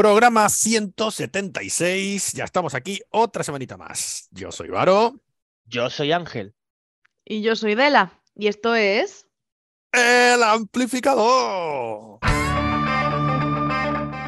Programa 0.00 0.48
176. 0.48 2.32
Ya 2.32 2.44
estamos 2.44 2.72
aquí 2.74 3.02
otra 3.10 3.44
semanita 3.44 3.76
más. 3.76 4.28
Yo 4.30 4.50
soy 4.50 4.68
Varo. 4.68 5.20
Yo 5.66 5.90
soy 5.90 6.12
Ángel. 6.12 6.54
Y 7.22 7.42
yo 7.42 7.54
soy 7.54 7.74
Dela. 7.74 8.14
Y 8.34 8.48
esto 8.48 8.74
es. 8.74 9.26
El 9.92 10.42
amplificador. 10.42 12.18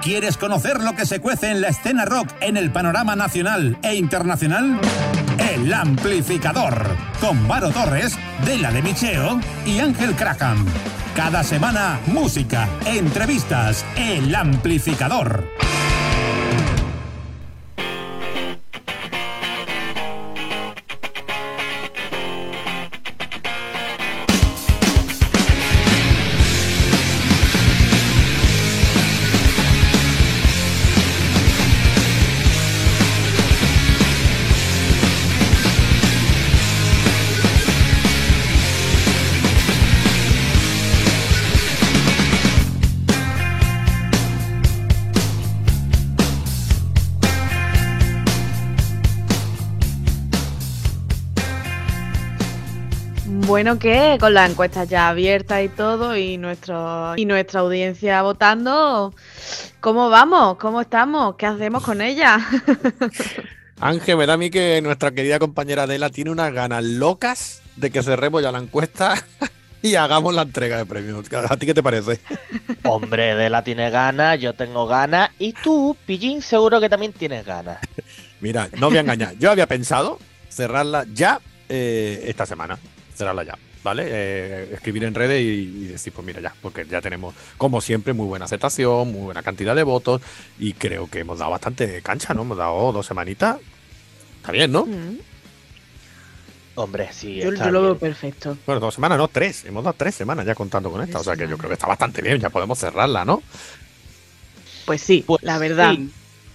¿Quieres 0.03 0.37
conocer 0.37 0.83
lo 0.83 0.95
que 0.95 1.07
se 1.07 1.21
cuece 1.21 1.51
en 1.51 1.63
la 1.63 1.69
escena 1.69 2.05
rock 2.05 2.29
en 2.43 2.59
el 2.59 2.71
panorama 2.71 3.17
nacional 3.17 3.79
e 3.83 3.95
internacional? 3.95 4.79
El 5.39 5.73
amplificador. 5.73 6.87
Con 7.19 7.49
Varo 7.49 7.71
Torres, 7.71 8.19
Dela 8.45 8.71
de 8.73 8.83
Micheo 8.83 9.41
y 9.65 9.79
Ángel 9.79 10.15
Crackham. 10.17 10.67
Cada 11.15 11.45
semana, 11.45 12.01
música, 12.07 12.67
entrevistas, 12.87 13.85
el 13.97 14.35
amplificador. 14.35 15.45
Bueno, 53.63 53.79
que 53.79 54.17
con 54.19 54.35
las 54.35 54.51
encuestas 54.51 54.89
ya 54.89 55.09
abiertas 55.09 55.63
y 55.63 55.69
todo, 55.69 56.17
y, 56.17 56.37
nuestro, 56.37 57.15
y 57.17 57.25
nuestra 57.25 57.61
audiencia 57.61 58.21
votando, 58.23 59.15
¿cómo 59.79 60.11
vamos? 60.11 60.57
¿Cómo 60.57 60.81
estamos? 60.81 61.37
¿Qué 61.37 61.47
hacemos 61.47 61.85
con 61.85 62.01
ella? 62.01 62.45
Ángel, 63.81 64.17
me 64.17 64.27
da 64.27 64.33
a 64.33 64.37
mí 64.37 64.51
que 64.51 64.81
nuestra 64.83 65.13
querida 65.13 65.39
compañera 65.39 65.85
Adela 65.85 66.11
tiene 66.11 66.33
unas 66.33 66.53
ganas 66.53 66.83
locas 66.83 67.63
de 67.77 67.93
que 67.93 68.03
cerremos 68.03 68.43
ya 68.43 68.51
la 68.51 68.59
encuesta 68.59 69.15
y 69.81 69.95
hagamos 69.95 70.35
la 70.35 70.43
entrega 70.43 70.79
de 70.79 70.85
premios. 70.85 71.33
¿A 71.33 71.57
ti 71.57 71.65
qué 71.65 71.75
te 71.75 71.85
parece? 71.85 72.19
Hombre, 72.83 73.37
Dela 73.37 73.63
tiene 73.63 73.91
ganas, 73.91 74.41
yo 74.41 74.55
tengo 74.55 74.89
ganas, 74.89 75.31
y 75.39 75.53
tú, 75.53 75.97
Pillín, 76.05 76.43
seguro 76.43 76.81
que 76.81 76.89
también 76.89 77.13
tienes 77.13 77.47
ganas. 77.47 77.79
Mira, 78.41 78.69
no 78.81 78.89
voy 78.89 78.99
a 78.99 79.03
engañar. 79.03 79.39
Yo 79.39 79.53
había 79.53 79.69
pensado 79.69 80.19
cerrarla 80.49 81.07
ya 81.15 81.39
eh, 81.69 82.25
esta 82.27 82.45
semana. 82.45 82.77
Cerrarla 83.15 83.45
ya. 83.45 83.59
¿Vale? 83.85 84.05
Eh, 84.07 84.71
escribir 84.75 85.03
en 85.03 85.15
redes 85.15 85.41
y, 85.43 85.45
y, 85.45 85.85
decir, 85.89 86.13
pues 86.13 86.25
mira, 86.25 86.41
ya, 86.41 86.55
porque 86.63 86.87
ya 86.87 87.01
tenemos, 87.01 87.35
como 87.59 87.81
siempre, 87.81 88.13
muy 88.13 88.27
buena 88.27 88.45
aceptación, 88.45 89.11
muy 89.11 89.23
buena 89.23 89.43
cantidad 89.43 89.75
de 89.75 89.83
votos 89.83 90.23
y 90.59 90.73
creo 90.75 91.11
que 91.11 91.19
hemos 91.21 91.41
dado 91.41 91.51
bastante 91.51 92.01
cancha, 92.01 92.33
¿no? 92.33 92.43
Hemos 92.43 92.59
dado 92.59 92.93
dos 92.93 93.05
semanitas. 93.07 93.57
Está 94.37 94.53
bien, 94.53 94.71
¿no? 94.71 94.87
Mm, 94.87 95.19
Hombre, 96.77 97.09
sí. 97.13 97.37
yo 97.37 97.51
está 97.53 97.67
yo 97.67 97.71
lo 97.73 97.83
veo 97.83 97.99
perfecto. 97.99 98.57
Bueno, 98.67 98.81
dos 98.81 98.95
semanas, 98.95 99.19
no, 99.19 99.29
tres. 99.29 99.65
Hemos 99.65 99.85
dado 99.85 99.95
tres 99.99 100.15
semanas 100.15 100.47
ya 100.47 100.55
contando 100.55 100.91
con 100.91 101.03
esta. 101.03 101.19
O 101.21 101.25
sea 101.25 101.37
que 101.37 101.47
yo 101.49 101.59
creo 101.59 101.69
que 101.69 101.75
está 101.75 101.87
bastante 101.87 102.23
bien, 102.23 102.39
ya 102.41 102.51
podemos 102.51 102.79
cerrarla, 102.79 103.25
¿no? 103.25 103.43
Pues 104.87 105.03
sí, 105.03 105.25
Pues 105.27 105.43
la 105.43 105.59
verdad. 105.59 105.93
sí. 105.95 106.11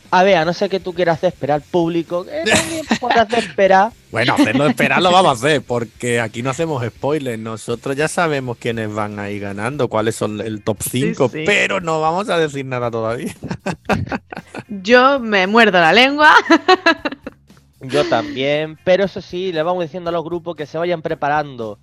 A 0.10 0.24
ver, 0.24 0.38
a 0.38 0.46
no 0.46 0.54
ser 0.54 0.70
que 0.70 0.80
tú 0.80 0.94
quieras 0.94 1.18
hacer 1.18 1.34
esperar 1.34 1.56
al 1.56 1.62
público, 1.62 2.26
que 2.26 2.44
también 2.52 2.86
puedes 3.00 3.18
hacer 3.18 3.40
esperar. 3.40 3.92
Bueno, 4.12 4.34
hacerlo 4.34 4.68
esperar 4.68 5.02
lo 5.02 5.12
vamos 5.12 5.30
a 5.30 5.48
hacer, 5.48 5.62
porque 5.68 6.22
aquí 6.22 6.42
no 6.42 6.50
hacemos 6.50 6.86
spoilers. 6.86 7.40
Nosotros 7.40 7.96
ya 7.96 8.08
sabemos 8.08 8.58
quiénes 8.58 8.94
van 8.94 9.20
a 9.20 9.30
ir 9.30 9.42
ganando, 9.42 9.88
cuáles 9.88 10.16
son 10.16 10.40
el 10.42 10.64
top 10.64 10.78
5, 10.82 11.30
sí. 11.30 11.44
pero 11.46 11.82
no 11.82 12.00
vamos 12.00 12.30
a 12.30 12.38
decir 12.38 12.66
nada 12.66 12.90
todavía. 12.90 13.36
Yo 14.70 15.20
me 15.20 15.48
muerdo 15.48 15.80
la 15.80 15.94
lengua. 15.94 16.34
Yo 17.82 18.06
también, 18.06 18.78
pero 18.84 19.06
eso 19.06 19.22
sí, 19.22 19.52
le 19.52 19.62
vamos 19.64 19.84
diciendo 19.84 20.10
a 20.10 20.14
los 20.14 20.24
grupos 20.24 20.56
que 20.56 20.66
se 20.66 20.78
vayan 20.78 21.02
preparando 21.02 21.80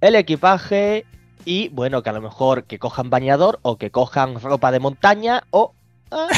el 0.00 0.14
equipaje 0.14 1.06
y 1.44 1.68
bueno, 1.70 2.02
que 2.02 2.10
a 2.10 2.12
lo 2.12 2.20
mejor 2.20 2.64
que 2.64 2.78
cojan 2.78 3.08
bañador 3.10 3.58
o 3.62 3.78
que 3.78 3.90
cojan 3.90 4.40
ropa 4.40 4.70
de 4.70 4.80
montaña 4.80 5.44
o 5.50 5.72
ah, 6.10 6.28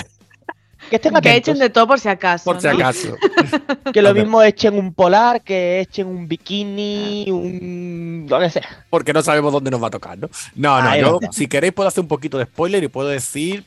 que 0.91 0.97
estén 0.97 1.15
que 1.15 1.37
echen 1.37 1.59
de 1.59 1.71
todo 1.71 1.87
por 1.87 2.01
si 2.01 2.09
acaso. 2.09 2.45
Por 2.45 2.61
si 2.61 2.67
¿no? 2.67 2.75
acaso. 2.75 3.17
Que 3.93 4.03
lo 4.03 4.13
mismo 4.13 4.43
echen 4.43 4.77
un 4.79 4.93
polar, 4.93 5.43
que 5.43 5.81
echen 5.81 6.07
un 6.07 6.29
bikini, 6.29 7.27
un 7.31 8.27
lo 8.29 8.39
que 8.39 8.51
sea. 8.51 8.85
Porque 8.91 9.13
no 9.13 9.23
sabemos 9.23 9.53
dónde 9.53 9.71
nos 9.71 9.83
va 9.83 9.89
a 9.89 9.91
tocar, 9.91 10.19
¿no? 10.19 10.29
No, 10.55 10.83
no, 10.83 10.89
Ahí 10.89 11.01
yo, 11.01 11.19
si 11.33 11.49
queréis, 11.49 11.73
puedo 11.73 11.89
hacer 11.89 12.03
un 12.03 12.09
poquito 12.09 12.39
de 12.39 12.45
spoiler 12.45 12.85
y 12.85 12.89
puedo 12.89 13.09
decir 13.09 13.65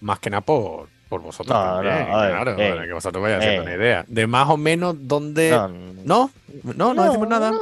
más 0.00 0.18
que 0.18 0.30
nada 0.30 0.42
por, 0.42 0.88
por 1.08 1.22
vosotros 1.22 1.56
No, 1.56 1.64
también, 1.76 2.08
no, 2.08 2.16
a 2.16 2.22
ver, 2.22 2.30
claro, 2.32 2.50
eh, 2.58 2.70
para 2.70 2.86
que 2.86 2.92
vosotros 2.92 3.22
vayáis 3.22 3.40
haciendo 3.42 3.62
eh. 3.62 3.74
una 3.74 3.84
idea. 3.84 4.04
De 4.06 4.26
más 4.26 4.48
o 4.48 4.56
menos 4.56 4.96
dónde. 5.00 5.50
No, 5.50 5.68
No, 5.68 6.30
no, 6.62 6.94
no, 6.94 7.04
decimos 7.04 7.28
nada. 7.28 7.52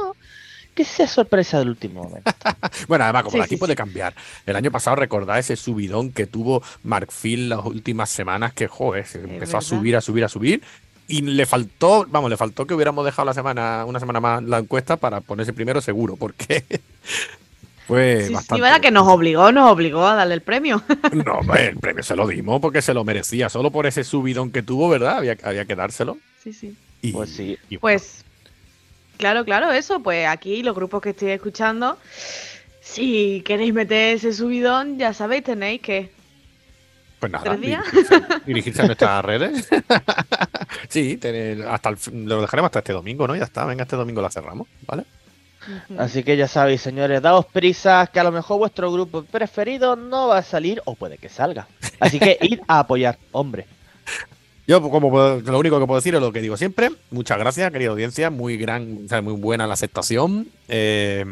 Que 0.77 0.85
sea 0.85 1.07
sorpresa 1.07 1.57
del 1.59 1.69
último 1.69 2.03
momento. 2.03 2.31
Bueno, 2.87 3.03
además, 3.05 3.23
como 3.23 3.37
Sí, 3.37 3.41
aquí 3.41 3.55
sí, 3.55 3.57
puede 3.57 3.73
sí. 3.73 3.77
cambiar. 3.77 4.13
El 4.45 4.55
año 4.55 4.69
pasado 4.71 4.95
recordad 4.95 5.39
ese 5.39 5.55
subidón 5.55 6.11
que 6.11 6.27
tuvo 6.27 6.61
Mark 6.83 7.09
Phil 7.11 7.49
las 7.49 7.65
últimas 7.65 8.09
semanas, 8.11 8.53
que 8.53 8.67
joder, 8.67 9.05
se 9.07 9.19
empezó 9.21 9.57
a 9.57 9.61
subir, 9.61 9.95
a 9.95 10.01
subir, 10.01 10.23
a 10.23 10.29
subir. 10.29 10.61
Y 11.07 11.21
le 11.21 11.45
faltó, 11.45 12.05
vamos, 12.09 12.29
le 12.29 12.37
faltó 12.37 12.67
que 12.67 12.73
hubiéramos 12.75 13.03
dejado 13.05 13.25
la 13.25 13.33
semana, 13.33 13.85
una 13.85 13.99
semana 13.99 14.19
más 14.19 14.43
la 14.43 14.59
encuesta 14.59 14.97
para 14.97 15.21
ponerse 15.21 15.53
primero 15.53 15.81
seguro, 15.81 16.15
porque 16.15 16.63
fue 17.87 18.21
Sí, 18.21 18.27
sí, 18.27 18.33
bastante. 18.33 18.61
¿verdad? 18.61 18.81
Que 18.81 18.91
nos 18.91 19.07
obligó, 19.07 19.51
nos 19.51 19.71
obligó 19.71 20.05
a 20.05 20.15
darle 20.15 20.33
el 20.35 20.41
premio. 20.41 20.83
No, 21.13 21.39
el 21.55 21.77
premio 21.77 22.03
se 22.03 22.15
lo 22.15 22.27
dimos 22.27 22.59
porque 22.61 22.81
se 22.81 22.93
lo 22.93 23.03
merecía, 23.03 23.49
solo 23.49 23.71
por 23.71 23.87
ese 23.87 24.03
subidón 24.03 24.51
que 24.51 24.61
tuvo, 24.61 24.89
¿verdad? 24.89 25.17
Había, 25.17 25.37
había 25.43 25.65
que 25.65 25.75
dárselo. 25.75 26.17
Sí, 26.43 26.53
sí. 26.53 26.75
Y, 27.01 27.11
Pues 27.13 27.29
sí. 27.31 27.57
y 27.69 27.77
bueno, 27.77 27.97
Pues, 27.99 28.23
claro, 29.17 29.43
claro, 29.45 29.71
eso. 29.71 29.99
Pues 30.01 30.27
aquí, 30.27 30.63
los 30.63 30.75
grupos 30.75 31.01
que 31.01 31.09
estoy 31.09 31.31
escuchando, 31.31 31.97
si 32.81 33.41
queréis 33.45 33.73
meter 33.73 34.15
ese 34.15 34.33
subidón, 34.33 34.97
ya 34.97 35.13
sabéis, 35.13 35.43
tenéis 35.43 35.81
que. 35.81 36.11
Pues 37.19 37.31
nada, 37.31 37.43
¿Tres 37.45 37.61
días? 37.61 37.83
dirigirse, 38.45 38.81
a 38.83 38.85
nuestras 38.85 39.25
redes. 39.25 39.67
sí, 40.87 41.19
hasta 41.67 41.89
el 41.89 41.97
fin- 41.97 42.29
lo 42.29 42.41
dejaremos 42.41 42.67
hasta 42.69 42.79
este 42.79 42.93
domingo, 42.93 43.27
¿no? 43.27 43.35
Ya 43.35 43.45
está, 43.45 43.65
venga, 43.65 43.83
este 43.83 43.95
domingo 43.95 44.21
la 44.21 44.29
cerramos, 44.29 44.67
¿vale? 44.85 45.03
Así 45.97 46.23
que 46.23 46.37
ya 46.37 46.47
sabéis, 46.47 46.81
señores, 46.81 47.21
daos 47.21 47.45
prisas, 47.45 48.09
que 48.11 48.19
a 48.19 48.23
lo 48.23 48.31
mejor 48.31 48.57
vuestro 48.59 48.91
grupo 48.91 49.23
preferido 49.23 49.95
no 49.97 50.27
va 50.27 50.37
a 50.37 50.43
salir 50.43 50.81
o 50.85 50.95
puede 50.95 51.17
que 51.17 51.27
salga. 51.27 51.67
Así 51.99 52.19
que 52.19 52.37
id 52.41 52.59
a 52.67 52.79
apoyar, 52.79 53.17
hombre. 53.31 53.65
Yo, 54.69 54.81
como 54.81 55.09
puedo- 55.09 55.39
lo 55.39 55.59
único 55.59 55.79
que 55.79 55.85
puedo 55.87 55.97
decir 55.97 56.13
es 56.13 56.19
lo 56.19 56.33
que 56.33 56.41
digo 56.41 56.57
siempre. 56.57 56.89
Muchas 57.09 57.37
gracias, 57.39 57.71
querida 57.71 57.91
audiencia. 57.91 58.29
Muy 58.29 58.57
gran, 58.57 59.03
o 59.05 59.07
sea, 59.07 59.21
muy 59.21 59.31
buena 59.33 59.65
la 59.65 59.75
aceptación. 59.75 60.49
Eh, 60.67 61.23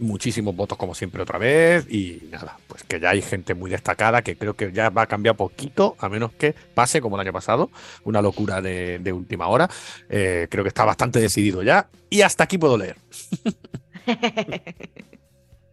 muchísimos 0.00 0.56
votos, 0.56 0.76
como 0.76 0.96
siempre, 0.96 1.22
otra 1.22 1.38
vez. 1.38 1.86
Y 1.88 2.20
nada, 2.32 2.58
pues 2.66 2.82
que 2.82 2.98
ya 2.98 3.10
hay 3.10 3.22
gente 3.22 3.54
muy 3.54 3.70
destacada 3.70 4.22
que 4.22 4.36
creo 4.36 4.54
que 4.54 4.72
ya 4.72 4.90
va 4.90 5.02
a 5.02 5.06
cambiar 5.06 5.36
poquito, 5.36 5.94
a 6.00 6.08
menos 6.08 6.32
que 6.32 6.52
pase 6.74 7.00
como 7.00 7.14
el 7.14 7.20
año 7.20 7.32
pasado. 7.32 7.70
Una 8.02 8.20
locura 8.20 8.60
de, 8.60 8.98
de 8.98 9.12
última 9.12 9.46
hora. 9.46 9.70
Eh, 10.08 10.48
creo 10.50 10.64
que 10.64 10.68
está 10.68 10.84
bastante 10.84 11.20
decidido 11.20 11.62
ya. 11.62 11.88
Y 12.10 12.22
hasta 12.22 12.42
aquí 12.42 12.58
puedo 12.58 12.76
leer. 12.76 12.96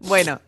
bueno, 0.02 0.40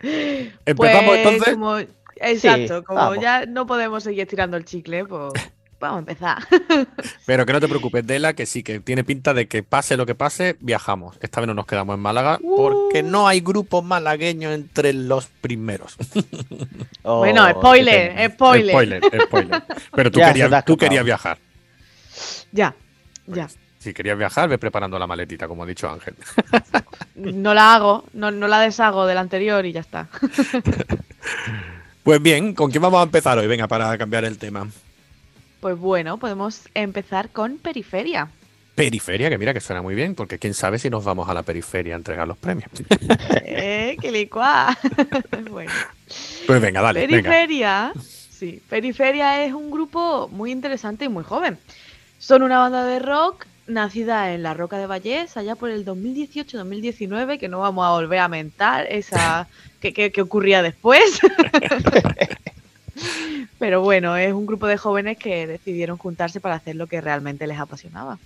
Empezamos 0.66 1.06
pues, 1.06 1.20
entonces. 1.26 1.54
como- 1.56 1.78
exacto, 2.18 2.84
como 2.84 3.00
vamos. 3.00 3.20
ya 3.24 3.46
no 3.48 3.66
podemos 3.66 4.04
seguir 4.04 4.22
estirando 4.22 4.56
el 4.58 4.66
chicle, 4.66 5.06
pues 5.06 5.34
vamos 5.80 5.98
a 5.98 6.00
empezar. 6.00 6.38
Pero 7.26 7.46
que 7.46 7.54
no 7.54 7.60
te 7.60 7.68
preocupes, 7.68 8.06
Dela, 8.06 8.34
que 8.34 8.46
sí, 8.46 8.64
que 8.64 8.80
tiene 8.80 9.04
pinta 9.04 9.34
de 9.34 9.48
que 9.48 9.64
pase 9.64 9.98
lo 9.98 10.06
que 10.06 10.16
pase, 10.16 10.58
viajamos. 10.60 11.18
Esta 11.22 11.42
vez 11.42 11.48
no 11.48 11.54
nos 11.54 11.66
quedamos 11.66 11.96
en 11.96 12.02
Málaga 12.02 12.40
porque 12.42 13.04
no 13.04 13.28
hay 13.28 13.42
grupo 13.42 13.82
malagueño 13.82 14.52
entre 14.52 14.94
los 14.94 15.28
primeros. 15.28 15.96
Oh, 17.02 17.20
bueno, 17.20 17.48
qué 17.48 17.54
spoiler, 17.54 18.32
spoiler. 18.32 18.76
Spoiler, 18.76 19.22
spoiler. 19.26 19.64
Pero 19.96 20.12
tú, 20.12 20.20
querías, 20.20 20.66
tú 20.66 20.78
querías 20.78 21.04
viajar. 21.04 21.38
Ya, 22.52 22.76
ya. 23.26 23.48
Si 23.80 23.94
querías 23.94 24.18
viajar, 24.18 24.50
ve 24.50 24.58
preparando 24.58 25.00
la 25.00 25.08
maletita, 25.08 25.48
como 25.48 25.64
ha 25.64 25.66
dicho 25.66 25.90
Ángel. 25.90 26.14
No 27.16 27.54
la 27.54 27.74
hago, 27.74 28.04
no, 28.14 28.30
no 28.30 28.48
la 28.48 28.60
deshago 28.60 29.08
del 29.08 29.18
anterior 29.18 29.66
y 29.66 29.72
ya 29.72 29.80
está. 29.80 30.08
Pues 32.04 32.22
bien, 32.22 32.54
¿con 32.54 32.72
quién 32.72 32.82
vamos 32.82 33.00
a 33.00 33.04
empezar 33.04 33.38
hoy? 33.38 33.48
Venga, 33.48 33.68
para 33.68 33.98
cambiar 33.98 34.26
el 34.26 34.38
tema. 34.38 34.68
Pues 35.60 35.78
bueno, 35.78 36.18
podemos 36.18 36.62
empezar 36.74 37.30
con 37.30 37.58
periferia. 37.58 38.30
Periferia, 38.76 39.30
que 39.30 39.38
mira 39.38 39.54
que 39.54 39.60
suena 39.60 39.82
muy 39.82 39.94
bien, 39.94 40.16
porque 40.16 40.40
quién 40.40 40.54
sabe 40.54 40.80
si 40.80 40.90
nos 40.90 41.04
vamos 41.04 41.28
a 41.28 41.34
la 41.34 41.44
periferia 41.44 41.96
a 41.96 41.98
entregar 41.98 42.28
los 42.28 42.38
premios. 42.38 42.70
Eh, 43.52 43.98
qué 44.00 44.12
licuá. 44.12 44.78
bueno. 45.52 45.72
Pues 46.48 46.62
venga, 46.62 46.82
dale, 46.82 47.06
venga. 47.06 47.30
Periferia 47.30 47.94
Sí, 48.40 48.62
Periferia 48.70 49.44
es 49.44 49.52
un 49.52 49.70
grupo 49.70 50.30
muy 50.32 50.52
interesante 50.52 51.04
y 51.04 51.10
muy 51.10 51.26
joven. 51.26 51.58
Son 52.20 52.42
una 52.42 52.60
banda 52.60 52.86
de 52.86 53.00
rock 53.00 53.46
nacida 53.68 54.34
en 54.34 54.44
la 54.44 54.54
Roca 54.54 54.78
de 54.78 54.88
Vallés 54.88 55.36
allá 55.36 55.56
por 55.56 55.70
el 55.70 55.86
2018-2019, 55.86 57.38
que 57.38 57.50
no 57.50 57.60
vamos 57.60 57.86
a 57.86 57.92
volver 57.92 58.20
a 58.20 58.30
mentar 58.30 58.88
esa 58.90 59.50
que, 59.82 60.22
ocurría 60.22 60.62
después. 60.62 61.20
Pero 63.60 63.82
bueno, 63.82 64.16
es 64.16 64.34
un 64.34 64.46
grupo 64.46 64.68
de 64.68 64.78
jóvenes 64.78 65.18
que 65.18 65.48
decidieron 65.48 65.98
juntarse 65.98 66.40
para 66.40 66.56
hacer 66.56 66.76
lo 66.76 66.88
que 66.88 67.02
realmente 67.02 67.46
les 67.48 67.60
apasionaba. 67.60 68.18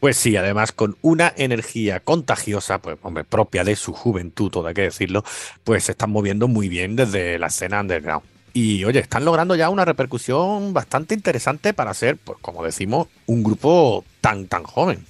Pues 0.00 0.16
sí, 0.18 0.36
además 0.36 0.72
con 0.72 0.96
una 1.00 1.32
energía 1.36 2.00
contagiosa, 2.00 2.78
pues 2.78 2.98
hombre, 3.02 3.24
propia 3.24 3.64
de 3.64 3.74
su 3.74 3.94
juventud, 3.94 4.50
todo 4.50 4.66
hay 4.66 4.74
que 4.74 4.82
decirlo, 4.82 5.24
pues 5.62 5.84
se 5.84 5.92
están 5.92 6.10
moviendo 6.10 6.46
muy 6.46 6.68
bien 6.68 6.94
desde 6.94 7.38
la 7.38 7.46
escena 7.46 7.80
underground. 7.80 8.22
Y 8.52 8.84
oye, 8.84 9.00
están 9.00 9.24
logrando 9.24 9.56
ya 9.56 9.70
una 9.70 9.84
repercusión 9.84 10.74
bastante 10.74 11.14
interesante 11.14 11.72
para 11.72 11.94
ser, 11.94 12.18
pues 12.18 12.38
como 12.40 12.62
decimos, 12.62 13.08
un 13.26 13.42
grupo 13.42 14.04
tan 14.20 14.46
tan 14.46 14.64
joven. 14.64 15.04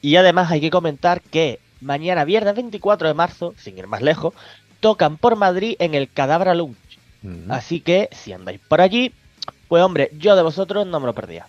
Y 0.00 0.16
además 0.16 0.50
hay 0.50 0.60
que 0.60 0.70
comentar 0.70 1.20
que 1.20 1.60
mañana 1.80 2.24
viernes 2.24 2.54
24 2.54 3.08
de 3.08 3.14
marzo, 3.14 3.54
sin 3.58 3.76
ir 3.76 3.86
más 3.86 4.02
lejos, 4.02 4.34
tocan 4.80 5.16
por 5.16 5.36
Madrid 5.36 5.76
en 5.78 5.94
el 5.94 6.10
Cadabra 6.10 6.54
Así 7.48 7.80
que 7.80 8.08
si 8.12 8.32
andáis 8.32 8.60
por 8.60 8.80
allí, 8.80 9.12
pues 9.68 9.82
hombre, 9.82 10.10
yo 10.18 10.36
de 10.36 10.42
vosotros 10.42 10.86
no 10.86 11.00
me 11.00 11.06
lo 11.06 11.14
perdía. 11.14 11.46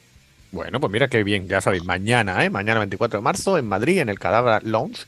Bueno, 0.51 0.79
pues 0.79 0.91
mira 0.91 1.07
qué 1.07 1.23
bien, 1.23 1.47
ya 1.47 1.61
sabéis, 1.61 1.85
mañana, 1.85 2.43
¿eh? 2.43 2.49
Mañana 2.49 2.79
24 2.79 3.19
de 3.19 3.23
marzo 3.23 3.57
en 3.57 3.67
Madrid, 3.67 3.99
en 3.99 4.09
el 4.09 4.17
Cadáver 4.17 4.63
Lounge. 4.63 5.05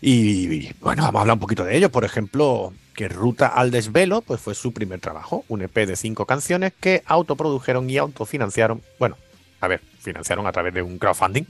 Y, 0.00 0.72
bueno, 0.80 1.02
vamos 1.02 1.20
a 1.20 1.20
hablar 1.20 1.34
un 1.34 1.40
poquito 1.40 1.64
de 1.64 1.76
ello. 1.76 1.90
Por 1.90 2.04
ejemplo, 2.04 2.72
que 2.94 3.08
Ruta 3.08 3.46
al 3.46 3.70
Desvelo, 3.70 4.20
pues 4.20 4.40
fue 4.40 4.54
su 4.54 4.72
primer 4.72 5.00
trabajo, 5.00 5.44
un 5.48 5.62
EP 5.62 5.74
de 5.86 5.96
cinco 5.96 6.26
canciones 6.26 6.72
que 6.78 7.02
autoprodujeron 7.06 7.88
y 7.88 7.98
autofinanciaron. 7.98 8.82
Bueno, 8.98 9.16
a 9.60 9.68
ver, 9.68 9.80
financiaron 10.00 10.46
a 10.46 10.52
través 10.52 10.74
de 10.74 10.82
un 10.82 10.98
crowdfunding, 10.98 11.44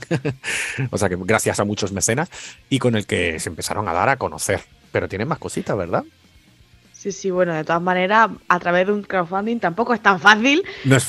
o 0.90 0.98
sea 0.98 1.08
que 1.08 1.16
gracias 1.18 1.58
a 1.58 1.64
muchos 1.64 1.92
mecenas, 1.92 2.30
y 2.68 2.78
con 2.78 2.94
el 2.94 3.06
que 3.06 3.40
se 3.40 3.48
empezaron 3.48 3.88
a 3.88 3.92
dar 3.92 4.08
a 4.08 4.16
conocer. 4.16 4.60
Pero 4.92 5.08
tienen 5.08 5.26
más 5.26 5.38
cositas, 5.38 5.76
¿verdad? 5.76 6.04
Sí, 7.04 7.12
sí, 7.12 7.30
bueno, 7.30 7.52
de 7.52 7.64
todas 7.64 7.82
maneras, 7.82 8.30
a 8.48 8.58
través 8.58 8.86
de 8.86 8.94
un 8.94 9.02
crowdfunding 9.02 9.58
tampoco 9.58 9.92
es 9.92 10.00
tan 10.00 10.18
fácil, 10.18 10.64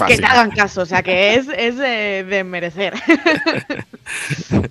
que 0.08 0.18
te 0.18 0.26
hagan 0.26 0.52
caso, 0.52 0.82
o 0.82 0.86
sea 0.86 1.02
que 1.02 1.36
es, 1.36 1.48
es 1.48 1.78
de, 1.78 2.44
merecer. 2.44 2.96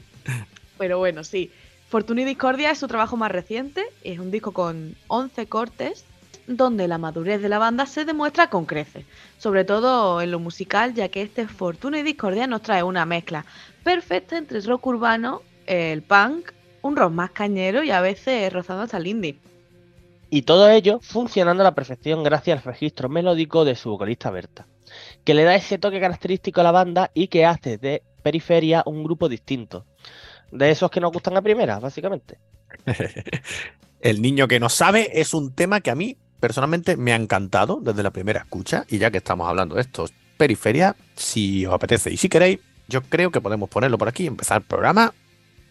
Pero 0.79 0.99
bueno, 0.99 1.25
sí. 1.25 1.51
Fortuna 1.89 2.21
y 2.21 2.25
Discordia 2.25 2.73
es 2.73 2.79
su 2.79 2.89
trabajo 2.89 3.17
más 3.17 3.33
reciente, 3.33 3.87
es 4.03 4.19
un 4.19 4.31
disco 4.31 4.53
con 4.53 4.97
11 5.07 5.47
cortes, 5.47 6.05
donde 6.47 6.89
la 6.89 6.99
madurez 6.99 7.41
de 7.41 7.49
la 7.49 7.59
banda 7.59 7.87
se 7.87 8.05
demuestra 8.05 8.51
con 8.51 8.67
creces, 8.67 9.07
sobre 9.39 9.65
todo 9.65 10.21
en 10.21 10.31
lo 10.31 10.41
musical, 10.41 10.93
ya 10.93 11.09
que 11.09 11.23
este 11.23 11.49
Fortuna 11.49 12.01
y 12.01 12.03
Discordia 12.03 12.47
nos 12.47 12.61
trae 12.61 12.83
una 12.83 13.07
mezcla 13.07 13.47
perfecta 13.83 14.37
entre 14.37 14.59
el 14.59 14.65
rock 14.65 14.89
urbano, 14.89 15.41
el 15.65 16.03
punk, 16.03 16.53
un 16.83 16.97
rock 16.97 17.13
más 17.13 17.31
cañero 17.31 17.83
y 17.83 17.93
a 17.93 18.03
veces 18.03 18.53
rozando 18.53 18.83
hasta 18.83 18.99
el 18.99 19.07
indie. 19.07 19.39
Y 20.31 20.43
todo 20.43 20.69
ello 20.69 21.01
funcionando 21.03 21.63
a 21.63 21.65
la 21.65 21.75
perfección 21.75 22.23
gracias 22.23 22.59
al 22.59 22.65
registro 22.65 23.09
melódico 23.09 23.65
de 23.65 23.77
su 23.77 23.91
vocalista 23.91 24.31
Berta, 24.31 24.67
que 25.25 25.35
le 25.35 25.45
da 25.45 25.55
ese 25.55 25.79
toque 25.79 26.01
característico 26.01 26.61
a 26.61 26.65
la 26.65 26.73
banda 26.73 27.11
y 27.15 27.29
que 27.29 27.47
hace 27.47 27.79
de 27.79 28.03
Periferia 28.23 28.83
un 28.87 29.05
grupo 29.05 29.29
distinto. 29.29 29.87
De 30.51 30.71
esos 30.71 30.91
que 30.91 31.01
nos 31.01 31.13
gustan 31.13 31.37
a 31.37 31.43
primera, 31.43 31.79
básicamente. 31.79 32.39
El 34.01 34.21
niño 34.23 34.49
que 34.49 34.61
no 34.61 34.69
sabe 34.69 35.21
es 35.21 35.35
un 35.35 35.53
tema 35.53 35.81
que 35.81 35.91
a 35.91 35.95
mí 35.95 36.17
personalmente 36.41 36.97
me 36.97 37.13
ha 37.13 37.17
encantado 37.17 37.81
desde 37.81 38.03
la 38.03 38.11
primera 38.11 38.41
escucha. 38.41 38.85
Y 38.89 38.99
ya 38.99 39.11
que 39.11 39.19
estamos 39.19 39.49
hablando 39.49 39.77
de 39.77 39.81
estos 39.81 40.13
Periferia, 40.37 40.97
si 41.15 41.65
os 41.65 41.73
apetece 41.73 42.11
y 42.11 42.17
si 42.17 42.29
queréis, 42.29 42.59
yo 42.89 43.03
creo 43.03 43.31
que 43.31 43.41
podemos 43.41 43.69
ponerlo 43.69 43.99
por 43.99 44.09
aquí 44.09 44.25
y 44.25 44.27
empezar 44.27 44.63
el 44.63 44.67
programa 44.67 45.15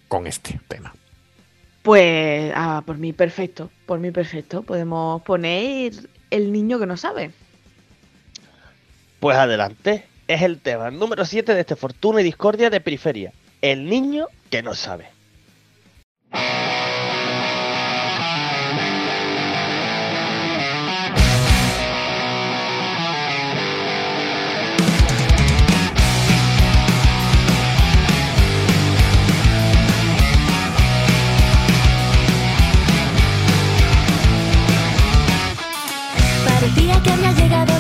con 0.08 0.26
este 0.26 0.60
tema. 0.68 0.94
Pues, 1.84 2.54
ah, 2.56 2.82
por 2.86 2.98
mí 2.98 3.12
perfecto, 3.12 3.70
por 3.86 4.00
mí 4.00 4.12
perfecto. 4.12 4.64
Podemos 4.64 5.22
poner 5.24 5.92
el 6.30 6.52
niño 6.52 6.80
que 6.80 6.86
no 6.86 6.96
sabe. 6.96 7.32
Pues 9.20 9.38
adelante, 9.38 10.06
es 10.28 10.42
el 10.42 10.60
tema 10.60 10.92
número 10.92 11.26
7 11.26 11.54
de 11.54 11.60
este 11.60 11.76
Fortuna 11.76 12.22
y 12.22 12.24
Discordia 12.24 12.70
de 12.70 12.82
Periferia. 12.82 13.34
El 13.62 13.90
niño 13.90 14.28
que 14.50 14.64
no 14.64 14.74
sabe. 14.74 15.08
Se 36.76 37.73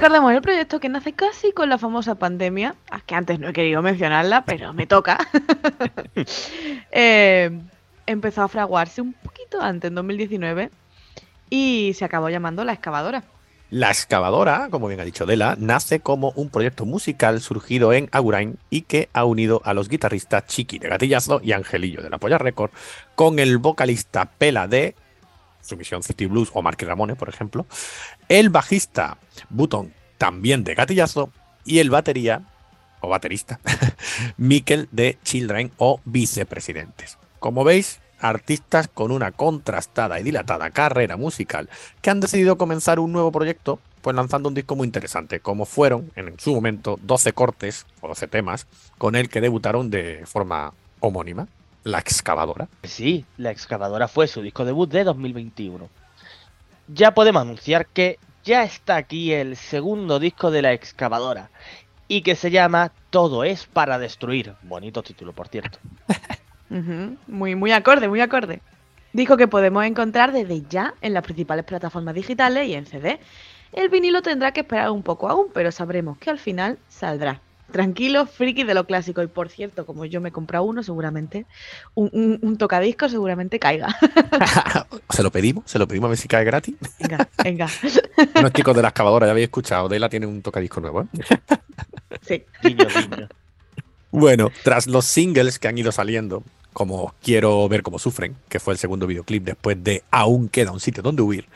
Recordemos 0.00 0.32
el 0.32 0.40
proyecto 0.40 0.80
que 0.80 0.88
nace 0.88 1.12
casi 1.12 1.52
con 1.52 1.68
la 1.68 1.76
famosa 1.76 2.14
pandemia, 2.14 2.74
ah, 2.90 3.02
que 3.04 3.14
antes 3.14 3.38
no 3.38 3.50
he 3.50 3.52
querido 3.52 3.82
mencionarla, 3.82 4.46
pero 4.46 4.72
me 4.72 4.86
toca. 4.86 5.18
Eh, 6.90 7.50
empezó 8.06 8.42
a 8.42 8.48
fraguarse 8.48 9.02
un 9.02 9.12
poquito 9.12 9.60
antes, 9.60 9.90
en 9.90 9.94
2019, 9.96 10.70
y 11.50 11.92
se 11.94 12.04
acabó 12.06 12.30
llamando 12.30 12.64
La 12.64 12.72
Excavadora. 12.72 13.24
La 13.68 13.90
excavadora, 13.90 14.68
como 14.70 14.88
bien 14.88 15.00
ha 15.00 15.04
dicho 15.04 15.26
Dela, 15.26 15.54
nace 15.58 16.00
como 16.00 16.32
un 16.34 16.48
proyecto 16.48 16.86
musical 16.86 17.42
surgido 17.42 17.92
en 17.92 18.08
Agurain 18.10 18.58
y 18.70 18.82
que 18.82 19.10
ha 19.12 19.24
unido 19.26 19.60
a 19.64 19.74
los 19.74 19.90
guitarristas 19.90 20.46
Chiqui 20.46 20.78
de 20.78 20.88
Gatillazo 20.88 21.40
y 21.44 21.52
Angelillo 21.52 22.02
de 22.02 22.10
la 22.10 22.18
Polla 22.18 22.38
Record 22.38 22.70
con 23.14 23.38
el 23.38 23.58
vocalista 23.58 24.24
Pela 24.24 24.66
de 24.66 24.96
Sumisión 25.62 26.02
City 26.02 26.26
Blues 26.26 26.50
o 26.54 26.62
Marky 26.62 26.84
Ramone, 26.84 27.16
por 27.16 27.28
ejemplo, 27.28 27.66
el 28.28 28.50
bajista 28.50 29.18
Button 29.48 29.92
también 30.18 30.64
de 30.64 30.74
Gatillazo. 30.74 31.32
Y 31.62 31.78
el 31.78 31.90
batería 31.90 32.42
o 33.00 33.08
baterista 33.08 33.60
Mikel 34.38 34.88
de 34.90 35.18
Children 35.22 35.72
o 35.76 36.00
Vicepresidentes. 36.04 37.18
Como 37.38 37.64
veis, 37.64 38.00
artistas 38.20 38.88
con 38.88 39.10
una 39.10 39.32
contrastada 39.32 40.20
y 40.20 40.22
dilatada 40.22 40.70
carrera 40.70 41.16
musical 41.16 41.68
que 42.02 42.10
han 42.10 42.20
decidido 42.20 42.56
comenzar 42.56 42.98
un 42.98 43.12
nuevo 43.12 43.32
proyecto, 43.32 43.78
pues 44.02 44.14
lanzando 44.14 44.48
un 44.48 44.54
disco 44.54 44.76
muy 44.76 44.86
interesante, 44.86 45.40
como 45.40 45.64
fueron 45.64 46.10
en 46.16 46.38
su 46.38 46.54
momento 46.54 46.98
12 47.02 47.32
cortes 47.32 47.86
o 48.00 48.08
12 48.08 48.28
temas 48.28 48.66
con 48.98 49.16
el 49.16 49.28
que 49.28 49.40
debutaron 49.40 49.90
de 49.90 50.22
forma 50.26 50.74
homónima, 51.00 51.48
La 51.84 51.98
Excavadora. 51.98 52.68
Sí, 52.82 53.24
La 53.38 53.50
Excavadora 53.50 54.08
fue 54.08 54.28
su 54.28 54.42
disco 54.42 54.64
debut 54.64 54.90
de 54.90 55.04
2021. 55.04 55.88
Ya 56.88 57.14
podemos 57.14 57.42
anunciar 57.42 57.86
que 57.86 58.18
ya 58.44 58.64
está 58.64 58.96
aquí 58.96 59.32
el 59.32 59.56
segundo 59.56 60.18
disco 60.18 60.50
de 60.50 60.62
La 60.62 60.72
Excavadora 60.72 61.50
y 62.08 62.22
que 62.22 62.34
se 62.34 62.50
llama 62.50 62.92
Todo 63.10 63.44
es 63.44 63.66
para 63.66 63.98
destruir. 63.98 64.54
Bonito 64.62 65.02
título, 65.02 65.32
por 65.32 65.48
cierto. 65.48 65.78
Muy, 67.26 67.56
muy 67.56 67.72
acorde, 67.72 68.06
muy 68.06 68.20
acorde. 68.20 68.62
Dijo 69.12 69.36
que 69.36 69.48
podemos 69.48 69.84
encontrar 69.84 70.30
desde 70.30 70.62
ya 70.68 70.94
en 71.00 71.14
las 71.14 71.24
principales 71.24 71.64
plataformas 71.64 72.14
digitales 72.14 72.68
y 72.68 72.74
en 72.74 72.86
CD. 72.86 73.18
El 73.72 73.88
vinilo 73.88 74.22
tendrá 74.22 74.52
que 74.52 74.60
esperar 74.60 74.92
un 74.92 75.02
poco 75.02 75.28
aún, 75.28 75.48
pero 75.52 75.72
sabremos 75.72 76.18
que 76.18 76.30
al 76.30 76.38
final 76.38 76.78
saldrá. 76.88 77.40
Tranquilo, 77.70 78.26
friki 78.26 78.64
de 78.64 78.74
lo 78.74 78.86
clásico. 78.86 79.22
Y 79.22 79.26
por 79.26 79.48
cierto, 79.48 79.86
como 79.86 80.04
yo 80.04 80.20
me 80.20 80.30
he 80.30 80.32
comprado 80.32 80.64
uno, 80.64 80.82
seguramente 80.82 81.46
un, 81.94 82.10
un, 82.12 82.38
un 82.42 82.58
tocadisco 82.58 83.08
seguramente 83.08 83.58
caiga. 83.58 83.96
se 85.10 85.22
lo 85.22 85.30
pedimos, 85.30 85.64
se 85.66 85.78
lo 85.78 85.86
pedimos 85.86 86.08
a 86.08 86.10
ver 86.10 86.18
si 86.18 86.28
cae 86.28 86.44
gratis. 86.44 86.74
venga, 86.98 87.28
venga. 87.42 87.68
Unos 88.36 88.52
chicos 88.52 88.76
de 88.76 88.82
la 88.82 88.88
excavadora, 88.88 89.26
ya 89.26 89.32
habéis 89.32 89.44
escuchado, 89.44 89.88
Dela 89.88 90.08
tiene 90.08 90.26
un 90.26 90.42
tocadisco 90.42 90.80
nuevo. 90.80 91.02
¿eh? 91.02 91.06
Sí. 92.22 92.44
Guiño, 92.62 92.86
guiño. 92.86 93.28
Bueno, 94.10 94.50
tras 94.64 94.86
los 94.86 95.04
singles 95.04 95.58
que 95.58 95.68
han 95.68 95.78
ido 95.78 95.92
saliendo, 95.92 96.42
como 96.72 97.14
Quiero 97.22 97.68
ver 97.68 97.82
cómo 97.82 97.98
sufren, 97.98 98.36
que 98.48 98.58
fue 98.58 98.74
el 98.74 98.78
segundo 98.78 99.06
videoclip 99.06 99.44
después 99.44 99.82
de 99.82 100.02
Aún 100.10 100.48
queda 100.48 100.72
un 100.72 100.80
sitio 100.80 101.02
donde 101.02 101.22
huir, 101.22 101.46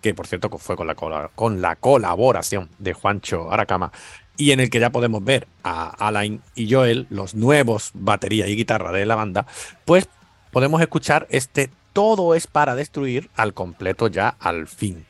que 0.00 0.14
por 0.14 0.26
cierto 0.26 0.50
fue 0.58 0.76
con 0.76 0.86
la, 0.86 0.94
con 0.94 1.60
la 1.60 1.76
colaboración 1.76 2.68
de 2.78 2.92
Juancho 2.92 3.52
Aracama, 3.52 3.92
y 4.40 4.52
en 4.52 4.60
el 4.60 4.70
que 4.70 4.80
ya 4.80 4.88
podemos 4.88 5.22
ver 5.22 5.46
a 5.62 5.90
Alain 5.90 6.40
y 6.54 6.72
Joel, 6.72 7.06
los 7.10 7.34
nuevos 7.34 7.90
batería 7.92 8.48
y 8.48 8.56
guitarra 8.56 8.90
de 8.90 9.04
la 9.04 9.14
banda, 9.14 9.46
pues 9.84 10.08
podemos 10.50 10.80
escuchar 10.80 11.26
este 11.28 11.70
Todo 11.92 12.34
es 12.34 12.46
para 12.46 12.74
destruir 12.74 13.28
al 13.36 13.52
completo 13.52 14.06
ya 14.06 14.36
al 14.40 14.66
fin. 14.66 15.04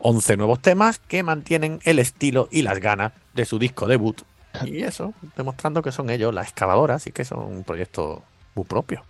11 0.00 0.36
nuevos 0.36 0.60
temas 0.60 0.98
que 0.98 1.22
mantienen 1.22 1.80
el 1.84 1.98
estilo 1.98 2.48
y 2.50 2.60
las 2.60 2.78
ganas 2.78 3.12
de 3.32 3.46
su 3.46 3.58
disco 3.58 3.86
debut. 3.86 4.20
Y 4.66 4.82
eso, 4.82 5.14
demostrando 5.34 5.80
que 5.80 5.90
son 5.90 6.10
ellos, 6.10 6.34
la 6.34 6.42
excavadora, 6.42 6.96
así 6.96 7.10
que 7.10 7.24
son 7.24 7.38
un 7.38 7.64
proyecto 7.64 8.22
muy 8.54 8.66
propio. 8.66 9.02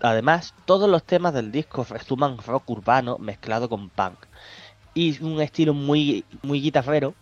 Además, 0.00 0.52
todos 0.66 0.90
los 0.90 1.02
temas 1.04 1.32
del 1.32 1.50
disco 1.50 1.86
resuman 1.88 2.36
rock 2.46 2.68
urbano 2.68 3.16
mezclado 3.16 3.70
con 3.70 3.88
punk. 3.88 4.18
Y 4.92 5.22
un 5.22 5.40
estilo 5.40 5.72
muy, 5.72 6.26
muy 6.42 6.60
guitarrero. 6.60 7.14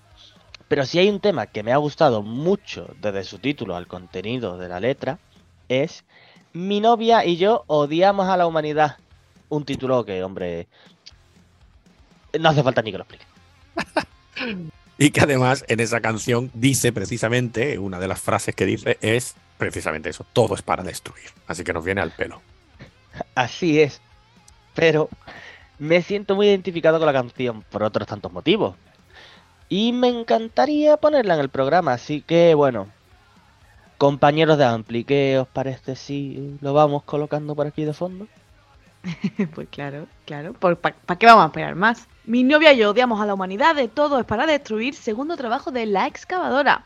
Pero 0.68 0.87
si 0.87 0.99
hay 0.99 1.09
un 1.09 1.21
tema 1.21 1.47
que 1.47 1.62
me 1.62 1.73
ha 1.73 1.76
gustado 1.76 2.23
mucho 2.23 2.94
desde 3.00 3.25
su 3.25 3.38
título 3.38 3.76
al 3.76 3.87
contenido 3.87 4.59
de 4.59 4.68
la 4.68 4.80
letra, 4.80 5.18
es 5.68 6.04
Mi 6.52 6.80
novia 6.80 7.25
y 7.25 7.37
yo 7.37 7.64
odiamos 7.66 8.28
a 8.28 8.37
la 8.37 8.47
humanidad. 8.47 8.97
Un 9.49 9.64
título 9.64 10.04
que, 10.04 10.23
hombre, 10.23 10.66
no 12.38 12.49
hace 12.49 12.62
falta 12.62 12.83
ni 12.83 12.92
que 12.92 12.99
lo 12.99 13.04
explique. 13.04 13.26
Y 14.97 15.11
que 15.11 15.21
además 15.21 15.64
en 15.68 15.80
esa 15.80 16.00
canción 16.00 16.50
dice 16.54 16.92
precisamente, 16.92 17.78
una 17.78 17.99
de 17.99 18.06
las 18.06 18.21
frases 18.21 18.54
que 18.54 18.64
dice 18.64 18.97
es 19.00 19.35
precisamente 19.59 20.11
eso, 20.11 20.25
todo 20.33 20.54
es 20.54 20.62
para 20.62 20.85
destruir. 20.85 21.30
Así 21.49 21.64
que 21.64 21.73
nos 21.73 21.85
viene 21.85 22.00
al 22.00 22.12
pelo. 22.12 22.40
Así 23.35 23.80
es. 23.80 24.00
Pero 24.75 25.09
me 25.78 26.02
siento 26.02 26.37
muy 26.37 26.47
identificado 26.47 26.99
con 26.99 27.06
la 27.06 27.12
canción 27.12 27.62
por 27.62 27.83
otros 27.83 28.06
tantos 28.06 28.33
motivos. 28.33 28.76
Y 29.68 29.92
me 29.92 30.09
encantaría 30.09 30.97
ponerla 30.97 31.35
en 31.35 31.40
el 31.40 31.49
programa, 31.49 31.92
así 31.92 32.21
que 32.23 32.54
bueno. 32.54 32.88
Compañeros 33.99 34.59
de 34.59 34.64
Ampli, 34.64 35.04
¿qué 35.04 35.38
os 35.38 35.49
parece 35.49 35.97
si 35.97 36.59
lo 36.61 36.75
vamos 36.75 37.04
colocando 37.04 37.54
por 37.54 37.66
aquí 37.66 37.85
de 37.85 37.92
fondo? 37.92 38.26
Pues 39.54 39.68
claro, 39.71 40.06
claro. 40.25 40.54
¿Para 40.54 41.18
qué 41.18 41.26
vamos 41.26 41.44
a 41.44 41.47
esperar 41.47 41.75
más? 41.75 42.09
Mi 42.25 42.42
novia 42.42 42.73
y 42.73 42.78
yo 42.78 42.90
odiamos 42.90 43.21
a 43.21 43.26
la 43.26 43.35
humanidad, 43.35 43.75
de 43.75 43.88
todo 43.88 44.18
es 44.18 44.25
para 44.25 44.47
destruir, 44.47 44.94
segundo 44.94 45.37
trabajo 45.37 45.71
de 45.71 45.87
la 45.87 46.06
excavadora. 46.06 46.85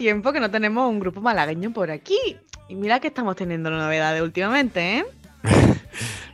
Tiempo 0.00 0.32
que 0.32 0.40
no 0.40 0.50
tenemos 0.50 0.88
un 0.88 0.98
grupo 0.98 1.20
malagueño 1.20 1.74
por 1.74 1.90
aquí. 1.90 2.18
Y 2.68 2.74
mira 2.74 3.00
que 3.00 3.08
estamos 3.08 3.36
teniendo 3.36 3.68
novedades 3.68 4.22
últimamente, 4.22 4.98
¿eh? 4.98 5.04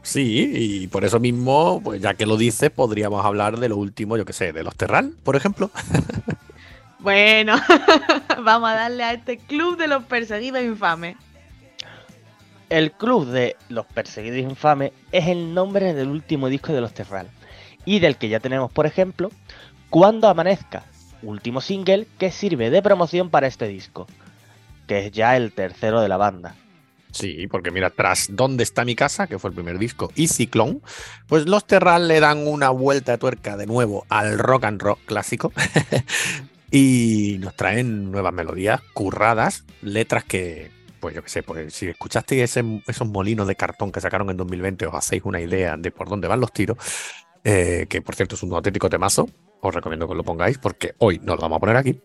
Sí, 0.02 0.52
y 0.54 0.86
por 0.86 1.04
eso 1.04 1.18
mismo, 1.18 1.80
pues 1.82 2.00
ya 2.00 2.14
que 2.14 2.26
lo 2.26 2.36
dices, 2.36 2.70
podríamos 2.70 3.26
hablar 3.26 3.58
de 3.58 3.68
lo 3.68 3.76
último, 3.76 4.16
yo 4.16 4.24
que 4.24 4.32
sé, 4.32 4.52
de 4.52 4.62
los 4.62 4.76
Terral, 4.76 5.12
por 5.24 5.36
ejemplo. 5.36 5.70
Bueno, 6.98 7.54
vamos 8.42 8.68
a 8.68 8.74
darle 8.74 9.04
a 9.04 9.12
este 9.12 9.38
club 9.38 9.76
de 9.76 9.86
los 9.86 10.02
perseguidos 10.04 10.64
infames. 10.64 11.16
El 12.68 12.90
Club 12.90 13.26
de 13.26 13.54
los 13.68 13.86
Perseguidos 13.86 14.40
Infames 14.40 14.90
es 15.12 15.28
el 15.28 15.54
nombre 15.54 15.94
del 15.94 16.08
último 16.08 16.48
disco 16.48 16.72
de 16.72 16.80
los 16.80 16.92
Terral 16.94 17.28
y 17.84 18.00
del 18.00 18.16
que 18.16 18.28
ya 18.28 18.40
tenemos, 18.40 18.72
por 18.72 18.86
ejemplo, 18.86 19.30
Cuando 19.88 20.26
Amanezca, 20.26 20.82
último 21.22 21.60
single 21.60 22.06
que 22.18 22.30
sirve 22.30 22.70
de 22.70 22.82
promoción 22.82 23.30
para 23.30 23.46
este 23.46 23.68
disco, 23.68 24.06
que 24.86 25.06
es 25.06 25.12
ya 25.12 25.36
el 25.36 25.52
tercero 25.52 26.00
de 26.00 26.08
la 26.08 26.16
banda. 26.16 26.54
Sí, 27.12 27.46
porque 27.50 27.70
mira, 27.70 27.88
tras 27.88 28.28
¿Dónde 28.30 28.62
está 28.62 28.84
mi 28.84 28.94
casa? 28.94 29.26
que 29.26 29.38
fue 29.38 29.48
el 29.50 29.54
primer 29.54 29.78
disco, 29.78 30.10
y 30.14 30.28
Ciclón, 30.28 30.82
pues 31.26 31.46
los 31.46 31.66
Terral 31.66 32.08
le 32.08 32.20
dan 32.20 32.46
una 32.46 32.68
vuelta 32.70 33.12
de 33.12 33.18
tuerca 33.18 33.56
de 33.56 33.66
nuevo 33.66 34.04
al 34.10 34.38
rock 34.38 34.64
and 34.64 34.82
rock 34.82 34.98
clásico 35.06 35.50
y 36.70 37.36
nos 37.40 37.54
traen 37.56 38.10
nuevas 38.10 38.32
melodías, 38.34 38.80
curradas, 38.92 39.64
letras 39.82 40.24
que, 40.24 40.70
pues 41.00 41.14
yo 41.14 41.22
qué 41.22 41.28
sé, 41.30 41.42
pues 41.42 41.72
si 41.72 41.86
escuchaste 41.88 42.42
ese- 42.42 42.82
esos 42.86 43.08
molinos 43.08 43.46
de 43.46 43.56
cartón 43.56 43.92
que 43.92 44.00
sacaron 44.00 44.28
en 44.30 44.36
2020, 44.36 44.86
os 44.86 44.94
hacéis 44.94 45.22
una 45.24 45.40
idea 45.40 45.76
de 45.76 45.90
por 45.90 46.08
dónde 46.08 46.28
van 46.28 46.40
los 46.40 46.52
tiros, 46.52 46.76
eh, 47.44 47.86
que 47.88 48.02
por 48.02 48.14
cierto 48.14 48.34
es 48.34 48.42
un 48.42 48.52
auténtico 48.52 48.90
temazo, 48.90 49.28
os 49.60 49.74
recomiendo 49.74 50.08
que 50.08 50.14
lo 50.14 50.24
pongáis 50.24 50.58
porque 50.58 50.94
hoy 50.98 51.18
nos 51.18 51.36
lo 51.36 51.42
vamos 51.42 51.56
a 51.56 51.60
poner 51.60 51.76
aquí. 51.76 52.00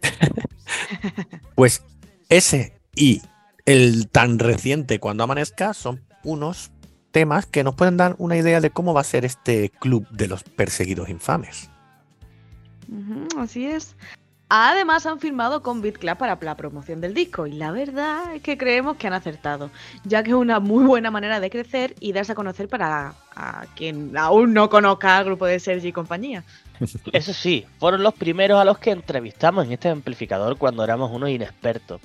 pues 1.55 1.83
ese 2.29 2.79
y 2.95 3.21
el 3.65 4.09
tan 4.09 4.39
reciente 4.39 4.99
Cuando 4.99 5.23
Amanezca 5.23 5.73
son 5.73 6.01
unos 6.23 6.71
temas 7.11 7.45
que 7.45 7.63
nos 7.63 7.75
pueden 7.75 7.97
dar 7.97 8.15
una 8.17 8.37
idea 8.37 8.61
de 8.61 8.69
cómo 8.69 8.93
va 8.93 9.01
a 9.01 9.05
ser 9.05 9.25
este 9.25 9.69
club 9.69 10.07
de 10.09 10.27
los 10.27 10.43
perseguidos 10.43 11.09
infames. 11.09 11.69
Así 13.37 13.65
es. 13.65 13.95
Además 14.53 15.05
han 15.05 15.19
firmado 15.19 15.63
con 15.63 15.81
BitClub 15.81 16.17
para 16.17 16.37
la 16.41 16.57
promoción 16.57 16.99
del 16.99 17.13
disco 17.13 17.47
y 17.47 17.53
la 17.53 17.71
verdad 17.71 18.35
es 18.35 18.41
que 18.41 18.57
creemos 18.57 18.97
que 18.97 19.07
han 19.07 19.13
acertado, 19.13 19.71
ya 20.03 20.23
que 20.23 20.31
es 20.31 20.35
una 20.35 20.59
muy 20.59 20.83
buena 20.83 21.09
manera 21.09 21.39
de 21.39 21.49
crecer 21.49 21.95
y 22.01 22.11
darse 22.11 22.33
a 22.33 22.35
conocer 22.35 22.67
para 22.67 23.13
a 23.33 23.65
quien 23.77 24.17
aún 24.17 24.53
no 24.53 24.69
conozca 24.69 25.17
al 25.17 25.25
grupo 25.25 25.45
de 25.45 25.57
Sergi 25.57 25.87
y 25.87 25.93
compañía. 25.93 26.43
Eso 27.11 27.33
sí, 27.33 27.65
fueron 27.79 28.03
los 28.03 28.13
primeros 28.13 28.59
a 28.59 28.65
los 28.65 28.77
que 28.77 28.91
entrevistamos 28.91 29.65
en 29.65 29.73
este 29.73 29.89
amplificador 29.89 30.57
cuando 30.57 30.83
éramos 30.83 31.11
unos 31.11 31.29
inexpertos. 31.29 32.01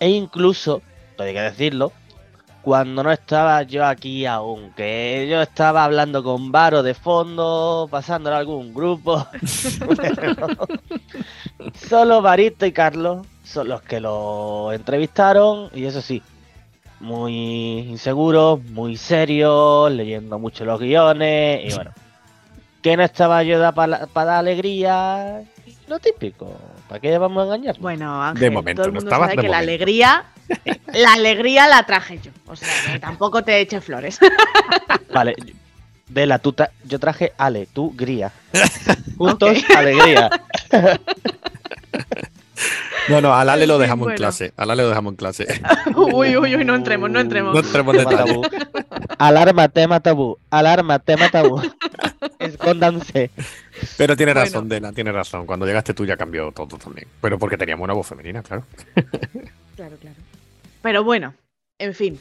E 0.00 0.08
incluso, 0.08 0.82
hay 1.18 1.32
que 1.32 1.40
decirlo, 1.40 1.92
cuando 2.62 3.02
no 3.02 3.12
estaba 3.12 3.62
yo 3.62 3.84
aquí 3.84 4.26
aún, 4.26 4.72
que 4.72 5.26
yo 5.30 5.42
estaba 5.42 5.84
hablando 5.84 6.24
con 6.24 6.50
Varo 6.50 6.82
de 6.82 6.94
fondo, 6.94 7.88
pasándole 7.90 8.36
a 8.36 8.38
algún 8.38 8.72
grupo. 8.72 9.26
Solo 11.88 12.22
Varito 12.22 12.64
y 12.64 12.72
Carlos 12.72 13.26
son 13.44 13.68
los 13.68 13.82
que 13.82 14.00
lo 14.00 14.72
entrevistaron 14.72 15.68
y 15.74 15.84
eso 15.84 16.00
sí, 16.00 16.22
muy 17.00 17.80
inseguros, 17.80 18.64
muy 18.64 18.96
serios, 18.96 19.92
leyendo 19.92 20.38
mucho 20.38 20.64
los 20.64 20.80
guiones 20.80 21.70
y 21.70 21.74
bueno. 21.74 21.90
Que 22.84 22.98
no 22.98 23.02
estaba 23.02 23.42
yo 23.42 23.58
para 23.72 24.06
dar 24.14 24.28
alegría, 24.28 25.42
lo 25.88 25.98
típico. 26.00 26.54
¿Para 26.86 27.00
qué 27.00 27.16
vamos 27.16 27.42
a 27.42 27.46
engañar? 27.56 27.78
Bueno, 27.78 28.22
Ángel, 28.22 28.52
momento, 28.52 28.82
todo 28.82 28.88
el 28.88 28.92
no 28.92 29.00
mundo 29.00 29.08
estabas 29.10 29.30
sabe 29.30 29.36
de 29.36 29.42
que 29.42 29.48
la 29.48 29.56
alegría, 29.58 30.24
la 30.92 31.14
alegría 31.14 31.66
la 31.66 31.82
traje 31.84 32.20
yo. 32.22 32.30
O 32.46 32.54
sea, 32.54 32.68
que 32.92 32.98
tampoco 32.98 33.42
te 33.42 33.58
eches 33.58 33.82
flores. 33.82 34.18
Vale, 35.14 35.34
Vela, 36.08 36.38
tú 36.38 36.52
tra- 36.52 36.72
yo 36.84 36.98
traje 37.00 37.32
Ale, 37.38 37.66
tú 37.72 37.90
Gría. 37.96 38.30
Juntos, 39.16 39.56
alegría. 39.74 40.28
No, 43.08 43.20
no, 43.20 43.34
al 43.34 43.48
Ale 43.50 43.64
En 43.64 43.68
lo 43.68 43.78
dejamos 43.78 44.08
en 44.10 44.16
clase. 44.16 44.52
Al 44.56 44.70
Ale 44.70 44.82
lo 44.82 44.88
dejamos 44.88 45.12
en 45.12 45.16
clase. 45.16 45.46
uy, 45.94 46.36
uy, 46.36 46.56
uy, 46.56 46.64
no 46.64 46.74
entremos, 46.74 47.10
no 47.10 47.20
entremos. 47.20 47.52
No 47.54 47.60
entremos 47.60 47.94
en 47.96 48.04
tabú. 48.04 48.42
Alarma, 49.18 49.68
tema 49.68 50.00
tabú. 50.00 50.38
Alarma, 50.50 50.98
tema 50.98 51.28
tabú. 51.28 51.60
Escóndanse. 52.38 53.30
Pero 53.96 54.16
tiene 54.16 54.32
Bueno. 54.32 54.44
razón, 54.46 54.68
Dela, 54.68 54.92
tiene 54.92 55.12
razón. 55.12 55.46
Cuando 55.46 55.66
llegaste 55.66 55.94
tú 55.94 56.04
ya 56.06 56.16
cambió 56.16 56.50
todo 56.52 56.78
también. 56.78 57.06
Pero 57.20 57.38
porque 57.38 57.56
teníamos 57.58 57.84
una 57.84 57.94
voz 57.94 58.06
femenina, 58.06 58.42
claro. 58.42 58.64
Claro, 59.76 59.96
claro. 60.00 60.16
Pero 60.82 61.02
bueno, 61.02 61.34
en 61.78 61.94
fin, 61.94 62.20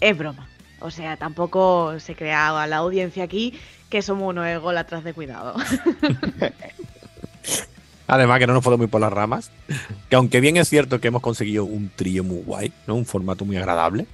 es 0.00 0.16
broma. 0.16 0.48
O 0.80 0.90
sea, 0.90 1.18
tampoco 1.18 2.00
se 2.00 2.14
crea 2.16 2.62
a 2.62 2.66
la 2.66 2.76
audiencia 2.78 3.22
aquí 3.24 3.60
que 3.90 4.00
somos 4.00 4.30
unos 4.30 4.46
ególatras 4.46 5.04
de 5.04 5.12
cuidado. 5.12 5.54
Además 8.10 8.40
que 8.40 8.46
no 8.48 8.54
nos 8.54 8.64
podemos 8.64 8.84
ir 8.84 8.90
por 8.90 9.00
las 9.00 9.12
ramas. 9.12 9.52
Que 10.08 10.16
aunque 10.16 10.40
bien 10.40 10.56
es 10.56 10.68
cierto 10.68 11.00
que 11.00 11.08
hemos 11.08 11.22
conseguido 11.22 11.64
un 11.64 11.90
trío 11.94 12.24
muy 12.24 12.42
guay, 12.42 12.72
¿no? 12.88 12.96
Un 12.96 13.06
formato 13.06 13.44
muy 13.44 13.56
agradable. 13.56 14.06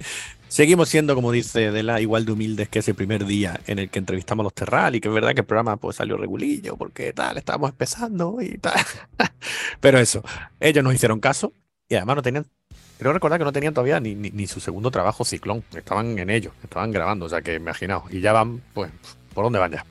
Seguimos 0.49 0.87
siendo, 0.89 1.15
como 1.15 1.31
dice 1.31 1.71
Dela, 1.71 1.99
igual 1.99 2.23
de 2.23 2.31
humildes 2.31 2.69
que 2.69 2.79
ese 2.79 2.93
primer 2.93 3.25
día 3.25 3.59
en 3.65 3.79
el 3.79 3.89
que 3.89 3.97
entrevistamos 3.97 4.43
a 4.43 4.45
los 4.45 4.53
Terral 4.53 4.95
y 4.95 5.01
que 5.01 5.07
es 5.07 5.13
verdad 5.13 5.33
que 5.33 5.41
el 5.41 5.47
programa 5.47 5.77
pues 5.77 5.95
salió 5.95 6.15
regulillo 6.15 6.77
porque 6.77 7.11
tal, 7.11 7.37
estábamos 7.37 7.71
empezando 7.71 8.37
y 8.39 8.59
tal. 8.59 8.79
Pero 9.79 9.97
eso, 9.97 10.23
ellos 10.59 10.83
nos 10.83 10.93
hicieron 10.93 11.19
caso 11.19 11.51
y 11.89 11.95
además 11.95 12.17
no 12.17 12.21
tenían, 12.21 12.45
creo 12.99 13.13
recordar 13.13 13.39
que 13.39 13.45
no 13.45 13.51
tenían 13.51 13.73
todavía 13.73 13.99
ni, 13.99 14.13
ni, 14.13 14.29
ni 14.29 14.45
su 14.45 14.59
segundo 14.59 14.91
trabajo 14.91 15.25
Ciclón, 15.25 15.63
estaban 15.75 16.19
en 16.19 16.29
ello, 16.29 16.51
estaban 16.63 16.91
grabando, 16.91 17.25
o 17.25 17.29
sea 17.29 17.41
que 17.41 17.55
imaginaos, 17.55 18.13
y 18.13 18.21
ya 18.21 18.31
van, 18.31 18.61
pues, 18.73 18.91
¿por 19.33 19.43
dónde 19.43 19.59
van 19.59 19.71
ya? 19.71 19.85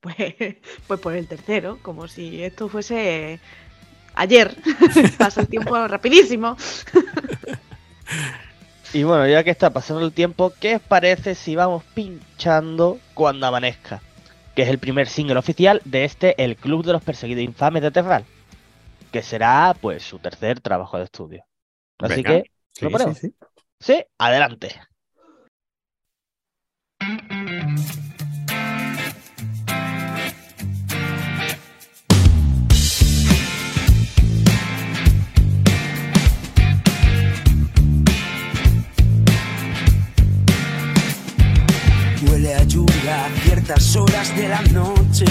Pues, 0.00 0.16
pues 0.86 1.00
por 1.00 1.14
el 1.14 1.26
tercero, 1.26 1.78
como 1.82 2.08
si 2.08 2.42
esto 2.42 2.68
fuese 2.68 3.40
ayer. 4.14 4.56
Pasa 5.18 5.40
el 5.40 5.48
tiempo 5.48 5.86
rapidísimo. 5.86 6.56
Y 8.94 9.02
bueno, 9.02 9.26
ya 9.28 9.44
que 9.44 9.50
está 9.50 9.70
pasando 9.70 10.02
el 10.02 10.12
tiempo, 10.12 10.50
¿qué 10.58 10.76
os 10.76 10.82
parece 10.82 11.34
si 11.34 11.54
vamos 11.54 11.84
pinchando 11.94 12.98
cuando 13.12 13.46
amanezca? 13.46 14.00
Que 14.56 14.62
es 14.62 14.68
el 14.70 14.78
primer 14.78 15.08
single 15.08 15.38
oficial 15.38 15.82
de 15.84 16.04
este 16.06 16.42
El 16.42 16.56
Club 16.56 16.86
de 16.86 16.94
los 16.94 17.02
Perseguidos 17.02 17.44
Infames 17.44 17.82
de 17.82 17.90
Terral. 17.90 18.24
Que 19.12 19.22
será, 19.22 19.76
pues, 19.78 20.02
su 20.04 20.18
tercer 20.18 20.60
trabajo 20.60 20.96
de 20.96 21.04
estudio. 21.04 21.44
Así 21.98 22.22
Venga. 22.22 22.42
que, 22.42 22.50
¿lo 22.80 22.90
ponemos? 22.90 23.18
sí. 23.18 23.34
sí, 23.78 24.04
adelante. 24.16 24.80
Lluvia 43.68 43.74
a 43.74 43.80
ciertas 43.80 43.96
horas 43.96 44.36
de 44.36 44.48
la 44.48 44.62
noche. 44.72 45.24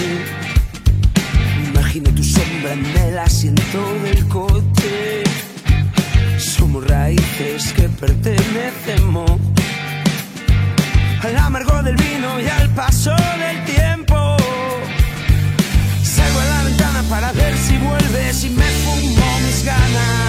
Imagino 1.70 2.10
tu 2.12 2.24
sombra 2.24 2.74
en 2.74 2.86
el 2.86 3.18
asiento 3.18 3.94
del 4.04 4.28
coche. 4.28 5.24
Somos 6.38 6.86
raíces 6.88 7.74
que 7.74 7.90
pertenecemos 7.90 9.32
al 11.24 11.38
amargo 11.38 11.82
del 11.84 11.96
vino 11.96 12.40
y 12.40 12.48
al 12.48 12.70
paso 12.70 13.16
del 13.16 13.66
tiempo. 13.66 14.38
Salgo 16.04 16.40
a 16.40 16.46
la 16.46 16.64
ventana 16.64 17.04
para 17.10 17.32
ver 17.34 17.58
si 17.58 17.78
vuelves 17.78 18.44
y 18.44 18.50
me 18.50 18.66
fumo 18.66 19.40
mis 19.46 19.64
ganas. 19.64 20.27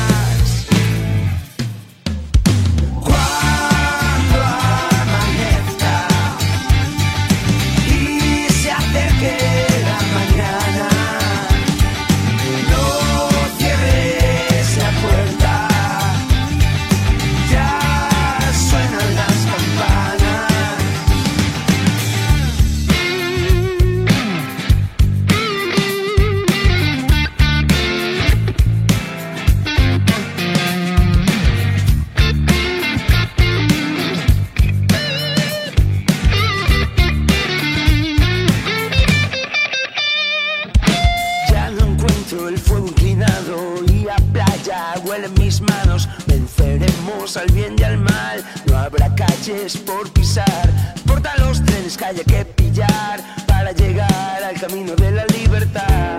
en 45.24 45.34
mis 45.34 45.60
manos. 45.60 46.08
Venceremos 46.26 47.36
al 47.36 47.50
bien 47.52 47.76
y 47.78 47.82
al 47.82 47.98
mal. 47.98 48.44
No 48.66 48.76
habrá 48.76 49.14
calles 49.14 49.76
por 49.76 50.10
pisar. 50.12 50.96
Porta 51.06 51.34
los 51.38 51.64
trenes, 51.64 51.96
calle 51.96 52.24
que 52.24 52.44
pillar 52.44 53.20
para 53.46 53.72
llegar 53.72 54.42
al 54.42 54.60
camino 54.60 54.94
de 54.94 55.10
la 55.12 55.26
libertad. 55.26 56.17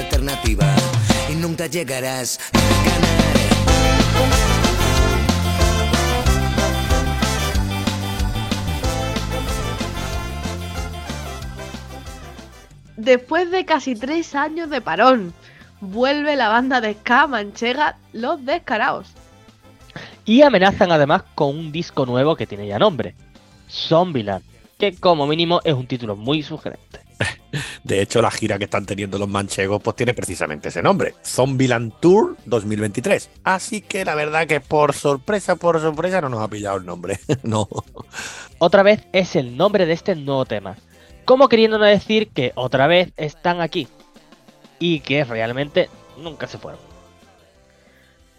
Alternativa 0.00 0.66
y 1.30 1.34
nunca 1.34 1.66
llegarás 1.66 2.38
a 2.52 2.84
ganar. 2.84 3.22
Después 12.96 13.50
de 13.50 13.64
casi 13.64 13.96
tres 13.96 14.34
años 14.36 14.70
de 14.70 14.80
parón, 14.80 15.34
vuelve 15.80 16.36
la 16.36 16.48
banda 16.48 16.80
de 16.80 16.94
ska 16.94 17.26
manchega 17.26 17.96
Los 18.12 18.44
Descaraos. 18.44 19.08
Y 20.24 20.42
amenazan 20.42 20.92
además 20.92 21.24
con 21.34 21.48
un 21.58 21.72
disco 21.72 22.06
nuevo 22.06 22.36
que 22.36 22.46
tiene 22.46 22.68
ya 22.68 22.78
nombre, 22.78 23.16
Zombieland, 23.68 24.44
que 24.78 24.94
como 24.94 25.26
mínimo 25.26 25.60
es 25.64 25.74
un 25.74 25.88
título 25.88 26.14
muy 26.14 26.44
sugerente. 26.44 27.00
De 27.84 28.00
hecho, 28.00 28.22
la 28.22 28.30
gira 28.30 28.58
que 28.58 28.64
están 28.64 28.86
teniendo 28.86 29.18
los 29.18 29.28
manchegos 29.28 29.82
pues 29.82 29.96
tiene 29.96 30.14
precisamente 30.14 30.68
ese 30.68 30.82
nombre, 30.82 31.14
Zombieland 31.24 31.92
Tour 32.00 32.36
2023. 32.46 33.30
Así 33.44 33.80
que 33.80 34.04
la 34.04 34.14
verdad 34.14 34.46
que 34.46 34.60
por 34.60 34.94
sorpresa, 34.94 35.56
por 35.56 35.80
sorpresa 35.80 36.20
no 36.20 36.28
nos 36.28 36.40
ha 36.40 36.48
pillado 36.48 36.76
el 36.78 36.86
nombre. 36.86 37.18
no. 37.42 37.68
Otra 38.58 38.82
vez 38.82 39.02
es 39.12 39.36
el 39.36 39.56
nombre 39.56 39.86
de 39.86 39.92
este 39.92 40.14
nuevo 40.14 40.44
tema, 40.44 40.76
como 41.24 41.48
queriéndonos 41.48 41.88
decir 41.88 42.28
que 42.28 42.52
otra 42.54 42.86
vez 42.86 43.12
están 43.16 43.60
aquí 43.60 43.88
y 44.78 45.00
que 45.00 45.24
realmente 45.24 45.88
nunca 46.18 46.46
se 46.46 46.58
fueron. 46.58 46.91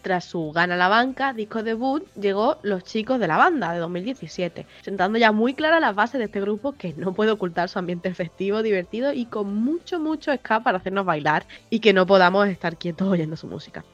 Tras 0.04 0.26
su 0.26 0.52
Gana 0.52 0.76
la 0.76 0.90
Banca, 0.90 1.32
disco 1.32 1.64
debut, 1.64 2.04
llegó 2.16 2.58
Los 2.62 2.84
Chicos 2.84 3.22
de 3.22 3.28
la 3.28 3.38
Banda 3.38 3.72
de 3.72 3.80
2017, 3.80 4.68
sentando 4.82 5.18
ya 5.18 5.32
muy 5.32 5.54
claras 5.54 5.80
las 5.80 5.96
bases 5.96 6.20
de 6.20 6.26
este 6.26 6.42
grupo 6.42 6.74
que 6.74 6.94
no 6.98 7.14
puede 7.14 7.32
ocultar 7.32 7.70
su 7.70 7.80
ambiente 7.80 8.14
festivo, 8.14 8.62
divertido 8.62 9.14
y 9.14 9.28
con 9.28 9.56
mucho, 9.56 10.02
mucho 10.02 10.36
ska 10.36 10.60
para 10.62 10.80
hacernos 10.80 11.06
bailar 11.06 11.48
y 11.70 11.80
que 11.80 11.94
no 11.94 12.06
podamos 12.06 12.50
estar 12.50 12.76
quietos 12.76 13.08
oyendo 13.08 13.38
su 13.38 13.48
música. 13.48 13.84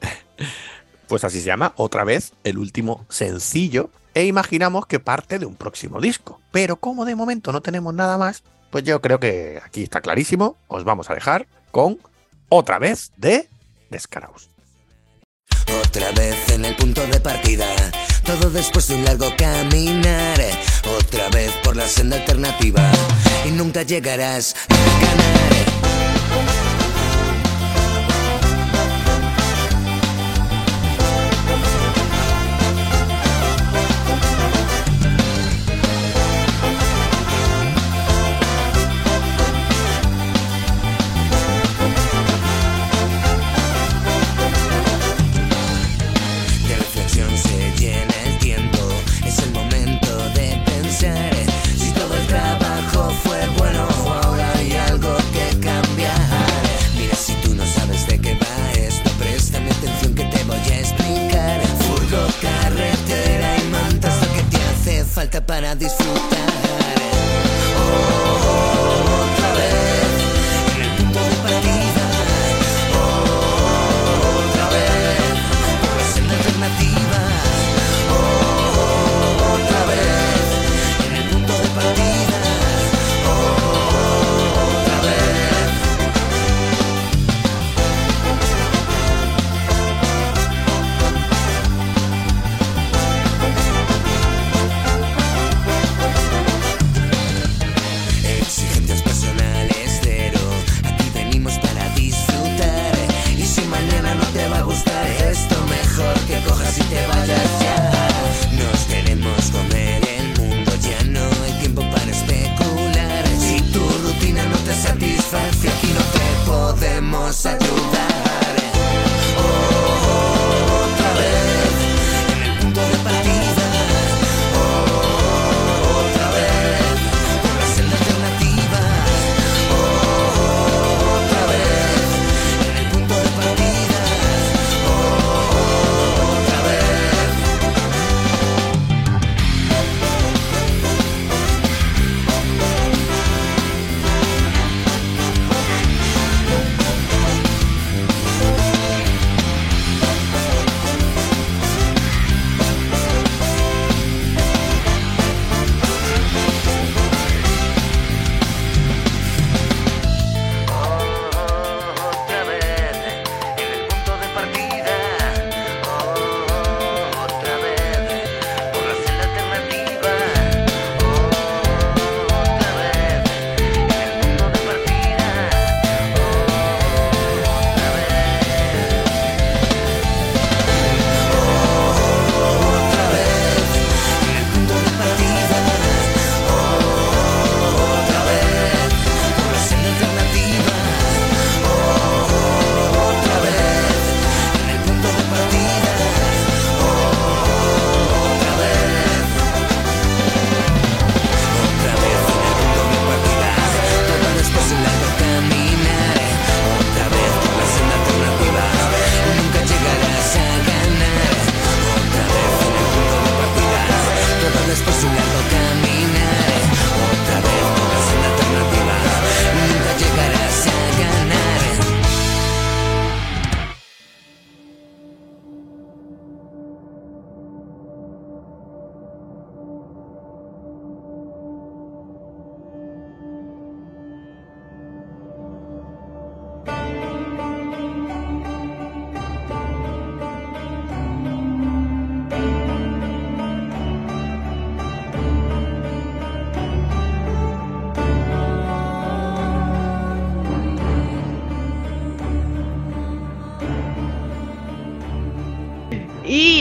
Pues 1.06 1.24
así 1.24 1.40
se 1.40 1.46
llama 1.46 1.72
otra 1.74 2.04
vez 2.04 2.34
el 2.44 2.56
último 2.56 3.04
sencillo 3.08 3.90
e 4.14 4.26
imaginamos 4.26 4.86
que 4.86 5.00
parte 5.00 5.40
de 5.40 5.46
un 5.46 5.56
próximo 5.56 6.00
disco. 6.00 6.40
Pero 6.52 6.76
como 6.76 7.04
de 7.04 7.16
momento 7.16 7.50
no 7.50 7.62
tenemos 7.62 7.92
nada 7.94 8.16
más, 8.16 8.44
pues 8.70 8.84
yo 8.84 9.00
creo 9.00 9.18
que 9.18 9.60
aquí 9.64 9.82
está 9.82 10.02
clarísimo. 10.02 10.56
Os 10.68 10.84
vamos 10.84 11.10
a 11.10 11.14
dejar 11.14 11.48
con 11.72 11.98
otra 12.48 12.78
vez 12.78 13.10
de 13.16 13.48
Descaraos. 13.90 14.49
Otra 15.78 16.10
vez 16.12 16.36
en 16.50 16.64
el 16.64 16.74
punto 16.76 17.06
de 17.06 17.20
partida, 17.20 17.66
todo 18.24 18.50
después 18.50 18.88
de 18.88 18.96
un 18.96 19.04
largo 19.04 19.32
caminar. 19.36 20.40
Otra 20.98 21.28
vez 21.28 21.52
por 21.62 21.76
la 21.76 21.86
senda 21.86 22.16
alternativa 22.16 22.90
y 23.46 23.50
nunca 23.50 23.82
llegarás 23.82 24.54
a 24.68 24.74
ganar. 25.00 26.09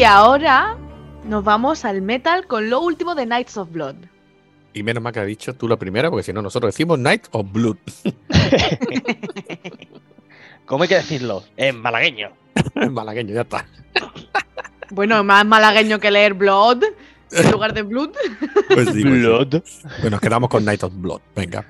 Ahora 0.09 0.75
nos 1.23 1.43
vamos 1.43 1.85
al 1.85 2.01
metal 2.01 2.47
con 2.47 2.69
lo 2.69 2.81
último 2.81 3.13
de 3.13 3.25
Knights 3.25 3.57
of 3.57 3.71
Blood. 3.71 3.95
Y 4.73 4.81
menos 4.81 5.03
mal 5.03 5.13
que 5.13 5.19
ha 5.19 5.25
dicho 5.25 5.53
tú 5.53 5.67
la 5.67 5.77
primera, 5.77 6.09
porque 6.09 6.23
si 6.23 6.33
no, 6.33 6.41
nosotros 6.41 6.73
decimos 6.73 6.97
Night 6.97 7.27
of 7.31 7.45
Blood. 7.51 7.77
¿Cómo 10.65 10.83
hay 10.83 10.89
que 10.89 10.95
decirlo? 10.95 11.43
En 11.57 11.79
malagueño. 11.81 12.31
En 12.75 12.93
malagueño, 12.93 13.33
ya 13.33 13.41
está. 13.41 13.65
Bueno, 14.89 15.23
más 15.23 15.45
malagueño 15.45 15.99
que 15.99 16.11
leer 16.11 16.33
Blood 16.33 16.83
en 17.31 17.51
lugar 17.51 17.73
de 17.73 17.83
Blood. 17.83 18.11
Pues 18.67 18.89
sí, 18.89 19.03
pues 19.03 19.47
sí. 19.51 19.61
Pues 20.01 20.11
nos 20.11 20.19
quedamos 20.19 20.49
con 20.49 20.65
Night 20.65 20.83
of 20.83 20.93
Blood. 20.95 21.21
Venga. 21.35 21.65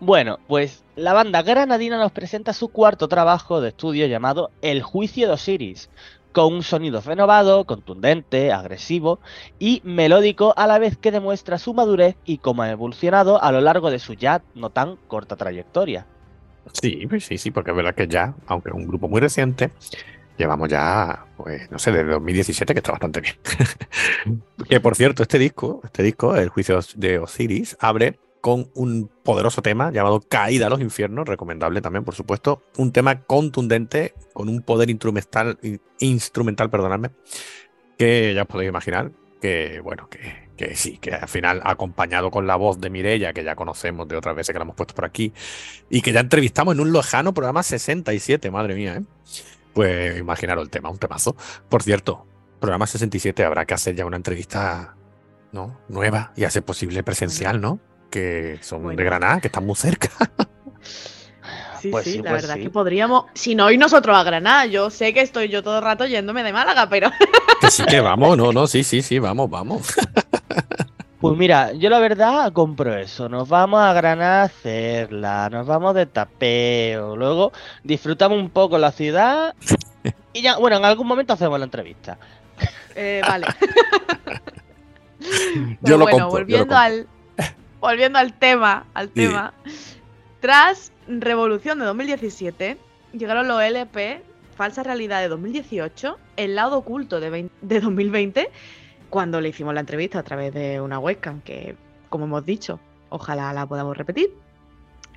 Bueno, 0.00 0.38
pues 0.46 0.84
la 0.96 1.12
banda 1.12 1.42
granadina 1.42 1.98
nos 1.98 2.12
presenta 2.12 2.52
su 2.52 2.68
cuarto 2.68 3.08
trabajo 3.08 3.60
de 3.60 3.70
estudio 3.70 4.06
llamado 4.06 4.50
El 4.62 4.82
Juicio 4.82 5.26
de 5.26 5.34
Osiris, 5.34 5.90
con 6.34 6.52
un 6.52 6.62
sonido 6.64 7.00
renovado, 7.00 7.64
contundente, 7.64 8.52
agresivo 8.52 9.20
y 9.60 9.80
melódico 9.84 10.52
a 10.56 10.66
la 10.66 10.80
vez 10.80 10.98
que 10.98 11.12
demuestra 11.12 11.58
su 11.58 11.72
madurez 11.74 12.16
y 12.24 12.38
cómo 12.38 12.62
ha 12.62 12.70
evolucionado 12.70 13.42
a 13.42 13.52
lo 13.52 13.60
largo 13.60 13.90
de 13.90 14.00
su 14.00 14.14
ya 14.14 14.42
no 14.54 14.70
tan 14.70 14.96
corta 15.06 15.36
trayectoria. 15.36 16.06
Sí, 16.72 17.06
pues 17.08 17.24
sí, 17.24 17.38
sí, 17.38 17.52
porque 17.52 17.70
es 17.70 17.76
verdad 17.76 17.94
que 17.94 18.08
ya, 18.08 18.34
aunque 18.46 18.70
es 18.70 18.74
un 18.74 18.86
grupo 18.86 19.08
muy 19.08 19.20
reciente, 19.20 19.70
llevamos 20.36 20.68
ya, 20.68 21.24
pues, 21.36 21.70
no 21.70 21.78
sé, 21.78 21.92
desde 21.92 22.10
2017, 22.10 22.74
que 22.74 22.80
está 22.80 22.90
bastante 22.90 23.20
bien. 23.20 23.36
que 24.68 24.80
por 24.80 24.96
cierto, 24.96 25.22
este 25.22 25.38
disco, 25.38 25.82
este 25.84 26.02
disco, 26.02 26.34
El 26.34 26.48
Juicio 26.48 26.80
de 26.96 27.20
Osiris, 27.20 27.76
abre 27.78 28.18
con 28.44 28.70
un 28.74 29.10
poderoso 29.22 29.62
tema 29.62 29.90
llamado 29.90 30.20
Caída 30.20 30.66
a 30.66 30.68
los 30.68 30.82
infiernos, 30.82 31.26
recomendable 31.26 31.80
también, 31.80 32.04
por 32.04 32.14
supuesto. 32.14 32.62
Un 32.76 32.92
tema 32.92 33.22
contundente, 33.22 34.12
con 34.34 34.50
un 34.50 34.60
poder 34.60 34.90
instrumental, 34.90 35.58
instrumental, 35.98 36.68
perdonadme, 36.68 37.08
que 37.96 38.34
ya 38.34 38.42
os 38.42 38.48
podéis 38.48 38.68
imaginar 38.68 39.12
que, 39.40 39.80
bueno, 39.80 40.10
que, 40.10 40.50
que 40.58 40.76
sí, 40.76 40.98
que 40.98 41.14
al 41.14 41.26
final 41.26 41.62
acompañado 41.64 42.30
con 42.30 42.46
la 42.46 42.56
voz 42.56 42.78
de 42.82 42.90
Mirella, 42.90 43.32
que 43.32 43.44
ya 43.44 43.56
conocemos 43.56 44.06
de 44.08 44.16
otras 44.18 44.36
veces 44.36 44.52
que 44.52 44.58
la 44.58 44.64
hemos 44.64 44.76
puesto 44.76 44.94
por 44.94 45.06
aquí, 45.06 45.32
y 45.88 46.02
que 46.02 46.12
ya 46.12 46.20
entrevistamos 46.20 46.74
en 46.74 46.80
un 46.80 46.92
lejano 46.92 47.32
programa 47.32 47.62
67, 47.62 48.50
madre 48.50 48.74
mía, 48.74 48.96
¿eh? 48.96 49.02
Pues 49.72 50.18
imaginaros 50.18 50.64
el 50.64 50.68
tema, 50.68 50.90
un 50.90 50.98
temazo. 50.98 51.34
Por 51.70 51.82
cierto, 51.82 52.26
programa 52.60 52.86
67 52.86 53.42
habrá 53.42 53.64
que 53.64 53.72
hacer 53.72 53.94
ya 53.94 54.04
una 54.04 54.18
entrevista 54.18 54.96
¿no? 55.50 55.80
nueva 55.88 56.34
y 56.36 56.44
hacer 56.44 56.62
posible 56.62 57.02
presencial, 57.02 57.62
¿no? 57.62 57.80
Que 58.10 58.58
son 58.62 58.82
Bueno. 58.82 58.96
de 58.96 59.04
Granada, 59.04 59.40
que 59.40 59.48
están 59.48 59.66
muy 59.66 59.76
cerca. 59.76 60.08
Sí, 61.80 61.90
Pues 61.90 62.04
sí, 62.04 62.12
sí, 62.12 62.18
la 62.22 62.30
pues 62.30 62.42
verdad 62.42 62.54
sí. 62.54 62.62
que 62.62 62.70
podríamos. 62.70 63.26
Si 63.34 63.54
no, 63.54 63.70
ir 63.70 63.78
nosotros 63.78 64.16
a 64.16 64.22
Granada. 64.22 64.64
Yo 64.64 64.88
sé 64.88 65.12
que 65.12 65.20
estoy 65.20 65.50
yo 65.50 65.62
todo 65.62 65.78
el 65.78 65.84
rato 65.84 66.06
yéndome 66.06 66.42
de 66.42 66.50
Málaga, 66.50 66.88
pero. 66.88 67.10
que 67.60 67.70
sí 67.70 67.84
que 67.84 68.00
vamos, 68.00 68.38
no, 68.38 68.52
no, 68.52 68.66
sí, 68.66 68.82
sí, 68.84 69.02
sí, 69.02 69.18
vamos, 69.18 69.50
vamos. 69.50 69.92
Pues 71.20 71.36
mira, 71.36 71.72
yo 71.72 71.90
la 71.90 71.98
verdad 71.98 72.52
compro 72.54 72.96
eso. 72.96 73.28
Nos 73.28 73.48
vamos 73.50 73.80
a 73.82 73.92
Granada 73.92 74.42
a 74.42 74.44
hacerla, 74.44 75.50
nos 75.50 75.66
vamos 75.66 75.94
de 75.94 76.06
tapeo, 76.06 77.16
luego 77.16 77.52
disfrutamos 77.82 78.38
un 78.38 78.48
poco 78.50 78.78
la 78.78 78.90
ciudad 78.92 79.54
y 80.32 80.40
ya, 80.42 80.56
bueno, 80.58 80.76
en 80.78 80.84
algún 80.86 81.06
momento 81.06 81.34
hacemos 81.34 81.58
la 81.58 81.64
entrevista. 81.66 82.16
Eh, 82.94 83.20
vale. 83.26 83.46
Yo 85.82 85.82
Pero 85.82 85.98
lo 85.98 86.04
bueno, 86.04 86.28
compro, 86.28 86.46
yo 86.46 86.58
lo 86.58 86.64
volviendo 86.66 86.66
compro. 86.66 86.76
al 86.78 87.06
volviendo 87.84 88.18
al 88.18 88.32
tema, 88.32 88.86
al 88.94 89.08
Sí. 89.08 89.26
tema. 89.26 89.52
Tras 90.40 90.90
Revolución 91.06 91.78
de 91.78 91.84
2017, 91.84 92.78
llegaron 93.12 93.46
los 93.46 93.62
LP 93.62 94.22
Falsa 94.56 94.82
Realidad 94.82 95.20
de 95.20 95.28
2018, 95.28 96.16
El 96.36 96.54
lado 96.54 96.78
oculto 96.78 97.20
de, 97.20 97.28
20 97.28 97.54
de 97.60 97.80
2020, 97.80 98.50
cuando 99.10 99.40
le 99.40 99.50
hicimos 99.50 99.74
la 99.74 99.80
entrevista 99.80 100.18
a 100.18 100.22
través 100.22 100.54
de 100.54 100.80
una 100.80 100.98
webcam, 100.98 101.42
que 101.42 101.76
como 102.08 102.24
hemos 102.24 102.46
dicho, 102.46 102.80
ojalá 103.10 103.52
la 103.52 103.66
podamos 103.66 103.96
repetir. 103.98 104.32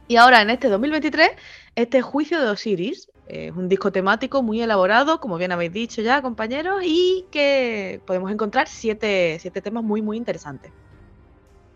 Y 0.10 0.17
ahora 0.17 0.41
en 0.41 0.49
este 0.49 0.67
2023, 0.67 1.32
este 1.75 2.01
Juicio 2.01 2.41
de 2.41 2.49
Osiris 2.49 3.10
es 3.27 3.51
un 3.53 3.69
disco 3.69 3.91
temático 3.91 4.43
muy 4.43 4.62
elaborado, 4.62 5.19
como 5.19 5.38
bien 5.38 5.51
habéis 5.51 5.71
dicho 5.71 6.01
ya, 6.01 6.21
compañeros, 6.21 6.82
y 6.84 7.25
que 7.32 8.01
podemos 8.06 8.32
encontrar 8.32 8.67
siete, 8.67 9.38
siete 9.39 9.62
temas 9.62 9.84
muy, 9.84 10.01
muy 10.01 10.17
interesantes. 10.17 10.71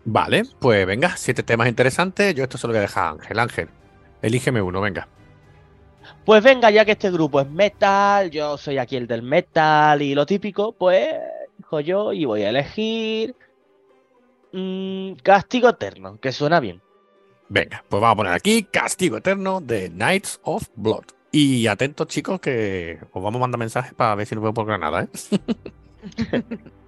Vale, 0.04 0.42
pues 0.58 0.86
venga, 0.86 1.16
siete 1.16 1.42
temas 1.42 1.68
interesantes. 1.68 2.34
Yo 2.34 2.42
esto 2.42 2.58
se 2.58 2.66
lo 2.66 2.72
voy 2.72 2.78
a 2.78 2.82
dejar 2.82 3.04
a 3.04 3.10
Ángel. 3.10 3.38
Ángel, 3.38 3.68
elígeme 4.20 4.60
uno, 4.60 4.80
venga. 4.80 5.08
Pues 6.24 6.42
venga, 6.42 6.70
ya 6.70 6.84
que 6.84 6.92
este 6.92 7.10
grupo 7.10 7.40
es 7.40 7.48
metal, 7.48 8.30
yo 8.30 8.56
soy 8.58 8.78
aquí 8.78 8.96
el 8.96 9.06
del 9.06 9.22
metal 9.22 10.02
y 10.02 10.14
lo 10.14 10.26
típico, 10.26 10.72
pues 10.72 11.08
dijo 11.58 11.80
yo 11.80 12.12
y 12.12 12.24
voy 12.24 12.42
a 12.42 12.50
elegir 12.50 13.36
mm, 14.52 15.14
Castigo 15.22 15.68
Eterno, 15.68 16.18
que 16.20 16.32
suena 16.32 16.60
bien. 16.60 16.80
Venga, 17.48 17.84
pues 17.88 18.00
vamos 18.00 18.14
a 18.14 18.16
poner 18.16 18.32
aquí 18.32 18.64
Castigo 18.64 19.16
Eterno 19.18 19.60
de 19.60 19.90
Knights 19.90 20.40
of 20.42 20.68
Blood. 20.74 21.04
Y 21.30 21.66
atentos, 21.66 22.08
chicos, 22.08 22.40
que 22.40 22.98
os 23.12 23.22
vamos 23.22 23.38
a 23.38 23.42
mandar 23.42 23.58
mensajes 23.58 23.94
para 23.94 24.14
ver 24.14 24.26
si 24.26 24.34
nos 24.34 24.42
vemos 24.42 24.54
por 24.54 24.66
Granada, 24.66 25.04
¿eh? 25.04 25.08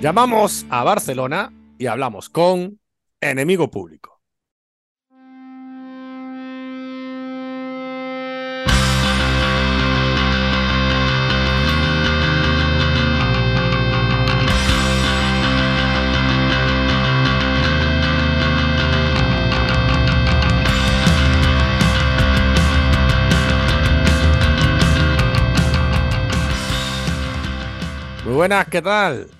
Llamamos 0.00 0.64
a 0.70 0.82
Barcelona 0.82 1.52
y 1.76 1.86
hablamos 1.86 2.30
con 2.30 2.80
Enemigo 3.20 3.70
Público. 3.70 4.18
Muy 28.24 28.34
buenas, 28.34 28.66
¿qué 28.68 28.80
tal? 28.80 29.39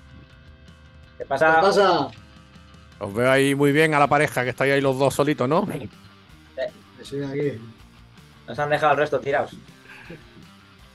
¿Qué 1.21 1.25
¿Qué 1.25 1.29
pasa? 1.29 1.61
pasa? 1.61 2.07
Os 2.97 3.13
veo 3.13 3.29
ahí 3.29 3.53
muy 3.53 3.71
bien 3.71 3.93
a 3.93 3.99
la 3.99 4.07
pareja, 4.07 4.43
que 4.43 4.49
estáis 4.49 4.73
ahí 4.73 4.81
los 4.81 4.97
dos 4.97 5.13
solitos, 5.13 5.47
¿no? 5.47 5.67
Sí, 7.03 7.23
aquí. 7.23 7.61
Nos 8.47 8.57
han 8.57 8.71
dejado 8.71 8.93
el 8.93 8.97
resto 8.97 9.19
tirados. 9.19 9.55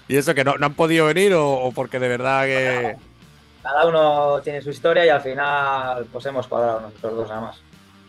¿Y 0.09 0.17
eso 0.17 0.35
que 0.35 0.43
no, 0.43 0.57
no 0.57 0.67
han 0.67 0.75
podido 0.75 1.07
venir 1.07 1.33
o, 1.35 1.49
o 1.49 1.71
porque 1.71 2.01
de 2.01 2.09
verdad 2.09 2.45
que... 2.45 2.97
Cada 3.63 3.87
uno 3.87 4.41
tiene 4.43 4.61
su 4.63 4.71
historia 4.71 5.07
y 5.07 5.11
al 5.11 5.21
final 5.21 6.07
pues 6.13 6.27
hemos 6.27 6.49
cuadrado 6.49 6.81
nosotros 6.81 7.15
dos 7.15 7.29
nada 7.29 7.41
más. 7.43 7.61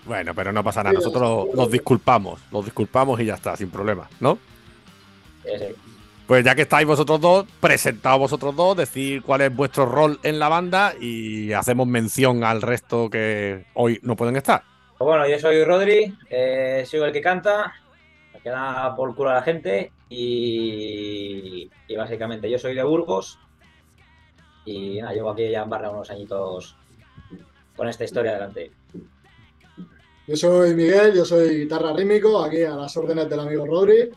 Bueno, 0.06 0.34
pero 0.34 0.52
no 0.52 0.64
pasa 0.64 0.82
nada, 0.82 0.94
nosotros 0.94 1.50
nos 1.54 1.70
disculpamos, 1.70 2.40
nos 2.52 2.66
disculpamos 2.66 3.20
y 3.20 3.26
ya 3.26 3.36
está, 3.36 3.56
sin 3.56 3.70
problema, 3.70 4.10
¿no? 4.20 4.40
Sí, 5.44 5.52
sí. 5.60 5.76
Pues 6.28 6.44
ya 6.44 6.56
que 6.56 6.64
estáis 6.64 6.86
vosotros 6.86 7.22
dos, 7.22 7.46
presentaos 7.62 8.20
vosotros 8.20 8.54
dos, 8.54 8.76
decir 8.76 9.24
cuál 9.24 9.42
es 9.42 9.56
vuestro 9.56 9.86
rol 9.86 10.20
en 10.24 10.40
la 10.40 10.50
banda 10.50 10.94
y 11.00 11.54
hacemos 11.54 11.88
mención 11.88 12.44
al 12.44 12.62
resto 12.62 13.10
que 13.10 13.66
hoy 13.76 13.98
no 14.04 14.18
pueden 14.18 14.36
estar. 14.36 14.62
Pues 14.98 15.08
bueno, 15.08 15.26
yo 15.26 15.40
soy 15.40 15.64
Rodri, 15.64 16.14
eh, 16.30 16.84
soy 16.86 17.00
el 17.00 17.14
que 17.14 17.22
canta, 17.22 17.74
me 18.34 18.42
queda 18.42 18.94
por 18.94 19.16
culo 19.16 19.30
a 19.30 19.36
la 19.36 19.42
gente 19.42 19.94
y, 20.10 21.70
y 21.88 21.96
básicamente 21.96 22.50
yo 22.50 22.60
soy 22.60 22.76
de 22.76 22.84
Burgos 22.84 23.40
y 24.66 25.00
nada, 25.00 25.14
llevo 25.14 25.30
aquí 25.30 25.50
ya 25.50 25.64
en 25.64 25.70
barra 25.70 25.92
unos 25.92 26.12
añitos 26.12 26.76
con 27.74 27.88
esta 27.88 28.04
historia 28.04 28.32
adelante. 28.32 28.72
Yo 30.28 30.36
soy 30.36 30.76
Miguel, 30.76 31.16
yo 31.16 31.24
soy 31.24 31.62
guitarra 31.62 31.94
rítmico, 31.94 32.44
aquí 32.44 32.64
a 32.64 32.76
las 32.76 32.98
órdenes 32.98 33.30
del 33.30 33.40
amigo 33.40 33.66
Rodri. 33.66 34.10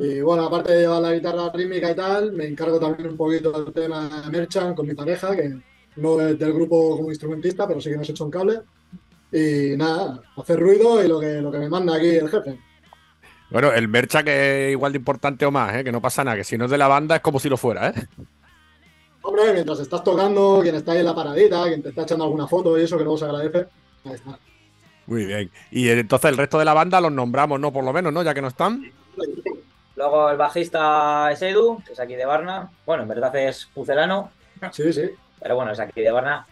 Y 0.00 0.22
bueno, 0.22 0.46
aparte 0.46 0.72
de 0.72 0.80
llevar 0.80 1.02
la 1.02 1.12
guitarra 1.12 1.50
rítmica 1.52 1.90
y 1.90 1.94
tal, 1.94 2.32
me 2.32 2.46
encargo 2.46 2.80
también 2.80 3.10
un 3.10 3.18
poquito 3.18 3.52
del 3.52 3.70
tema 3.70 4.22
de 4.24 4.30
Merchant 4.30 4.74
con 4.74 4.86
mi 4.86 4.94
pareja, 4.94 5.36
que 5.36 5.54
no 5.96 6.18
es 6.22 6.38
del 6.38 6.54
grupo 6.54 6.96
como 6.96 7.10
instrumentista, 7.10 7.68
pero 7.68 7.82
sí 7.82 7.90
que 7.90 7.98
nos 7.98 8.08
echa 8.08 8.24
un 8.24 8.30
cable. 8.30 8.60
Y 9.30 9.76
nada, 9.76 10.22
hacer 10.38 10.58
ruido 10.58 11.04
y 11.04 11.06
lo 11.06 11.20
que, 11.20 11.42
lo 11.42 11.52
que 11.52 11.58
me 11.58 11.68
manda 11.68 11.96
aquí 11.96 12.08
el 12.08 12.30
jefe. 12.30 12.58
Bueno, 13.50 13.72
el 13.72 13.88
mercha 13.88 14.22
que 14.22 14.68
es 14.68 14.72
igual 14.72 14.92
de 14.92 14.98
importante 14.98 15.44
o 15.44 15.50
más, 15.50 15.76
¿eh? 15.76 15.84
que 15.84 15.92
no 15.92 16.00
pasa 16.00 16.24
nada, 16.24 16.38
que 16.38 16.44
si 16.44 16.56
no 16.56 16.64
es 16.64 16.70
de 16.70 16.78
la 16.78 16.88
banda 16.88 17.16
es 17.16 17.20
como 17.20 17.38
si 17.38 17.50
lo 17.50 17.58
fuera, 17.58 17.90
¿eh? 17.90 18.06
Hombre, 19.20 19.52
mientras 19.52 19.80
estás 19.80 20.02
tocando, 20.02 20.60
quien 20.62 20.76
está 20.76 20.92
ahí 20.92 21.00
en 21.00 21.04
la 21.04 21.14
paradita, 21.14 21.64
quien 21.64 21.82
te 21.82 21.90
está 21.90 22.02
echando 22.02 22.24
alguna 22.24 22.48
foto 22.48 22.78
y 22.78 22.84
eso, 22.84 22.96
que 22.96 23.04
luego 23.04 23.18
se 23.18 23.26
agradece. 23.26 23.66
Ahí 24.06 24.14
está. 24.14 24.38
Muy 25.06 25.26
bien. 25.26 25.50
Y 25.70 25.90
entonces 25.90 26.30
el 26.30 26.38
resto 26.38 26.58
de 26.58 26.64
la 26.64 26.72
banda 26.72 27.02
los 27.02 27.12
nombramos, 27.12 27.60
¿no? 27.60 27.70
Por 27.70 27.84
lo 27.84 27.92
menos, 27.92 28.14
¿no? 28.14 28.22
Ya 28.22 28.32
que 28.32 28.40
no 28.40 28.48
están. 28.48 28.90
Luego 30.00 30.30
el 30.30 30.38
bajista 30.38 31.30
es 31.30 31.42
Edu, 31.42 31.82
que 31.86 31.92
es 31.92 32.00
aquí 32.00 32.14
de 32.14 32.24
Barna. 32.24 32.70
Bueno, 32.86 33.02
en 33.02 33.08
verdad 33.10 33.36
es 33.36 33.66
pucelano, 33.74 34.30
Sí, 34.72 34.90
sí. 34.94 35.10
pero 35.38 35.56
bueno, 35.56 35.72
es 35.72 35.78
aquí 35.78 36.00
de 36.00 36.10
Barna. 36.10 36.46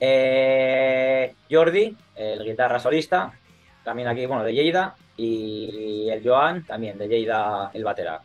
Eh, 0.00 1.34
Jordi, 1.50 1.94
el 2.16 2.42
guitarra 2.44 2.80
solista, 2.80 3.30
también 3.84 4.08
aquí, 4.08 4.24
bueno, 4.24 4.42
de 4.42 4.54
Lleida. 4.54 4.94
Y 5.18 6.08
el 6.08 6.26
Joan, 6.26 6.64
también 6.64 6.96
de 6.96 7.08
Lleida, 7.08 7.70
el 7.74 7.84
batera. 7.84 8.22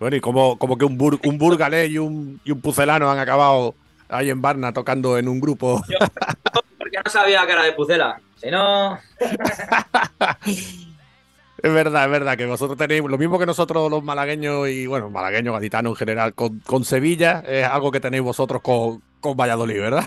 Bueno, 0.00 0.16
y 0.16 0.20
como, 0.22 0.58
como 0.58 0.78
que 0.78 0.86
un, 0.86 0.98
bur- 0.98 1.20
un 1.22 1.36
burgalés 1.36 1.90
y 1.90 1.98
un, 1.98 2.40
y 2.46 2.50
un 2.50 2.62
pucelano 2.62 3.10
han 3.10 3.18
acabado 3.18 3.74
ahí 4.08 4.30
en 4.30 4.40
Barna 4.40 4.72
tocando 4.72 5.18
en 5.18 5.28
un 5.28 5.38
grupo. 5.38 5.82
Porque 6.78 6.96
no 7.04 7.10
sabía 7.10 7.44
que 7.44 7.52
era 7.52 7.64
de 7.64 7.72
Pucela. 7.72 8.18
Si 8.36 8.50
no, 8.50 8.98
Es 11.62 11.72
verdad, 11.72 12.04
es 12.06 12.10
verdad, 12.10 12.36
que 12.36 12.46
vosotros 12.46 12.76
tenéis 12.76 13.02
lo 13.04 13.16
mismo 13.18 13.38
que 13.38 13.46
nosotros 13.46 13.88
los 13.90 14.02
malagueños 14.02 14.68
y, 14.68 14.86
bueno, 14.86 15.10
malagueños, 15.10 15.54
gaditanos 15.54 15.92
en 15.92 15.96
general, 15.96 16.34
con, 16.34 16.58
con 16.60 16.84
Sevilla, 16.84 17.42
es 17.46 17.64
algo 17.66 17.92
que 17.92 18.00
tenéis 18.00 18.22
vosotros 18.24 18.60
con, 18.62 19.00
con 19.20 19.36
Valladolid, 19.36 19.78
¿verdad? 19.80 20.04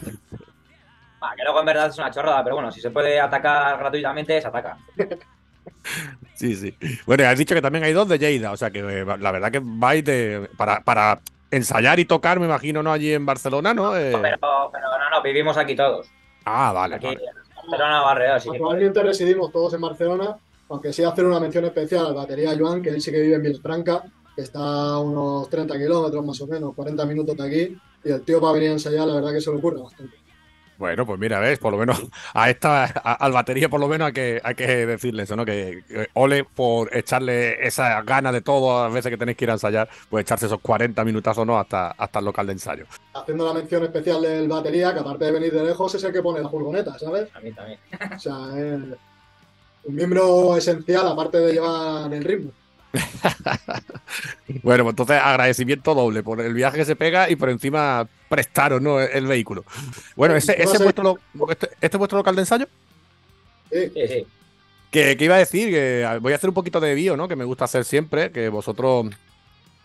ah, 1.21 1.31
que 1.37 1.43
luego 1.43 1.61
en 1.61 1.65
verdad 1.65 1.87
es 1.87 1.97
una 1.97 2.11
chorrada, 2.11 2.43
pero 2.43 2.55
bueno, 2.57 2.71
si 2.73 2.81
se 2.81 2.91
puede 2.91 3.19
atacar 3.19 3.77
gratuitamente, 3.79 4.41
se 4.41 4.47
ataca. 4.47 4.77
Sí, 6.35 6.55
sí. 6.55 6.75
Bueno, 7.05 7.25
has 7.27 7.37
dicho 7.37 7.55
que 7.55 7.61
también 7.61 7.83
hay 7.85 7.93
dos 7.93 8.07
de 8.09 8.19
Lleida, 8.19 8.51
o 8.51 8.57
sea 8.57 8.69
que 8.69 8.79
eh, 8.79 9.05
la 9.05 9.31
verdad 9.31 9.51
que 9.51 9.61
vais 9.63 10.03
de, 10.03 10.49
para, 10.57 10.81
para 10.81 11.19
ensayar 11.49 11.99
y 11.99 12.05
tocar, 12.05 12.39
me 12.39 12.45
imagino, 12.45 12.83
¿no? 12.83 12.91
Allí 12.91 13.13
en 13.13 13.25
Barcelona, 13.25 13.73
¿no? 13.73 13.95
Eh, 13.95 14.11
Pero, 14.11 14.69
pero 14.71 14.87
no, 14.99 15.09
no, 15.11 15.21
vivimos 15.23 15.57
aquí 15.57 15.75
todos. 15.75 16.07
Ah, 16.43 16.71
vale, 16.73 16.95
Aquí 16.95 17.05
vale. 17.05 17.19
en 17.19 17.55
Barcelona, 17.71 18.01
barrio, 18.01 18.33
así 18.33 18.49
que 18.49 18.57
Actualmente 18.57 19.01
residimos 19.03 19.51
todos 19.51 19.73
en 19.75 19.81
Barcelona, 19.81 20.37
aunque 20.69 20.91
sí 20.93 21.03
hacer 21.03 21.25
una 21.25 21.39
mención 21.39 21.65
especial 21.65 22.05
al 22.07 22.13
batería 22.15 22.55
Joan, 22.57 22.81
que 22.81 22.89
él 22.89 23.01
sí 23.01 23.11
que 23.11 23.21
vive 23.21 23.35
en 23.35 23.43
Vilafranca, 23.43 24.03
que 24.35 24.41
está 24.41 24.59
a 24.59 24.99
unos 24.99 25.49
30 25.49 25.77
kilómetros 25.77 26.25
más 26.25 26.41
o 26.41 26.47
menos, 26.47 26.73
40 26.75 27.05
minutos 27.05 27.37
de 27.37 27.43
aquí, 27.47 27.77
y 28.03 28.11
el 28.11 28.21
tío 28.23 28.41
para 28.41 28.53
venir 28.53 28.69
a 28.69 28.73
ensayar, 28.73 29.07
la 29.07 29.15
verdad 29.15 29.31
que 29.33 29.41
se 29.41 29.49
le 29.51 29.57
ocurre 29.57 29.81
bastante. 29.81 30.15
Bueno, 30.77 31.05
pues 31.05 31.17
mira, 31.17 31.39
ves, 31.39 31.57
por 31.57 31.71
lo 31.71 31.77
menos 31.77 32.03
a 32.33 32.49
esta, 32.49 32.83
a- 32.83 33.13
al 33.13 33.31
batería 33.31 33.69
por 33.69 33.79
lo 33.79 33.87
menos 33.87 34.07
hay 34.07 34.11
que, 34.13 34.41
hay 34.43 34.55
que 34.55 34.85
decirle 34.85 35.23
eso, 35.23 35.37
¿no? 35.37 35.45
Que, 35.45 35.83
que 35.87 36.09
ole 36.15 36.43
por 36.43 36.93
echarle 36.93 37.65
esa 37.65 38.01
gana 38.01 38.29
de 38.33 38.41
todo 38.41 38.77
a 38.81 38.83
las 38.85 38.93
veces 38.93 39.09
que 39.09 39.17
tenéis 39.17 39.37
que 39.37 39.45
ir 39.45 39.51
a 39.51 39.53
ensayar, 39.53 39.87
pues 40.09 40.23
echarse 40.23 40.47
esos 40.47 40.59
40 40.59 41.05
minutazos, 41.05 41.47
¿no? 41.47 41.57
Hasta, 41.57 41.91
hasta 41.91 42.19
el 42.19 42.25
local 42.25 42.47
de 42.47 42.51
ensayo. 42.53 42.85
Haciendo 43.13 43.45
la 43.45 43.53
mención 43.53 43.83
especial 43.85 44.21
del 44.21 44.49
batería, 44.49 44.93
que 44.93 44.99
aparte 44.99 45.23
de 45.23 45.31
venir 45.31 45.53
de 45.53 45.63
lejos, 45.63 45.95
es 45.95 46.03
el 46.03 46.11
que 46.11 46.21
pone 46.21 46.41
la 46.41 46.49
furgoneta, 46.49 46.99
¿sabes? 46.99 47.29
a 47.33 47.39
mí 47.39 47.53
también. 47.53 47.79
O 48.13 48.19
sea, 48.19 48.35
es 48.59 48.81
un 49.85 49.95
miembro 49.95 50.57
esencial, 50.57 51.07
aparte 51.07 51.37
de 51.37 51.53
llevar 51.53 52.13
el 52.13 52.23
ritmo. 52.23 52.51
Bueno, 54.63 54.83
pues 54.83 54.93
entonces 54.93 55.19
agradecimiento 55.21 55.93
doble 55.93 56.23
por 56.23 56.39
el 56.41 56.53
viaje 56.53 56.77
que 56.77 56.85
se 56.85 56.95
pega 56.95 57.29
y 57.29 57.35
por 57.35 57.49
encima 57.49 58.07
prestaros, 58.29 58.81
¿no? 58.81 58.99
El, 58.99 59.09
el 59.11 59.27
vehículo. 59.27 59.63
Bueno, 60.15 60.35
ese, 60.35 60.53
ese 60.61 60.77
es 60.77 60.83
vuestro, 60.83 61.19
este, 61.49 61.69
este 61.81 61.87
es 61.87 61.97
vuestro 61.97 62.17
local 62.19 62.35
de 62.35 62.41
ensayo. 62.41 62.67
Sí, 63.71 63.91
Sí, 63.93 64.07
sí. 64.07 64.27
Que, 64.91 65.17
que 65.17 65.25
iba 65.25 65.35
a 65.35 65.39
decir 65.39 65.69
que 65.71 66.07
voy 66.21 66.31
a 66.31 66.35
hacer 66.37 66.49
un 66.49 66.53
poquito 66.53 66.79
de 66.79 66.93
bio, 66.93 67.17
¿no? 67.17 67.27
Que 67.27 67.35
me 67.35 67.43
gusta 67.43 67.65
hacer 67.65 67.83
siempre, 67.83 68.31
que 68.31 68.47
vosotros, 68.47 69.07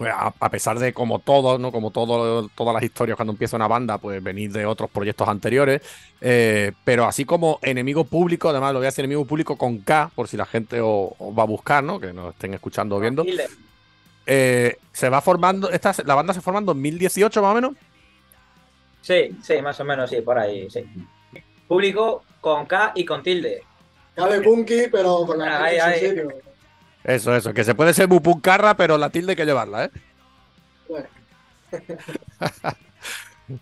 pues, 0.01 0.11
a, 0.15 0.33
a 0.41 0.51
pesar 0.51 0.79
de 0.79 0.95
como 0.95 1.19
todos, 1.19 1.61
¿no? 1.61 1.71
Como 1.71 1.91
todo, 1.91 2.49
todas 2.55 2.73
las 2.73 2.83
historias 2.83 3.17
cuando 3.17 3.33
empieza 3.33 3.57
una 3.57 3.69
banda, 3.69 3.99
pues 3.99 4.23
venís 4.23 4.51
de 4.51 4.65
otros 4.65 4.89
proyectos 4.91 5.29
anteriores, 5.29 5.83
eh, 6.23 6.73
pero 6.85 7.05
así 7.05 7.27
como 7.27 7.59
enemigo 7.61 8.05
público, 8.05 8.49
además 8.49 8.73
lo 8.73 8.79
voy 8.79 8.87
a 8.87 8.89
decir 8.89 9.05
enemigo 9.05 9.27
público 9.27 9.59
con 9.59 9.81
K, 9.83 10.11
por 10.15 10.27
si 10.27 10.39
la 10.39 10.47
gente 10.47 10.81
os, 10.81 11.11
os 11.19 11.39
va 11.39 11.43
a 11.43 11.47
buscar, 11.47 11.85
¿no? 11.85 12.01
Que 12.01 12.15
nos 12.15 12.33
estén 12.33 12.55
escuchando 12.55 12.97
o 12.97 13.01
viendo. 13.01 13.31
Eh, 14.25 14.77
se 14.93 15.11
va 15.11 15.21
formando, 15.21 15.71
esta, 15.71 15.95
la 16.07 16.15
banda 16.15 16.33
se 16.33 16.41
forma 16.41 16.61
en 16.61 16.67
2018 16.67 17.43
más 17.43 17.53
o 17.53 17.55
menos. 17.55 17.73
Sí, 19.03 19.39
sí, 19.43 19.61
más 19.63 19.79
o 19.81 19.85
menos, 19.85 20.09
sí, 20.11 20.21
por 20.23 20.39
ahí, 20.39 20.71
sí. 20.71 20.81
Público 21.67 22.25
con 22.41 22.67
K 22.67 22.93
y 22.95 23.05
con 23.05 23.23
tilde. 23.23 23.63
cabe 24.15 24.41
punky, 24.41 24.89
pero 24.91 25.27
con 25.27 25.39
la 25.39 25.65
Ahí, 25.65 25.77
en 25.77 25.81
su 25.83 25.89
ahí. 25.89 25.99
sitio. 25.99 26.41
Eso, 27.05 27.35
eso, 27.35 27.55
que 27.55 27.65
se 27.65 27.75
puede 27.75 27.95
ser 27.95 28.09
muy 28.09 28.21
puncarra, 28.21 28.77
pero 28.77 28.99
la 28.99 29.11
tilde 29.11 29.33
hay 29.33 29.37
que 29.37 29.47
llevarla, 29.47 29.87
¿eh? 29.87 29.91
Bueno. 30.89 31.07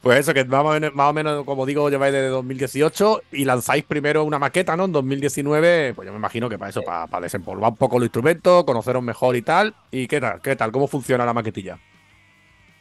Pues 0.03 0.21
eso, 0.21 0.35
que 0.35 0.45
más 0.45 0.65
o, 0.65 0.69
menos, 0.69 0.95
más 0.95 1.09
o 1.09 1.13
menos, 1.15 1.45
como 1.47 1.65
digo, 1.65 1.89
lleváis 1.89 2.13
desde 2.13 2.29
2018 2.29 3.23
y 3.33 3.47
lanzáis 3.47 3.85
primero 3.85 4.23
una 4.25 4.39
maqueta, 4.39 4.77
¿no? 4.77 4.85
En 4.85 4.93
2019, 4.93 5.95
pues 5.95 6.05
yo 6.05 6.13
me 6.13 6.19
imagino 6.19 6.49
que 6.49 6.59
para 6.59 6.69
eso, 6.69 6.83
para, 6.83 7.07
para 7.07 7.23
desempolvar 7.23 7.71
un 7.71 7.77
poco 7.77 7.99
los 7.99 8.05
instrumentos, 8.05 8.65
conoceros 8.65 9.03
mejor 9.03 9.35
y 9.35 9.43
tal. 9.43 9.75
¿Y 9.91 10.07
qué 10.07 10.21
tal? 10.21 10.43
¿Qué 10.43 10.57
tal? 10.57 10.73
¿Cómo 10.73 10.89
funciona 10.89 11.25
la 11.25 11.33
maquetilla? 11.33 11.79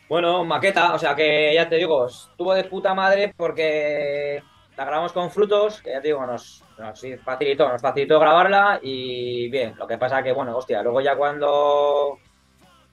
Bueno, 0.10 0.44
maqueta, 0.44 0.94
o 0.94 1.00
sea 1.00 1.16
que 1.16 1.54
ya 1.54 1.68
te 1.68 1.76
digo, 1.76 2.08
estuvo 2.08 2.54
de 2.54 2.64
puta 2.66 2.94
madre 2.94 3.34
porque 3.36 4.42
la 4.78 4.86
grabamos 4.86 5.12
con 5.12 5.32
frutos, 5.32 5.82
que 5.82 5.90
ya 5.90 6.02
te 6.02 6.10
digo, 6.10 6.24
nos, 6.26 6.64
nos 6.78 7.02
facilitó, 7.24 7.68
nos 7.68 7.82
facilitó 7.82 8.20
grabarla 8.20 8.80
y 8.82 9.50
bien, 9.50 9.76
lo 9.76 9.88
que 9.88 9.98
pasa 9.98 10.22
que, 10.22 10.32
bueno, 10.32 10.56
hostia, 10.56 10.84
luego 10.84 11.02
ya 11.02 11.16
cuando, 11.16 12.20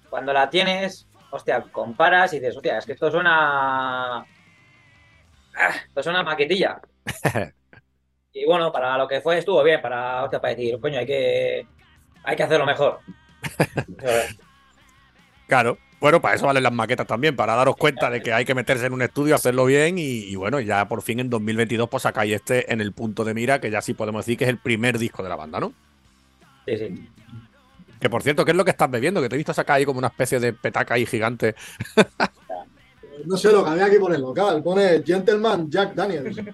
cuando 0.09 0.33
la 0.33 0.49
tienes, 0.49 1.07
hostia, 1.31 1.63
comparas 1.71 2.33
y 2.33 2.41
dices, 2.41 2.57
hostia, 2.57 2.79
es 2.79 2.87
que 2.87 2.93
esto 2.93 3.11
suena... 3.11 4.21
Ah, 5.57 5.71
Esto 5.87 6.03
suena 6.03 6.21
a 6.21 6.25
maquetilla. 6.25 6.81
Y 8.37 8.45
bueno, 8.47 8.73
para 8.73 8.99
lo 8.99 9.07
que 9.07 9.21
fue 9.21 9.39
estuvo 9.39 9.63
bien, 9.63 9.81
para, 9.81 10.25
hostia, 10.25 10.41
para 10.41 10.57
decir, 10.57 10.81
coño, 10.81 10.99
hay 10.99 11.07
que, 11.07 11.69
hay 12.25 12.35
que 12.35 12.43
hacerlo 12.43 12.67
mejor. 12.67 12.99
Claro. 15.47 15.77
Bueno, 16.05 16.21
para 16.21 16.35
eso 16.35 16.45
valen 16.45 16.63
las 16.63 16.73
maquetas 16.75 17.07
también, 17.07 17.35
para 17.35 17.55
daros 17.55 17.77
cuenta 17.77 18.11
de 18.11 18.21
que 18.21 18.31
hay 18.31 18.45
que 18.45 18.55
meterse 18.55 18.85
en 18.85 18.93
un 18.93 19.01
estudio, 19.01 19.35
hacerlo 19.35 19.65
bien 19.65 19.97
y, 19.97 20.03
y 20.03 20.37
bueno, 20.37 20.61
ya 20.61 20.87
por 20.87 21.01
fin 21.01 21.19
en 21.19 21.31
2022 21.31 21.89
pues 21.89 22.03
sacáis 22.03 22.35
este 22.35 22.71
en 22.71 22.83
el 22.83 22.93
punto 22.93 23.25
de 23.25 23.33
mira, 23.33 23.59
que 23.59 23.71
ya 23.71 23.81
sí 23.81 23.95
podemos 23.95 24.27
decir 24.27 24.37
que 24.37 24.45
es 24.45 24.51
el 24.51 24.59
primer 24.59 24.99
disco 24.99 25.23
de 25.23 25.31
la 25.31 25.37
banda, 25.37 25.61
¿no? 25.61 25.73
Sí, 26.67 26.77
sí. 26.77 27.09
Que 27.99 28.11
por 28.11 28.23
cierto, 28.23 28.45
¿qué 28.45 28.51
es 28.51 28.57
lo 28.59 28.67
que 28.67 28.73
estás 28.73 28.91
bebiendo? 28.91 29.23
Que 29.23 29.31
te 29.31 29.37
he 29.37 29.39
visto 29.39 29.55
sacar 29.55 29.77
ahí 29.77 29.87
como 29.87 29.99
una 29.99 30.09
especie 30.09 30.39
de 30.41 30.53
petaca 30.53 30.93
ahí 30.93 31.07
gigante. 31.07 31.55
No 33.25 33.39
sé 33.39 33.51
lo 33.51 33.65
que 33.65 33.71
había 33.71 33.87
aquí 33.87 33.97
por 33.97 34.15
el 34.15 34.21
local. 34.21 34.63
Pone 34.63 35.03
Gentleman 35.03 35.71
Jack 35.71 35.95
Daniels. 35.95 36.37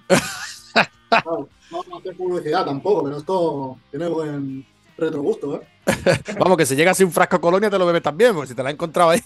Claro, 1.09 1.49
no 1.69 1.77
vamos 1.77 1.93
a 1.93 1.97
hacer 1.97 2.15
publicidad 2.15 2.63
tampoco, 2.63 3.03
pero 3.03 3.17
esto 3.17 3.77
tiene 3.89 4.07
buen 4.07 4.65
retrogusto, 5.01 5.61
¿eh? 5.61 5.67
Vamos, 6.39 6.57
que 6.57 6.65
si 6.65 6.75
llega 6.75 6.91
así 6.91 7.03
un 7.03 7.11
frasco 7.11 7.39
colonia 7.41 7.69
te 7.69 7.77
lo 7.77 7.85
bebes 7.85 8.03
también, 8.03 8.33
porque 8.33 8.47
si 8.49 8.55
te 8.55 8.63
la 8.63 8.69
has 8.69 8.73
encontrado 8.73 9.09
ahí. 9.11 9.21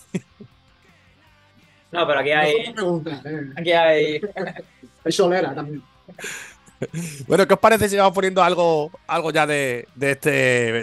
No, 1.91 2.05
pero 2.07 2.19
aquí 2.19 2.31
hay. 2.31 2.51
¿eh? 2.51 2.73
Aquí 3.55 3.71
hay. 3.71 4.21
Hay 5.03 5.11
solera 5.11 5.53
también. 5.53 5.81
Bueno, 7.27 7.47
¿qué 7.47 7.53
os 7.53 7.59
parece 7.59 7.87
si 7.87 7.95
vamos 7.95 8.13
poniendo 8.13 8.43
algo, 8.43 8.91
algo 9.07 9.31
ya 9.31 9.47
de, 9.47 9.87
de 9.95 10.11
este, 10.11 10.29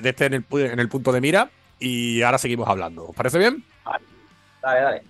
de 0.01 0.09
este 0.09 0.25
en, 0.25 0.35
el, 0.35 0.49
pu- 0.49 0.73
en 0.73 0.81
el 0.81 0.89
punto 0.89 1.13
de 1.13 1.21
mira? 1.21 1.51
Y 1.79 2.23
ahora 2.23 2.39
seguimos 2.39 2.67
hablando. 2.67 3.09
¿Os 3.09 3.15
parece 3.15 3.39
bien? 3.39 3.63
Dale, 4.63 4.81
dale. 4.81 5.03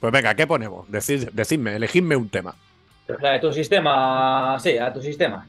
Pues 0.00 0.10
venga, 0.10 0.34
¿qué 0.34 0.46
ponemos? 0.46 0.88
Decid- 0.88 1.30
decidme, 1.32 1.76
elegidme 1.76 2.16
un 2.16 2.30
tema. 2.30 2.54
Pues 3.06 3.18
de 3.20 3.38
tu 3.38 3.52
sistema. 3.52 4.56
Sí, 4.60 4.78
a 4.78 4.90
tu 4.92 5.02
sistema. 5.02 5.46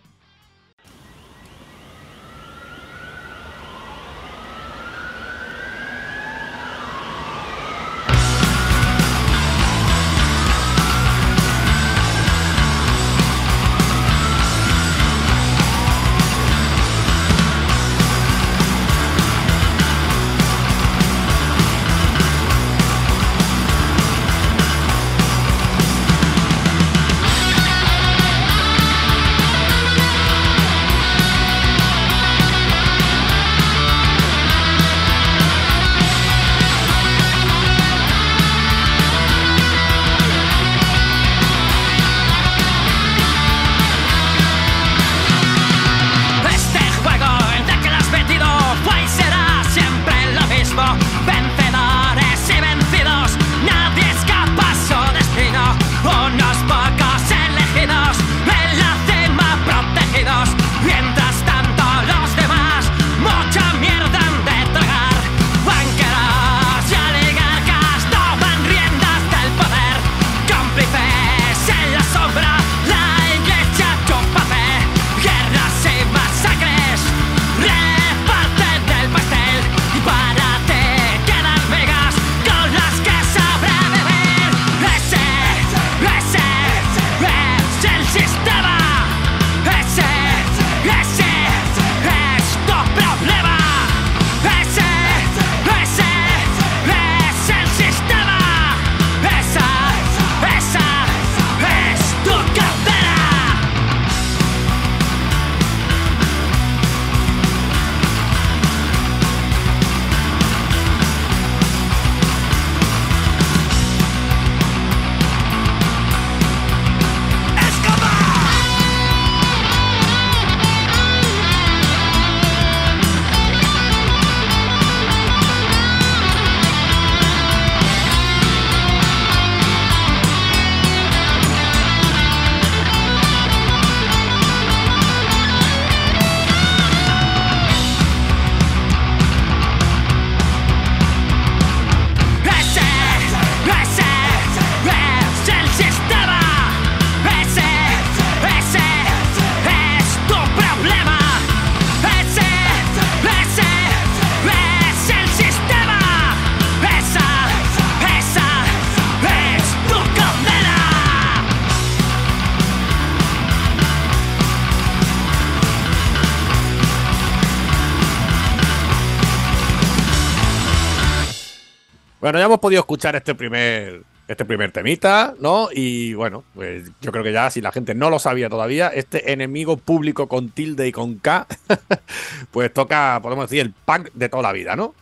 Bueno, 172.31 172.39
ya 172.39 172.45
hemos 172.45 172.59
podido 172.59 172.79
escuchar 172.79 173.13
este 173.17 173.35
primer, 173.35 174.03
este 174.25 174.45
primer 174.45 174.71
temita, 174.71 175.33
¿no? 175.39 175.67
Y 175.69 176.13
bueno, 176.13 176.45
pues 176.55 176.89
yo 177.01 177.11
creo 177.11 177.25
que 177.25 177.33
ya, 177.33 177.51
si 177.51 177.59
la 177.59 177.73
gente 177.73 177.93
no 177.93 178.09
lo 178.09 178.19
sabía 178.19 178.47
todavía, 178.47 178.87
este 178.87 179.33
enemigo 179.33 179.75
público 179.75 180.29
con 180.29 180.47
tilde 180.47 180.87
y 180.87 180.93
con 180.93 181.15
K, 181.15 181.45
pues 182.51 182.71
toca, 182.71 183.19
podemos 183.21 183.49
decir, 183.49 183.65
el 183.65 183.73
punk 183.73 184.13
de 184.13 184.29
toda 184.29 184.43
la 184.43 184.53
vida, 184.53 184.77
¿no? 184.77 184.95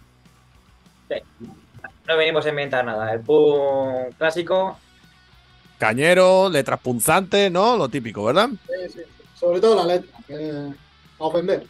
No 2.08 2.18
venimos 2.18 2.48
a 2.48 2.50
inventar 2.50 2.84
nada. 2.84 3.14
El 3.14 3.20
punk 3.20 4.16
clásico. 4.18 4.80
Cañero, 5.78 6.50
letras 6.50 6.80
punzantes, 6.80 7.52
¿no? 7.52 7.78
Lo 7.78 7.90
típico, 7.90 8.24
¿verdad? 8.24 8.50
Sí, 8.50 8.74
sí, 8.88 8.94
sí. 9.06 9.24
Sobre 9.40 9.62
todo 9.62 9.76
la 9.76 9.86
letra, 9.86 10.18
que 10.26 10.52
a 11.20 11.24
ofender. 11.24 11.64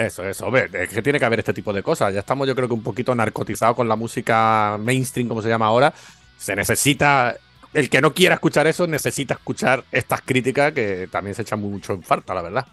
Eso, 0.00 0.24
eso. 0.26 0.46
A 0.46 0.50
ver, 0.50 0.74
es 0.74 0.88
que 0.88 1.02
tiene 1.02 1.18
que 1.18 1.26
haber 1.26 1.40
este 1.40 1.52
tipo 1.52 1.74
de 1.74 1.82
cosas. 1.82 2.14
Ya 2.14 2.20
estamos, 2.20 2.48
yo 2.48 2.54
creo 2.54 2.66
que 2.66 2.72
un 2.72 2.82
poquito 2.82 3.14
narcotizados 3.14 3.76
con 3.76 3.86
la 3.86 3.96
música 3.96 4.78
mainstream, 4.80 5.28
como 5.28 5.42
se 5.42 5.48
llama 5.50 5.66
ahora. 5.66 5.92
Se 6.38 6.56
necesita. 6.56 7.36
El 7.74 7.90
que 7.90 8.00
no 8.00 8.14
quiera 8.14 8.34
escuchar 8.36 8.66
eso 8.66 8.86
necesita 8.86 9.34
escuchar 9.34 9.84
estas 9.92 10.22
críticas 10.22 10.72
que 10.72 11.06
también 11.12 11.34
se 11.34 11.42
echan 11.42 11.60
mucho 11.60 11.92
en 11.92 12.02
falta, 12.02 12.32
la 12.34 12.40
verdad. 12.42 12.66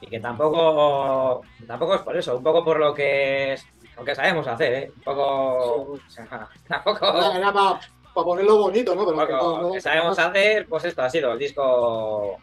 Y 0.00 0.06
que 0.06 0.18
tampoco. 0.18 1.42
Tampoco 1.66 1.94
es 1.96 2.00
por 2.00 2.16
eso. 2.16 2.38
Un 2.38 2.42
poco 2.42 2.64
por 2.64 2.78
lo 2.80 2.94
que 2.94 3.52
es. 3.52 3.66
Lo 3.94 4.02
que 4.04 4.14
sabemos 4.14 4.46
hacer, 4.46 4.72
¿eh? 4.72 4.92
Un 4.96 5.02
poco. 5.02 5.92
o 5.92 5.98
sea, 6.08 6.48
tampoco. 6.68 7.06
Era 7.32 7.52
para 7.52 7.80
ponerlo 8.14 8.56
bonito, 8.56 8.94
¿no? 8.94 9.04
Pero 9.04 9.26
no- 9.26 9.60
no- 9.62 9.72
que 9.72 9.80
sabemos 9.82 10.18
hacer, 10.18 10.66
pues 10.66 10.84
esto 10.86 11.02
ha 11.02 11.10
sido 11.10 11.32
el 11.34 11.38
disco. 11.38 12.38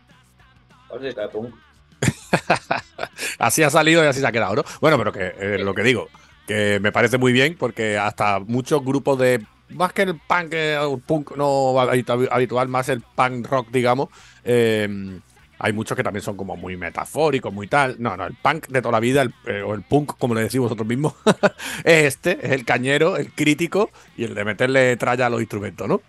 El 0.94 1.02
disco 1.02 1.22
de 1.22 1.30
punk. 1.30 1.56
Así 3.40 3.64
ha 3.64 3.70
salido 3.70 4.04
y 4.04 4.08
así 4.08 4.20
se 4.20 4.28
ha 4.28 4.32
quedado, 4.32 4.56
¿no? 4.56 4.64
Bueno, 4.82 4.98
pero 4.98 5.12
que 5.12 5.34
eh, 5.40 5.58
lo 5.60 5.74
que 5.74 5.84
digo, 5.84 6.10
que 6.48 6.80
me 6.82 6.92
parece 6.92 7.18
muy 7.18 7.32
bien 7.34 7.56
porque 7.58 7.98
hasta 7.98 8.40
muchos 8.40 8.84
grupos 8.84 9.20
de. 9.20 9.46
Más 9.70 9.94
que 9.94 10.04
el 10.04 10.20
punk, 10.20 10.54
eh, 10.54 10.76
el 10.80 11.02
punk 11.02 11.36
no 11.36 11.74
habitu- 11.76 12.28
habitual, 12.32 12.68
más 12.68 12.90
el 12.90 13.02
punk 13.02 13.48
rock, 13.48 13.70
digamos. 13.72 14.10
eh, 14.44 15.20
Hay 15.58 15.74
muchos 15.74 15.96
que 15.98 16.04
también 16.04 16.22
son 16.22 16.38
como 16.38 16.56
muy 16.56 16.78
metafóricos, 16.78 17.52
muy 17.54 17.68
tal. 17.68 17.96
No, 18.00 18.16
no, 18.18 18.26
el 18.28 18.36
punk 18.36 18.68
de 18.68 18.82
toda 18.82 18.92
la 18.92 19.00
vida, 19.00 19.22
el, 19.24 19.34
eh, 19.48 19.62
o 19.64 19.74
el 19.74 19.82
punk, 19.84 20.18
como 20.20 20.36
le 20.36 20.42
decís 20.42 20.60
vosotros 20.60 20.88
mismos, 20.88 21.16
es 21.84 22.04
este, 22.06 22.46
es 22.46 22.52
el 22.52 22.66
cañero, 22.66 23.18
el 23.18 23.34
crítico 23.34 23.92
y 24.16 24.26
el 24.26 24.36
de 24.36 24.46
meterle 24.46 24.96
tralla 24.98 25.26
a 25.28 25.30
los 25.30 25.42
instrumentos, 25.42 25.88
¿no? 25.88 26.04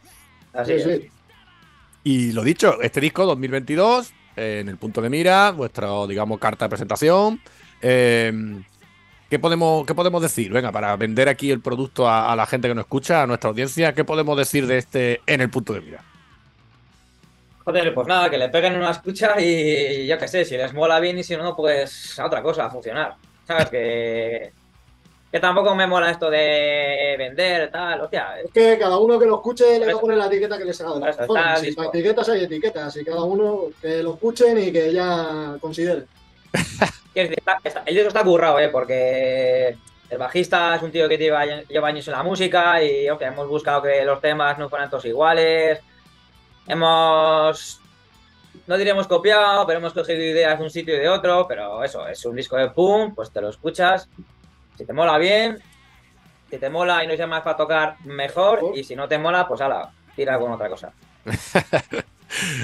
Así 0.53 0.73
Sí, 0.75 0.81
es. 0.81 0.83
sí. 0.83 1.13
Y 2.05 2.33
lo 2.33 2.43
dicho, 2.45 2.81
este 2.83 3.01
disco 3.01 3.27
2022, 3.27 4.15
en 4.37 4.69
el 4.69 4.77
punto 4.77 5.01
de 5.01 5.11
mira, 5.11 5.51
vuestra, 5.51 5.89
digamos, 6.07 6.39
carta 6.39 6.67
de 6.67 6.69
presentación. 6.69 7.41
eh, 7.83 8.33
¿qué, 9.31 9.39
podemos, 9.39 9.87
¿Qué 9.87 9.95
podemos 9.95 10.23
decir? 10.23 10.53
Venga, 10.53 10.71
para 10.71 10.95
vender 10.97 11.29
aquí 11.29 11.51
el 11.51 11.61
producto 11.61 12.09
a, 12.09 12.35
la 12.37 12.47
gente 12.47 12.69
que 12.69 12.75
nos 12.75 12.85
escucha, 12.85 13.23
a 13.23 13.27
nuestra 13.27 13.51
audiencia, 13.51 13.95
¿qué 13.95 14.05
podemos 14.05 14.37
decir 14.37 14.67
de 14.67 14.79
este 14.79 15.21
en 15.27 15.41
el 15.41 15.51
punto 15.51 15.73
de 15.73 15.81
mira? 15.81 16.03
Joder, 17.65 17.93
pues 17.93 18.07
nada, 18.07 18.31
que 18.31 18.39
le 18.39 18.49
peguen 18.49 18.77
una 18.77 18.91
escucha 18.91 19.41
y 19.41 20.07
yo 20.07 20.17
qué 20.19 20.29
sé, 20.29 20.45
si 20.45 20.57
les 20.57 20.73
mola 20.73 21.01
bien 21.01 21.19
y 21.19 21.25
si 21.25 21.37
no, 21.37 21.57
pues 21.57 22.17
a 22.19 22.27
otra 22.27 22.41
cosa, 22.43 22.67
a 22.67 22.71
funcionar. 22.71 23.15
¿Sabes? 23.45 23.71
Que, 23.71 24.53
que 25.37 25.41
tampoco 25.41 25.75
me 25.75 25.87
mola 25.87 26.11
esto 26.11 26.31
de 26.31 27.15
vender, 27.19 27.71
tal, 27.71 28.01
hostia. 28.01 28.41
Es 28.41 28.51
que 28.51 28.79
cada 28.79 28.97
uno 28.99 29.19
que 29.19 29.27
lo 29.27 29.35
escuche 29.37 29.79
le 29.79 29.87
va 29.93 29.99
a 29.99 30.01
poner 30.01 30.17
la 30.17 30.27
etiqueta 30.27 30.57
que 30.57 30.65
le 30.65 30.73
salga 30.73 31.07
de 31.07 31.11
Eso. 31.11 31.27
Si 31.61 31.73
para 31.73 31.89
etiquetas 31.91 32.29
hay 32.31 32.45
etiquetas 32.45 32.97
y 32.97 33.05
cada 33.05 33.23
uno 33.23 33.65
que 33.83 34.03
lo 34.03 34.15
escuchen 34.15 34.57
y 34.59 34.73
que 34.73 34.93
ya 34.93 35.57
considere. 35.61 36.05
Quiero 37.13 37.29
decir, 37.29 37.39
está- 37.39 37.61
está- 37.63 37.83
el 37.85 37.95
disco 37.95 38.09
está 38.09 38.23
currado, 38.25 38.59
¿eh? 38.61 38.69
Porque 38.71 39.77
el 40.09 40.19
bajista 40.19 40.75
es 40.77 40.83
un 40.83 40.91
tío 40.91 41.07
que 41.09 41.19
lleva, 41.19 41.45
lleva 41.45 41.89
años 41.89 42.07
en 42.09 42.13
la 42.13 42.23
música 42.23 42.83
y 42.83 43.07
hemos 43.07 43.47
buscado 43.49 43.83
que 43.83 44.05
los 44.05 44.21
temas 44.23 44.59
no 44.59 44.69
fueran 44.71 44.89
todos 44.89 45.05
iguales. 45.05 45.81
Hemos. 46.67 47.81
No 48.67 48.77
diremos 48.77 49.07
copiado, 49.07 49.67
pero 49.67 49.79
hemos 49.79 49.93
cogido 49.93 50.19
ideas 50.19 50.59
de 50.59 50.65
un 50.65 50.71
sitio 50.71 50.95
y 50.97 50.99
de 50.99 51.09
otro. 51.09 51.47
Pero 51.47 51.85
eso, 51.85 52.07
es 52.09 52.25
un 52.25 52.35
disco 52.37 52.57
de 52.57 52.71
pum, 52.71 53.15
pues 53.15 53.31
te 53.31 53.41
lo 53.41 53.51
escuchas. 53.51 54.09
Si 54.77 54.85
te 54.85 54.93
mola 54.93 55.19
bien, 55.19 55.59
si 56.51 56.59
te 56.59 56.71
mola 56.71 57.03
y 57.03 57.07
nos 57.07 57.19
llamas 57.19 57.43
para 57.43 57.57
tocar, 57.57 57.97
mejor. 58.05 58.61
Y 58.75 58.85
si 58.85 58.95
no 58.95 59.09
te 59.09 59.19
mola, 59.19 59.47
pues 59.49 59.61
ala, 59.61 59.91
tira 60.15 60.39
con 60.39 60.53
otra 60.53 60.69
cosa. 60.69 60.93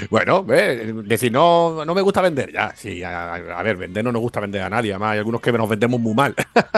Bueno, 0.09 0.43
ve, 0.43 0.91
decir, 1.05 1.31
no, 1.31 1.85
no 1.85 1.95
me 1.95 2.01
gusta 2.01 2.21
vender, 2.21 2.51
ya, 2.51 2.75
sí, 2.75 3.01
a, 3.01 3.33
a 3.33 3.63
ver, 3.63 3.77
vender 3.77 4.03
no 4.03 4.11
nos 4.11 4.21
gusta 4.21 4.41
vender 4.41 4.61
a 4.61 4.69
nadie, 4.69 4.91
además 4.91 5.13
hay 5.13 5.19
algunos 5.19 5.41
que 5.41 5.51
nos 5.53 5.69
vendemos 5.69 5.99
muy 5.99 6.13
mal, 6.13 6.35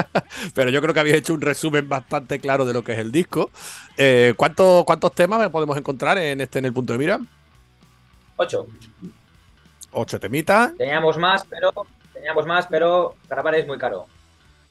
pero 0.53 0.69
yo 0.69 0.81
creo 0.81 0.93
que 0.93 0.99
habéis 0.99 1.15
hecho 1.15 1.33
un 1.33 1.41
resumen 1.41 1.89
bastante 1.89 2.39
claro 2.39 2.63
de 2.63 2.73
lo 2.73 2.83
que 2.83 2.93
es 2.93 2.99
el 2.99 3.11
disco. 3.11 3.49
Eh, 3.97 4.33
¿cuántos, 4.38 4.86
¿Cuántos 4.86 5.13
temas 5.13 5.49
podemos 5.49 5.75
encontrar 5.77 6.19
en 6.19 6.41
este 6.41 6.59
en 6.59 6.65
el 6.65 6.73
punto 6.73 6.93
de 6.93 6.99
mira? 6.99 7.19
Ocho. 8.38 8.67
Ocho 9.91 10.19
temitas, 10.19 10.75
Teníamos 10.77 11.17
más, 11.17 11.45
pero. 11.49 11.71
Teníamos 12.13 12.45
más, 12.45 12.67
pero 12.67 13.15
grabar 13.27 13.55
es 13.55 13.67
muy 13.67 13.77
caro. 13.77 14.07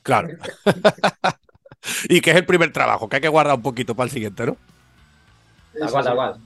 Claro. 0.04 0.28
y 2.08 2.20
que 2.20 2.30
es 2.30 2.36
el 2.36 2.46
primer 2.46 2.72
trabajo, 2.72 3.08
que 3.08 3.16
hay 3.16 3.22
que 3.22 3.28
guardar 3.28 3.56
un 3.56 3.62
poquito 3.62 3.96
para 3.96 4.04
el 4.04 4.12
siguiente, 4.12 4.46
¿no? 4.46 4.56
Tal 5.76 5.90
cual, 5.90 6.04
tal 6.04 6.14
cual. 6.14 6.40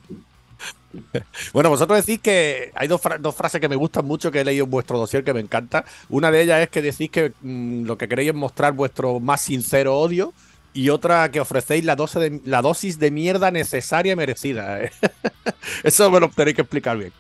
Bueno, 1.52 1.68
vosotros 1.68 1.98
decís 2.04 2.20
que 2.22 2.72
hay 2.74 2.88
dos, 2.88 3.00
fra- 3.00 3.18
dos 3.18 3.34
frases 3.34 3.61
que 3.61 3.68
me 3.68 3.76
gustan 3.76 4.06
mucho 4.06 4.30
que 4.32 4.40
he 4.40 4.44
leído 4.44 4.64
en 4.64 4.70
vuestro 4.70 4.98
dossier 4.98 5.22
que 5.22 5.34
me 5.34 5.40
encanta. 5.40 5.84
Una 6.09 6.30
de 6.30 6.40
ellas 6.42 6.62
es 6.62 6.70
que 6.70 6.80
decís 6.80 7.11
que 7.11 7.32
mm, 7.42 7.84
lo 7.84 7.98
que 7.98 8.09
queréis 8.09 8.30
es 8.30 8.34
mostrar 8.34 8.72
vuestro 8.72 9.20
más 9.20 9.42
sincero 9.42 9.98
odio 9.98 10.32
y 10.72 10.88
otra 10.88 11.30
que 11.30 11.40
ofrecéis 11.40 11.84
la, 11.84 11.94
dosis 11.94 12.20
de, 12.20 12.40
la 12.46 12.62
dosis 12.62 12.98
de 12.98 13.11
mierda 13.11 13.50
necesaria 13.50 14.14
y 14.14 14.16
merecida. 14.16 14.82
¿eh? 14.82 14.90
Eso 15.84 16.11
me 16.11 16.20
lo 16.20 16.30
tenéis 16.30 16.56
que 16.56 16.62
explicar 16.62 16.96
bien. 16.96 17.12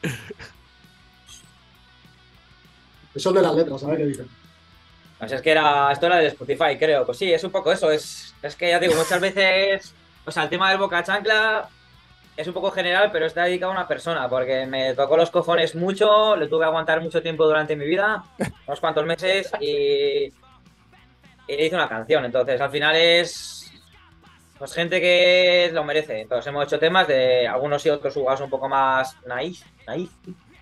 Son 3.16 3.34
de 3.34 3.42
las 3.42 3.54
letras, 3.54 3.80
¿sabes 3.80 3.98
qué 3.98 4.06
dicen? 4.06 4.28
O 5.20 5.26
sea, 5.26 5.36
es 5.36 5.42
que 5.42 5.50
era, 5.50 5.90
esto 5.90 6.06
era 6.06 6.16
de 6.16 6.28
Spotify, 6.28 6.76
creo. 6.78 7.04
Pues 7.04 7.18
sí, 7.18 7.32
es 7.32 7.42
un 7.42 7.50
poco 7.50 7.72
eso. 7.72 7.90
Es, 7.90 8.34
es 8.42 8.54
que 8.54 8.68
ya 8.68 8.78
digo, 8.78 8.94
muchas 8.94 9.20
veces. 9.20 9.94
O 10.24 10.30
sea, 10.30 10.44
el 10.44 10.48
tema 10.48 10.70
del 10.70 10.78
boca 10.78 11.02
chancla 11.02 11.68
es 12.36 12.46
un 12.46 12.54
poco 12.54 12.70
general, 12.70 13.10
pero 13.10 13.26
está 13.26 13.44
dedicado 13.44 13.72
a 13.72 13.74
una 13.74 13.88
persona, 13.88 14.28
porque 14.28 14.64
me 14.66 14.94
tocó 14.94 15.16
los 15.16 15.30
cojones 15.30 15.74
mucho, 15.74 16.36
le 16.36 16.46
tuve 16.46 16.60
que 16.60 16.66
aguantar 16.66 17.00
mucho 17.00 17.20
tiempo 17.20 17.44
durante 17.44 17.74
mi 17.74 17.84
vida, 17.84 18.22
unos 18.66 18.78
cuantos 18.78 19.04
meses, 19.06 19.50
y, 19.60 20.26
y 20.26 20.32
le 21.48 21.66
hice 21.66 21.74
una 21.74 21.88
canción. 21.88 22.24
Entonces, 22.24 22.60
al 22.60 22.70
final 22.70 22.94
es. 22.94 23.72
Pues 24.56 24.72
gente 24.72 25.00
que 25.00 25.70
lo 25.72 25.84
merece. 25.84 26.20
Entonces, 26.22 26.46
hemos 26.48 26.64
hecho 26.64 26.78
temas 26.78 27.06
de 27.08 27.46
algunos 27.46 27.84
y 27.86 27.90
otros 27.90 28.14
jugados 28.14 28.40
un 28.40 28.50
poco 28.50 28.68
más 28.68 29.16
naif, 29.26 29.62
naif. 29.86 30.10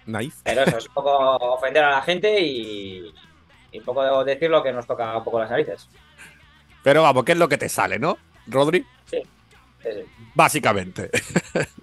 Nice. 0.06 0.38
Pero 0.44 0.62
eso 0.62 0.78
es 0.78 0.86
un 0.86 0.94
poco 0.94 1.10
ofender 1.54 1.84
a 1.84 1.90
la 1.90 2.02
gente 2.02 2.40
y, 2.40 3.12
y 3.72 3.78
un 3.78 3.84
poco 3.84 4.24
decir 4.24 4.50
lo 4.50 4.62
que 4.62 4.72
nos 4.72 4.86
toca 4.86 5.16
un 5.16 5.24
poco 5.24 5.40
las 5.40 5.50
narices. 5.50 5.88
Pero 6.82 7.02
vamos, 7.02 7.24
¿qué 7.24 7.32
es 7.32 7.38
lo 7.38 7.48
que 7.48 7.58
te 7.58 7.68
sale, 7.68 7.98
no, 7.98 8.16
Rodri? 8.46 8.84
Sí, 9.06 9.22
sí. 9.82 9.90
Básicamente. 10.34 11.10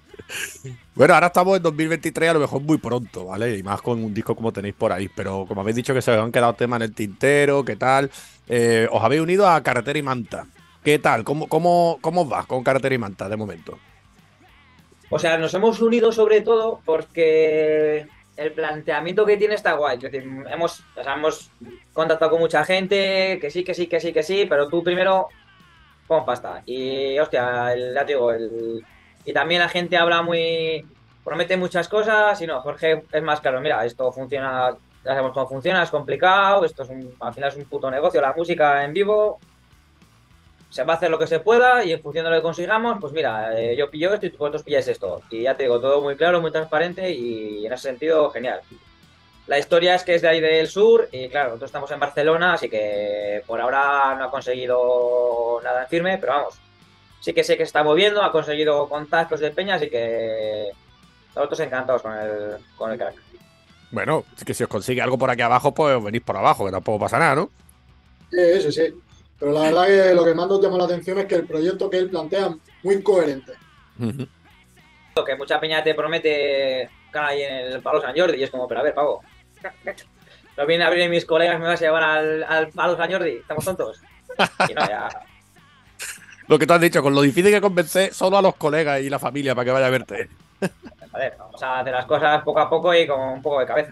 bueno, 0.95 1.13
ahora 1.13 1.27
estamos 1.27 1.57
en 1.57 1.63
2023, 1.63 2.29
a 2.29 2.33
lo 2.33 2.39
mejor 2.39 2.61
muy 2.61 2.77
pronto, 2.77 3.25
¿vale? 3.25 3.57
Y 3.57 3.63
más 3.63 3.81
con 3.81 4.03
un 4.03 4.13
disco 4.13 4.35
como 4.35 4.51
tenéis 4.51 4.75
por 4.75 4.91
ahí. 4.91 5.09
Pero 5.13 5.45
como 5.47 5.61
habéis 5.61 5.75
dicho 5.75 5.93
que 5.93 6.01
se 6.01 6.11
os 6.11 6.23
han 6.23 6.31
quedado 6.31 6.53
temas 6.53 6.77
en 6.77 6.83
el 6.83 6.93
tintero, 6.93 7.63
¿qué 7.65 7.75
tal? 7.75 8.09
Eh, 8.47 8.87
os 8.91 9.03
habéis 9.03 9.21
unido 9.21 9.47
a 9.47 9.61
Carretera 9.61 9.99
y 9.99 10.03
Manta. 10.03 10.47
¿Qué 10.83 10.99
tal? 10.99 11.23
¿Cómo, 11.23 11.47
cómo, 11.47 11.97
cómo 12.01 12.21
os 12.21 12.31
va 12.31 12.45
con 12.45 12.63
Carretera 12.63 12.95
y 12.95 12.97
Manta 12.97 13.29
de 13.29 13.37
momento? 13.37 13.77
O 15.09 15.19
sea, 15.19 15.37
nos 15.37 15.53
hemos 15.53 15.81
unido 15.81 16.11
sobre 16.11 16.41
todo 16.41 16.81
porque 16.85 18.07
el 18.35 18.51
planteamiento 18.53 19.25
que 19.25 19.37
tiene 19.37 19.55
está 19.55 19.73
guay. 19.73 19.99
Hemos, 20.51 20.83
hemos 20.95 21.51
contactado 21.93 22.31
con 22.31 22.39
mucha 22.39 22.63
gente, 22.65 23.37
que 23.39 23.51
sí, 23.51 23.63
que 23.63 23.73
sí, 23.73 23.87
que 23.87 23.99
sí, 23.99 24.11
que 24.11 24.23
sí, 24.23 24.45
pero 24.49 24.67
tú 24.67 24.83
primero 24.83 25.27
pon 26.07 26.25
pasta. 26.25 26.63
Y 26.65 27.17
hostia, 27.19 27.73
el, 27.73 27.93
ya 27.93 28.05
te 28.05 28.13
digo, 28.13 28.31
el, 28.31 28.83
y 29.25 29.33
también 29.33 29.61
la 29.61 29.69
gente 29.69 29.97
habla 29.97 30.21
muy. 30.21 30.85
promete 31.23 31.57
muchas 31.57 31.87
cosas 31.87 32.41
y 32.41 32.47
no, 32.47 32.61
Jorge 32.61 33.03
es 33.11 33.23
más 33.23 33.39
claro, 33.39 33.61
mira, 33.61 33.85
esto 33.85 34.11
funciona, 34.11 34.75
ya 35.03 35.11
sabemos 35.11 35.33
cómo 35.33 35.47
funciona, 35.47 35.83
es 35.83 35.91
complicado, 35.91 36.65
esto 36.65 36.83
es 36.83 36.89
al 37.19 37.33
final 37.33 37.49
es 37.49 37.55
un 37.55 37.65
puto 37.65 37.89
negocio, 37.89 38.21
la 38.21 38.33
música 38.33 38.83
en 38.83 38.93
vivo. 38.93 39.39
Se 40.73 40.83
va 40.83 40.93
a 40.93 40.95
hacer 40.95 41.11
lo 41.11 41.19
que 41.19 41.27
se 41.27 41.39
pueda 41.39 41.85
y 41.85 41.91
en 41.91 42.01
función 42.01 42.25
de 42.25 42.31
lo 42.31 42.37
que 42.37 42.41
consigamos, 42.41 42.97
pues 42.99 43.13
mira, 43.13 43.55
eh, 43.55 43.75
yo 43.75 43.91
pillo 43.91 44.11
esto 44.11 44.25
y 44.25 44.29
vosotros 44.29 44.63
pilláis 44.63 44.87
esto. 44.87 45.21
Y 45.29 45.43
ya 45.43 45.55
te 45.55 45.63
digo, 45.63 45.79
todo 45.79 46.01
muy 46.01 46.15
claro, 46.15 46.41
muy 46.41 46.49
transparente 46.49 47.11
y 47.11 47.63
en 47.63 47.71
ese 47.71 47.89
sentido, 47.89 48.31
genial. 48.31 48.59
La 49.45 49.59
historia 49.59 49.93
es 49.93 50.03
que 50.03 50.15
es 50.15 50.23
de 50.23 50.29
ahí 50.29 50.41
del 50.41 50.67
sur 50.67 51.09
y 51.11 51.29
claro, 51.29 51.49
nosotros 51.49 51.69
estamos 51.69 51.91
en 51.91 51.99
Barcelona, 51.99 52.53
así 52.53 52.69
que 52.69 53.43
por 53.45 53.61
ahora 53.61 54.15
no 54.17 54.25
ha 54.25 54.31
conseguido 54.31 55.61
nada 55.63 55.83
en 55.83 55.89
firme, 55.89 56.17
pero 56.17 56.33
vamos, 56.33 56.55
sí 57.19 57.33
que 57.33 57.43
sé 57.43 57.55
que 57.55 57.65
se 57.65 57.67
está 57.67 57.83
moviendo, 57.83 58.23
ha 58.23 58.31
conseguido 58.31 58.89
contactos 58.89 59.41
de 59.41 59.51
peña, 59.51 59.75
así 59.75 59.91
que 59.91 60.71
nosotros 61.35 61.59
encantados 61.59 62.01
con 62.01 62.17
el, 62.17 62.57
con 62.75 62.91
el 62.91 62.97
crack. 62.97 63.13
Bueno, 63.91 64.23
es 64.35 64.43
que 64.43 64.55
si 64.55 64.63
os 64.63 64.69
consigue 64.69 65.03
algo 65.03 65.19
por 65.19 65.29
aquí 65.29 65.43
abajo, 65.43 65.71
pues 65.71 66.03
venís 66.03 66.23
por 66.23 66.35
abajo, 66.35 66.65
que 66.65 66.71
tampoco 66.71 66.97
pasa 66.97 67.19
nada, 67.19 67.35
¿no? 67.35 67.51
Sí, 68.31 68.61
sí, 68.63 68.71
sí. 68.71 68.93
Pero 69.43 69.55
la 69.55 69.63
verdad 69.63 69.87
que 69.87 70.15
lo 70.15 70.23
que 70.23 70.33
más 70.33 70.47
nos 70.47 70.61
llama 70.61 70.77
la 70.77 70.85
atención 70.85 71.19
es 71.19 71.25
que 71.25 71.35
el 71.35 71.45
proyecto 71.45 71.89
que 71.89 71.97
él 71.97 72.09
plantea 72.09 72.47
es 72.47 72.55
muy 72.81 73.03
coherente. 73.03 73.51
Que 73.97 75.35
mucha 75.35 75.59
peña 75.59 75.83
te 75.83 75.93
promete 75.93 76.89
cara 77.11 77.27
ahí 77.27 77.41
en 77.41 77.73
el 77.73 77.81
Palo 77.81 78.01
San 78.01 78.15
Jordi 78.17 78.37
y 78.37 78.43
es 78.43 78.49
como, 78.49 78.69
pero 78.69 78.79
a 78.79 78.83
ver, 78.83 78.93
pavo. 78.93 79.21
No 80.55 80.65
vienen 80.65 80.85
a 80.85 80.87
abrir 80.87 81.09
mis 81.09 81.25
colegas, 81.25 81.59
me 81.59 81.65
vas 81.65 81.81
a 81.81 81.83
llevar 81.83 82.03
al, 82.03 82.43
al 82.43 82.69
Palo 82.69 82.95
San 82.95 83.11
Jordi, 83.11 83.31
estamos 83.31 83.65
tontos. 83.65 84.01
Y 84.69 84.73
no, 84.75 84.87
ya. 84.87 85.09
Lo 86.47 86.57
que 86.57 86.65
tú 86.65 86.71
has 86.71 86.79
dicho, 86.79 87.03
con 87.03 87.13
lo 87.13 87.21
difícil 87.21 87.51
que 87.51 87.59
convencer 87.59 88.13
solo 88.13 88.37
a 88.37 88.41
los 88.41 88.55
colegas 88.55 89.01
y 89.01 89.09
la 89.09 89.19
familia 89.19 89.53
para 89.53 89.65
que 89.65 89.71
vaya 89.71 89.87
a 89.87 89.89
verte. 89.89 90.29
A 91.11 91.17
ver, 91.17 91.35
vamos 91.37 91.61
a 91.61 91.81
hacer 91.81 91.91
las 91.91 92.05
cosas 92.05 92.41
poco 92.43 92.61
a 92.61 92.69
poco 92.69 92.95
y 92.95 93.05
con 93.05 93.19
un 93.19 93.41
poco 93.41 93.59
de 93.59 93.65
cabeza. 93.65 93.91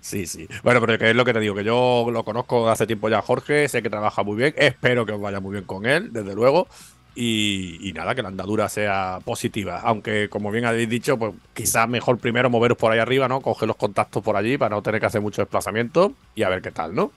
Sí, 0.00 0.26
sí. 0.26 0.48
Bueno, 0.62 0.80
pero 0.80 0.98
que 0.98 1.10
es 1.10 1.16
lo 1.16 1.24
que 1.24 1.32
te 1.32 1.40
digo, 1.40 1.54
que 1.54 1.64
yo 1.64 2.06
lo 2.10 2.24
conozco 2.24 2.68
hace 2.68 2.86
tiempo 2.86 3.08
ya, 3.08 3.22
Jorge, 3.22 3.68
sé 3.68 3.82
que 3.82 3.90
trabaja 3.90 4.22
muy 4.22 4.36
bien, 4.36 4.54
espero 4.56 5.04
que 5.06 5.12
os 5.12 5.20
vaya 5.20 5.40
muy 5.40 5.52
bien 5.52 5.64
con 5.64 5.86
él, 5.86 6.12
desde 6.12 6.34
luego. 6.34 6.68
Y, 7.14 7.88
y 7.88 7.92
nada, 7.92 8.14
que 8.14 8.22
la 8.22 8.28
andadura 8.28 8.68
sea 8.68 9.18
positiva. 9.24 9.80
Aunque, 9.80 10.28
como 10.28 10.50
bien 10.50 10.64
habéis 10.64 10.88
dicho, 10.88 11.18
pues 11.18 11.34
quizás 11.52 11.88
mejor 11.88 12.18
primero 12.18 12.48
moveros 12.48 12.78
por 12.78 12.92
ahí 12.92 13.00
arriba, 13.00 13.26
¿no? 13.26 13.40
Coger 13.40 13.66
los 13.66 13.76
contactos 13.76 14.22
por 14.22 14.36
allí 14.36 14.56
para 14.56 14.76
no 14.76 14.82
tener 14.82 15.00
que 15.00 15.06
hacer 15.06 15.20
mucho 15.20 15.42
desplazamiento 15.42 16.12
y 16.36 16.44
a 16.44 16.48
ver 16.48 16.62
qué 16.62 16.70
tal, 16.70 16.94
¿no? 16.94 17.10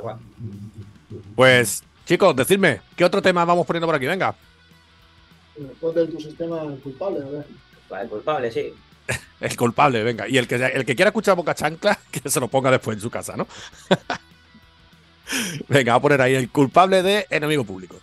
Cual. 0.00 0.18
Pues, 1.36 1.84
chicos, 2.06 2.34
decidme, 2.34 2.80
¿qué 2.96 3.04
otro 3.04 3.22
tema 3.22 3.44
vamos 3.44 3.66
poniendo 3.66 3.86
por 3.86 3.94
aquí? 3.94 4.06
Venga. 4.06 4.34
Después 5.56 5.94
de 5.94 6.06
tu 6.08 6.20
sistema 6.20 6.62
culpable, 6.82 7.20
a 7.22 7.28
ver. 7.28 7.46
El 8.02 8.08
culpable, 8.08 8.50
sí. 8.50 8.72
El 9.40 9.56
culpable, 9.56 10.02
venga. 10.02 10.28
Y 10.28 10.38
el 10.38 10.46
que, 10.46 10.54
el 10.54 10.84
que 10.84 10.94
quiera 10.94 11.08
escuchar 11.08 11.36
Boca 11.36 11.54
Chancla, 11.54 11.98
que 12.10 12.28
se 12.28 12.40
lo 12.40 12.48
ponga 12.48 12.70
después 12.70 12.96
en 12.96 13.00
su 13.02 13.10
casa, 13.10 13.36
¿no? 13.36 13.46
venga, 15.68 15.94
voy 15.94 15.98
a 15.98 16.02
poner 16.02 16.22
ahí 16.22 16.34
el 16.34 16.48
culpable 16.50 17.02
de 17.02 17.26
enemigo 17.30 17.64
público. 17.64 17.96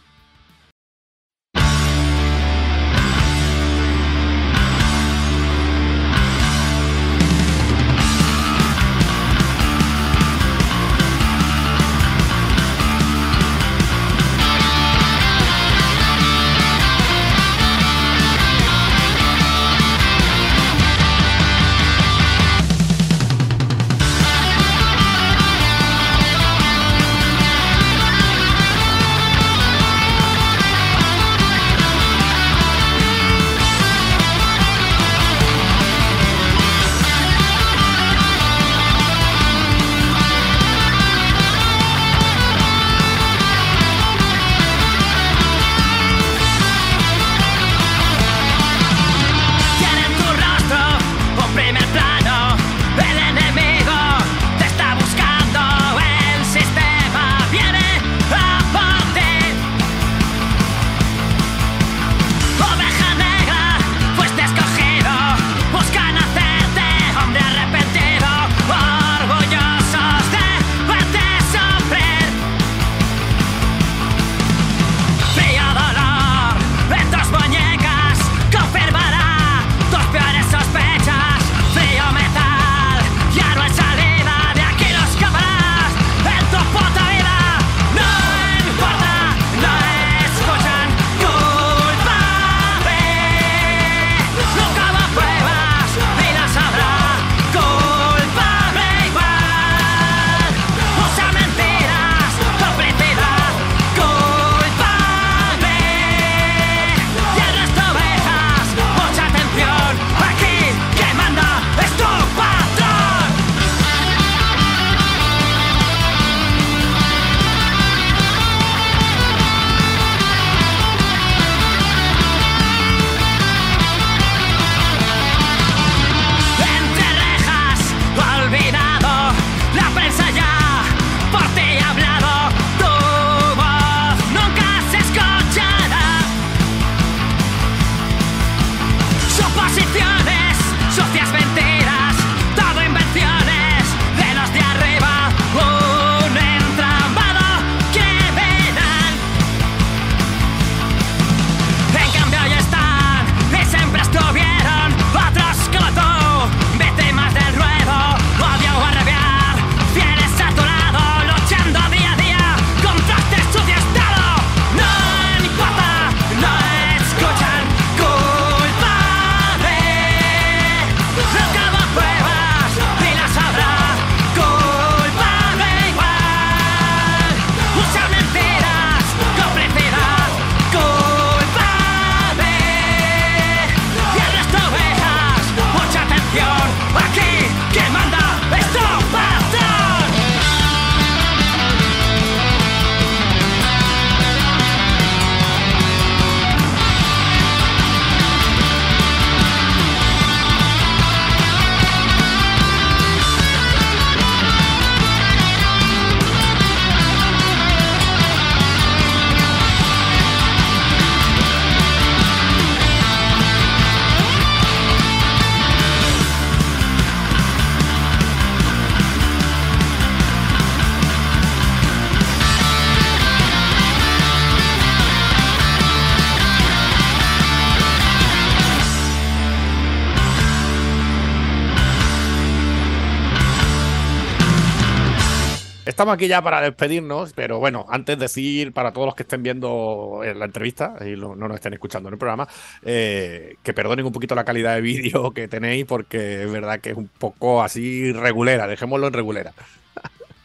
Estamos 236.00 236.14
aquí 236.14 236.30
ya 236.30 236.42
para 236.42 236.62
despedirnos, 236.62 237.34
pero 237.34 237.60
bueno, 237.60 237.86
antes 237.90 238.18
decir 238.18 238.72
para 238.72 238.94
todos 238.94 239.08
los 239.08 239.16
que 239.16 239.24
estén 239.24 239.44
viendo 239.44 240.22
en 240.24 240.40
la 240.40 240.46
entrevista 240.46 240.96
y 241.02 241.18
lo- 241.18 241.36
no 241.36 241.50
nos 241.50 241.56
estén 241.56 241.74
escuchando 241.74 242.08
en 242.08 242.14
el 242.14 242.18
programa, 242.18 242.48
eh, 242.84 243.58
que 243.62 243.74
perdonen 243.74 244.06
un 244.06 244.14
poquito 244.14 244.34
la 244.34 244.46
calidad 244.46 244.76
de 244.76 244.82
vídeo 244.82 245.32
que 245.34 245.50
tenéis, 245.50 245.84
porque 245.86 246.44
es 246.44 246.50
verdad 246.50 246.80
que 246.80 246.92
es 246.92 246.96
un 246.96 247.10
poco 247.10 247.62
así 247.62 248.14
regulera, 248.14 248.66
dejémoslo 248.66 249.08
en 249.08 249.14
regulera. 249.14 249.52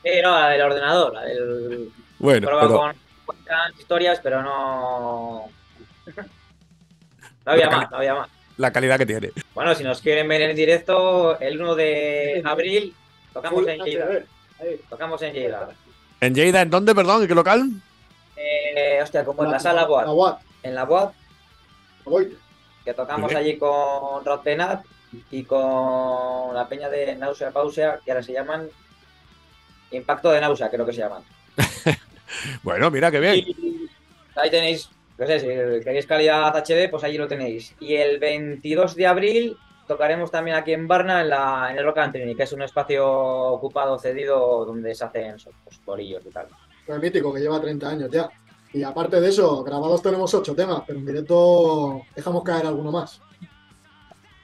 Sí, 0.03 0.11
no, 0.25 0.33
la 0.41 0.49
del 0.49 0.63
ordenador, 0.63 1.15
la 1.15 1.23
del. 1.23 1.89
Bueno, 2.19 2.49
Prueba 2.49 2.63
pero 2.67 2.79
con 2.81 2.93
cuentas, 3.25 3.73
historias, 3.79 4.21
pero 4.25 4.43
no. 4.43 5.45
No 7.47 7.53
había 7.53 7.71
más, 7.71 7.91
no 7.93 7.97
había 7.99 8.15
más. 8.17 8.29
la 8.57 8.73
calidad 8.73 8.99
que 8.99 9.07
tiene. 9.07 9.31
Bueno, 9.55 9.73
si 9.77 9.85
nos 9.85 10.01
quieren 10.01 10.27
ver 10.27 10.43
en 10.43 10.57
directo, 10.57 11.39
el 11.39 11.61
1 11.61 11.75
de 11.77 12.43
abril 12.45 12.93
tocamos 13.33 13.65
en. 13.69 13.79
Ahí. 14.61 14.81
Tocamos 14.89 15.21
en 15.23 15.33
Lleida. 15.33 15.69
¿En 16.21 16.35
Lleida 16.35 16.63
en 16.63 16.71
dónde, 16.71 16.95
perdón? 16.95 17.23
¿En 17.23 17.29
qué 17.29 17.35
local? 17.35 17.71
Eh, 18.37 19.01
hostia, 19.03 19.25
como 19.25 19.45
en 19.45 19.51
la 19.51 19.59
sala 19.59 19.83
La 19.83 19.87
Boat. 19.87 20.07
Watt, 20.09 20.41
En 20.63 20.75
la 20.75 20.85
Boat, 20.85 21.13
que 22.85 22.95
tocamos 22.95 23.35
allí 23.35 23.57
con 23.57 24.25
Rod 24.25 24.41
Penat 24.41 24.85
y 25.31 25.45
con 25.45 26.55
la 26.55 26.69
peña 26.69 26.89
de 26.89 27.15
Nausea 27.17 27.51
Pausea, 27.51 28.01
que 28.05 28.11
ahora 28.11 28.23
se 28.23 28.33
llaman 28.33 28.69
Impacto 29.91 30.31
de 30.31 30.41
Nausea, 30.41 30.71
creo 30.71 30.87
que 30.87 30.93
se 30.93 31.01
llaman. 31.01 31.23
Bueno, 32.63 32.91
mira 32.91 33.11
qué 33.11 33.21
bien. 33.21 33.37
Y 33.37 33.99
ahí 34.35 34.51
tenéis, 34.51 34.91
no 35.17 35.27
sé, 35.27 35.39
si 35.39 35.47
queréis 35.85 36.05
calidad 36.05 36.53
HD, 36.57 36.91
pues 36.91 37.05
allí 37.05 37.17
lo 37.17 37.29
tenéis. 37.29 37.75
Y 37.79 37.95
el 37.95 38.19
22 38.19 38.97
de 38.97 39.07
abril 39.07 39.57
tocaremos 39.87 40.31
también 40.31 40.57
aquí 40.57 40.73
en 40.73 40.87
Barna, 40.89 41.21
en, 41.23 41.29
la, 41.31 41.69
en 41.71 41.79
el 41.79 41.85
Rock 41.85 41.99
and 41.99 42.13
Trinity, 42.13 42.37
que 42.37 42.43
es 42.45 42.53
un 42.53 42.63
espacio 42.63 43.07
ocupado, 43.07 43.99
cedido, 43.99 44.65
donde 44.65 44.95
se 44.95 45.05
hacen 45.05 45.37
pues, 45.65 45.79
corillos 45.85 46.25
y 46.27 46.31
tal. 46.31 46.47
Fue 46.87 46.99
mítico, 46.99 47.33
que 47.33 47.41
lleva 47.41 47.61
30 47.61 47.89
años 47.89 48.11
ya. 48.11 48.29
Y 48.73 48.83
aparte 48.83 49.21
de 49.21 49.29
eso, 49.29 49.63
grabados 49.63 50.03
tenemos 50.03 50.35
8 50.35 50.55
temas, 50.55 50.83
pero 50.87 50.99
en 50.99 51.07
directo 51.07 52.03
dejamos 52.15 52.43
caer 52.43 52.67
alguno 52.67 52.91
más. 52.91 53.21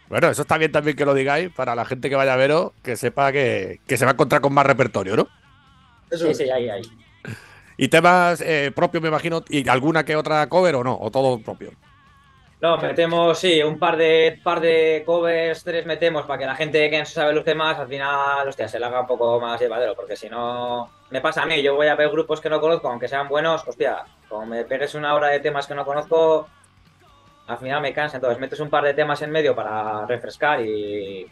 Bueno, 0.09 0.29
eso 0.29 0.43
está 0.43 0.59
bien 0.59 0.73
también 0.73 0.97
que 0.97 1.05
lo 1.05 1.15
digáis 1.15 1.53
para 1.53 1.75
la 1.75 1.85
gente 1.85 2.09
que 2.11 2.17
vaya 2.17 2.35
a 2.35 2.37
veros, 2.37 2.73
que 2.83 2.97
sepa 2.97 3.31
que, 3.33 3.81
que 3.87 3.97
se 3.97 4.05
va 4.05 4.11
a 4.13 4.15
encontrar 4.15 4.41
con 4.41 4.53
más 4.53 4.67
repertorio, 4.67 5.17
¿no? 5.17 5.29
Eso 6.11 6.27
Sí, 6.27 6.31
es. 6.31 6.39
sí, 6.39 6.51
ahí, 6.51 6.69
ahí. 6.69 6.83
Y 7.77 7.89
temas 7.89 8.43
eh, 8.43 8.73
propios, 8.77 9.03
me 9.03 9.09
imagino, 9.09 9.43
y 9.49 9.67
alguna 9.67 10.05
que 10.05 10.15
otra 10.15 10.47
cover 10.51 10.75
o 10.75 10.85
no, 10.85 10.99
o 11.01 11.11
todo 11.11 11.41
propio. 11.43 11.71
No, 12.61 12.77
metemos, 12.77 13.39
sí, 13.39 13.63
un 13.63 13.79
par 13.79 13.97
de 13.97 14.39
par 14.43 14.61
de 14.61 15.03
covers, 15.07 15.65
tres 15.65 15.87
metemos 15.87 16.27
para 16.27 16.39
que 16.39 16.45
la 16.45 16.55
gente 16.55 16.91
que 16.91 16.99
no 16.99 17.07
sabe 17.07 17.33
los 17.33 17.43
temas 17.43 17.79
al 17.79 17.89
final, 17.89 18.47
hostia, 18.47 18.69
se 18.69 18.79
le 18.79 18.85
haga 18.85 19.01
un 19.01 19.07
poco 19.07 19.41
más 19.41 19.59
llevadero, 19.59 19.95
porque 19.95 20.15
si 20.15 20.29
no, 20.29 20.91
me 21.09 21.23
pasa 21.23 21.43
a 21.43 21.47
mí, 21.47 21.63
yo 21.63 21.75
voy 21.75 21.87
a 21.87 21.95
ver 21.95 22.11
grupos 22.11 22.39
que 22.39 22.51
no 22.51 22.61
conozco, 22.61 22.89
aunque 22.89 23.09
sean 23.09 23.29
buenos, 23.29 23.67
hostia, 23.67 24.05
como 24.29 24.45
me 24.45 24.65
pegues 24.65 24.95
una 24.95 25.15
hora 25.15 25.29
de 25.29 25.41
temas 25.41 25.67
que 25.67 25.75
no 25.75 25.87
conozco, 25.87 26.49
al 27.47 27.59
final 27.59 27.81
me 27.81 27.95
cansa, 27.95 28.19
entonces 28.19 28.39
metes 28.39 28.61
un 28.61 28.69
par 28.69 28.85
de 28.85 28.93
temas 28.93 29.23
en 29.23 29.31
medio 29.31 29.57
para 29.57 30.05
refrescar 30.05 30.61
y, 30.61 31.27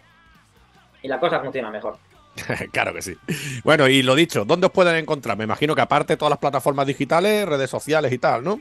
y 1.02 1.08
la 1.08 1.20
cosa 1.20 1.40
funciona 1.40 1.70
mejor. 1.70 1.98
claro 2.72 2.94
que 2.94 3.02
sí. 3.02 3.16
Bueno, 3.64 3.86
y 3.86 4.02
lo 4.02 4.14
dicho, 4.14 4.46
¿dónde 4.46 4.68
os 4.68 4.72
pueden 4.72 4.96
encontrar? 4.96 5.36
Me 5.36 5.44
imagino 5.44 5.74
que 5.74 5.82
aparte 5.82 6.16
todas 6.16 6.30
las 6.30 6.38
plataformas 6.38 6.86
digitales, 6.86 7.46
redes 7.46 7.68
sociales 7.68 8.12
y 8.12 8.18
tal, 8.18 8.42
¿no? 8.42 8.60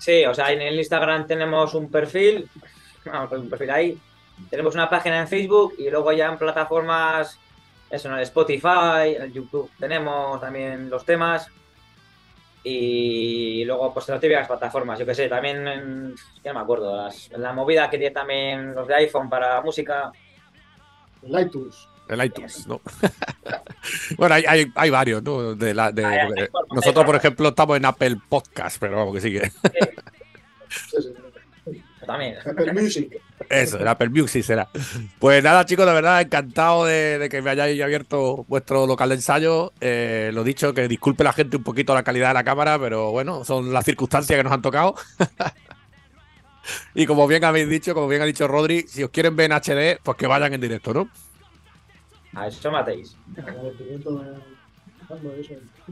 Sí, 0.00 0.24
o 0.24 0.34
sea, 0.34 0.50
en 0.50 0.62
el 0.62 0.76
Instagram 0.78 1.26
tenemos 1.26 1.74
un 1.74 1.90
perfil, 1.90 2.48
vamos, 3.04 3.30
un 3.32 3.48
perfil 3.48 3.70
ahí. 3.70 3.98
Tenemos 4.48 4.74
una 4.74 4.88
página 4.90 5.20
en 5.20 5.28
Facebook 5.28 5.74
y 5.78 5.90
luego 5.90 6.10
ya 6.12 6.26
en 6.28 6.38
plataformas, 6.38 7.38
eso, 7.90 8.08
en 8.08 8.18
Spotify, 8.20 9.14
en 9.16 9.22
el 9.22 9.32
YouTube 9.32 9.70
tenemos 9.78 10.40
también 10.40 10.88
los 10.90 11.04
temas. 11.04 11.48
Y 12.62 13.64
luego, 13.64 13.92
pues 13.92 14.08
las 14.08 14.20
típicas 14.20 14.46
plataformas, 14.46 14.98
yo 14.98 15.06
que 15.06 15.14
sé, 15.14 15.28
también, 15.28 15.66
en, 15.66 16.14
ya 16.44 16.52
me 16.52 16.60
acuerdo, 16.60 16.94
las- 17.04 17.30
la 17.32 17.52
movida 17.52 17.88
que 17.88 17.96
tiene 17.98 18.14
también 18.14 18.74
los 18.74 18.86
de 18.88 18.94
iPhone 18.96 19.28
para 19.30 19.60
música. 19.62 20.10
El. 21.22 21.88
El 22.10 22.24
iTunes, 22.24 22.66
¿no? 22.66 22.80
bueno, 24.18 24.34
hay, 24.34 24.44
hay, 24.46 24.72
hay 24.74 24.90
varios, 24.90 25.22
¿no? 25.22 25.54
De 25.54 25.72
la, 25.74 25.92
de- 25.92 26.04
Hay- 26.04 26.28
nosotros, 26.72 27.04
por 27.04 27.16
ejemplo, 27.16 27.48
estamos 27.48 27.76
en 27.76 27.84
Apple 27.84 28.16
Podcast, 28.28 28.78
pero 28.80 28.96
vamos 28.96 29.14
que 29.14 29.20
sigue. 29.20 29.50
Sí, 30.68 30.96
sí. 31.00 31.08
También. 32.06 32.34
Apple 32.44 32.72
Music. 32.72 33.20
Eso, 33.48 33.78
el 33.78 33.86
Apple 33.86 34.08
Music 34.08 34.42
será. 34.42 34.68
Pues 35.18 35.44
nada, 35.44 35.64
chicos, 35.66 35.86
de 35.86 35.92
verdad, 35.92 36.20
encantado 36.20 36.84
de, 36.84 37.18
de 37.18 37.28
que 37.28 37.40
me 37.42 37.50
hayáis 37.50 37.80
abierto 37.80 38.44
vuestro 38.48 38.86
local 38.86 39.10
de 39.10 39.14
ensayo. 39.16 39.72
Eh, 39.80 40.30
lo 40.32 40.42
dicho, 40.42 40.74
que 40.74 40.88
disculpe 40.88 41.22
la 41.22 41.32
gente 41.32 41.56
un 41.56 41.62
poquito 41.62 41.94
la 41.94 42.02
calidad 42.02 42.28
de 42.28 42.34
la 42.34 42.44
cámara, 42.44 42.78
pero 42.80 43.10
bueno, 43.12 43.44
son 43.44 43.72
las 43.72 43.84
circunstancias 43.84 44.36
que 44.36 44.42
nos 44.42 44.52
han 44.52 44.62
tocado. 44.62 44.94
y 46.94 47.06
como 47.06 47.26
bien 47.28 47.44
habéis 47.44 47.68
dicho, 47.68 47.94
como 47.94 48.08
bien 48.08 48.22
ha 48.22 48.26
dicho 48.26 48.48
Rodri, 48.48 48.86
si 48.88 49.02
os 49.04 49.10
quieren 49.10 49.36
ver 49.36 49.50
en 49.52 49.56
HD, 49.60 50.00
pues 50.02 50.16
que 50.16 50.26
vayan 50.26 50.52
en 50.54 50.60
directo, 50.60 50.92
¿no? 50.94 51.08
A 52.34 52.46
eso 52.46 52.70
matéis. 52.70 53.16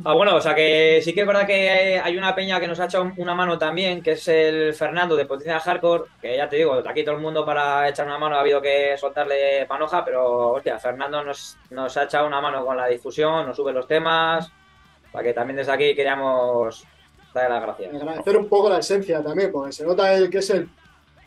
Ah, 0.05 0.15
bueno, 0.15 0.37
o 0.37 0.41
sea 0.41 0.55
que 0.55 1.01
sí 1.03 1.13
que 1.13 1.23
es 1.23 1.27
verdad 1.27 1.47
que 1.47 2.01
hay 2.03 2.17
una 2.17 2.35
peña 2.35 2.61
que 2.61 2.69
nos 2.69 2.79
ha 2.79 2.85
echado 2.85 3.13
una 3.17 3.35
mano 3.35 3.59
también, 3.59 4.01
que 4.01 4.13
es 4.13 4.29
el 4.29 4.75
Fernando 4.75 5.17
de 5.17 5.27
Potencia 5.27 5.59
Hardcore, 5.59 6.05
que 6.21 6.37
ya 6.37 6.49
te 6.49 6.57
digo, 6.57 6.75
aquí 6.75 7.03
todo 7.03 7.17
el 7.17 7.21
mundo 7.21 7.45
para 7.45 7.89
echar 7.89 8.07
una 8.07 8.19
mano 8.19 8.37
ha 8.37 8.41
habido 8.41 8.63
que 8.63 8.97
soltarle 8.97 9.67
panoja, 9.67 10.05
pero 10.05 10.53
hostia, 10.53 10.79
Fernando 10.79 11.25
nos, 11.25 11.59
nos 11.71 11.97
ha 11.97 12.05
echado 12.05 12.29
una 12.29 12.41
mano 12.41 12.65
con 12.65 12.77
la 12.77 12.87
difusión, 12.87 13.47
nos 13.47 13.57
sube 13.57 13.73
los 13.73 13.89
temas, 13.89 14.53
para 15.11 15.25
que 15.25 15.35
también 15.35 15.57
desde 15.57 15.73
aquí 15.73 15.95
queríamos 15.97 16.85
darle 17.35 17.55
las 17.55 17.63
gracias. 17.63 17.95
Agradecer 17.95 18.37
un 18.37 18.49
poco 18.49 18.69
la 18.69 18.79
esencia 18.79 19.23
también, 19.23 19.51
porque 19.51 19.73
se 19.73 19.85
nota 19.85 20.15
el 20.15 20.31
que 20.31 20.39
es 20.39 20.51
el, 20.51 20.69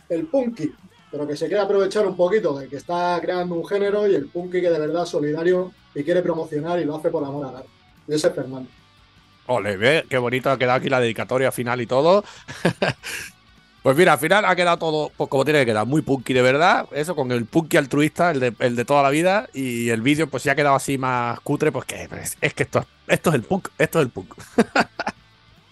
el 0.08 0.28
punky, 0.28 0.74
pero 1.12 1.28
que 1.28 1.36
se 1.36 1.48
quiere 1.48 1.62
aprovechar 1.62 2.08
un 2.08 2.16
poquito 2.16 2.58
de 2.58 2.68
que 2.68 2.78
está 2.78 3.20
creando 3.22 3.56
un 3.56 3.68
género 3.68 4.08
y 4.08 4.16
el 4.16 4.28
punky 4.28 4.62
que 4.62 4.70
de 4.70 4.80
verdad 4.80 5.04
es 5.04 5.10
solidario 5.10 5.74
y 5.94 6.04
quiere 6.04 6.22
promocionar 6.22 6.80
y 6.80 6.86
lo 6.86 6.96
hace 6.96 7.10
por 7.10 7.24
amor 7.24 7.48
al 7.48 7.58
arte. 7.58 7.70
Y 8.08 8.14
ese 8.14 8.28
es 8.28 8.34
Fernando. 8.34 8.70
Ole, 9.48 9.76
ve, 9.76 10.06
qué 10.10 10.18
bonito 10.18 10.50
ha 10.50 10.58
quedado 10.58 10.78
aquí 10.78 10.90
la 10.90 11.02
dedicatoria 11.02 11.52
final 11.52 11.82
y 11.82 11.88
todo. 11.88 12.24
pues 13.84 13.98
mira, 13.98 14.14
al 14.14 14.20
final 14.20 14.46
ha 14.46 14.56
quedado 14.56 14.78
todo 14.78 15.12
pues, 15.18 15.30
como 15.30 15.44
tiene 15.44 15.60
que 15.60 15.66
quedar, 15.66 15.86
muy 15.86 16.02
punky 16.02 16.34
de 16.34 16.42
verdad. 16.42 16.88
Eso 16.92 17.16
con 17.16 17.32
el 17.34 17.46
punky 17.46 17.76
altruista, 17.76 18.32
el 18.32 18.40
de, 18.40 18.54
el 18.60 18.78
de 18.78 18.86
toda 18.86 19.04
la 19.04 19.10
vida. 19.10 19.50
Y 19.54 19.90
el 19.90 20.02
vídeo, 20.02 20.28
pues 20.28 20.46
ya 20.46 20.54
ha 20.54 20.56
quedado 20.56 20.76
así 20.76 20.98
más 20.98 21.40
cutre, 21.42 21.74
pues 21.74 21.86
que 21.86 22.04
es, 22.04 22.38
es 22.40 22.54
que 22.54 22.64
esto, 22.64 22.86
esto 23.08 23.30
es 23.32 23.36
el 23.36 23.44
punk, 23.44 23.68
esto 23.78 24.00
es 24.00 24.06
el 24.06 24.12
punk. 24.12 24.34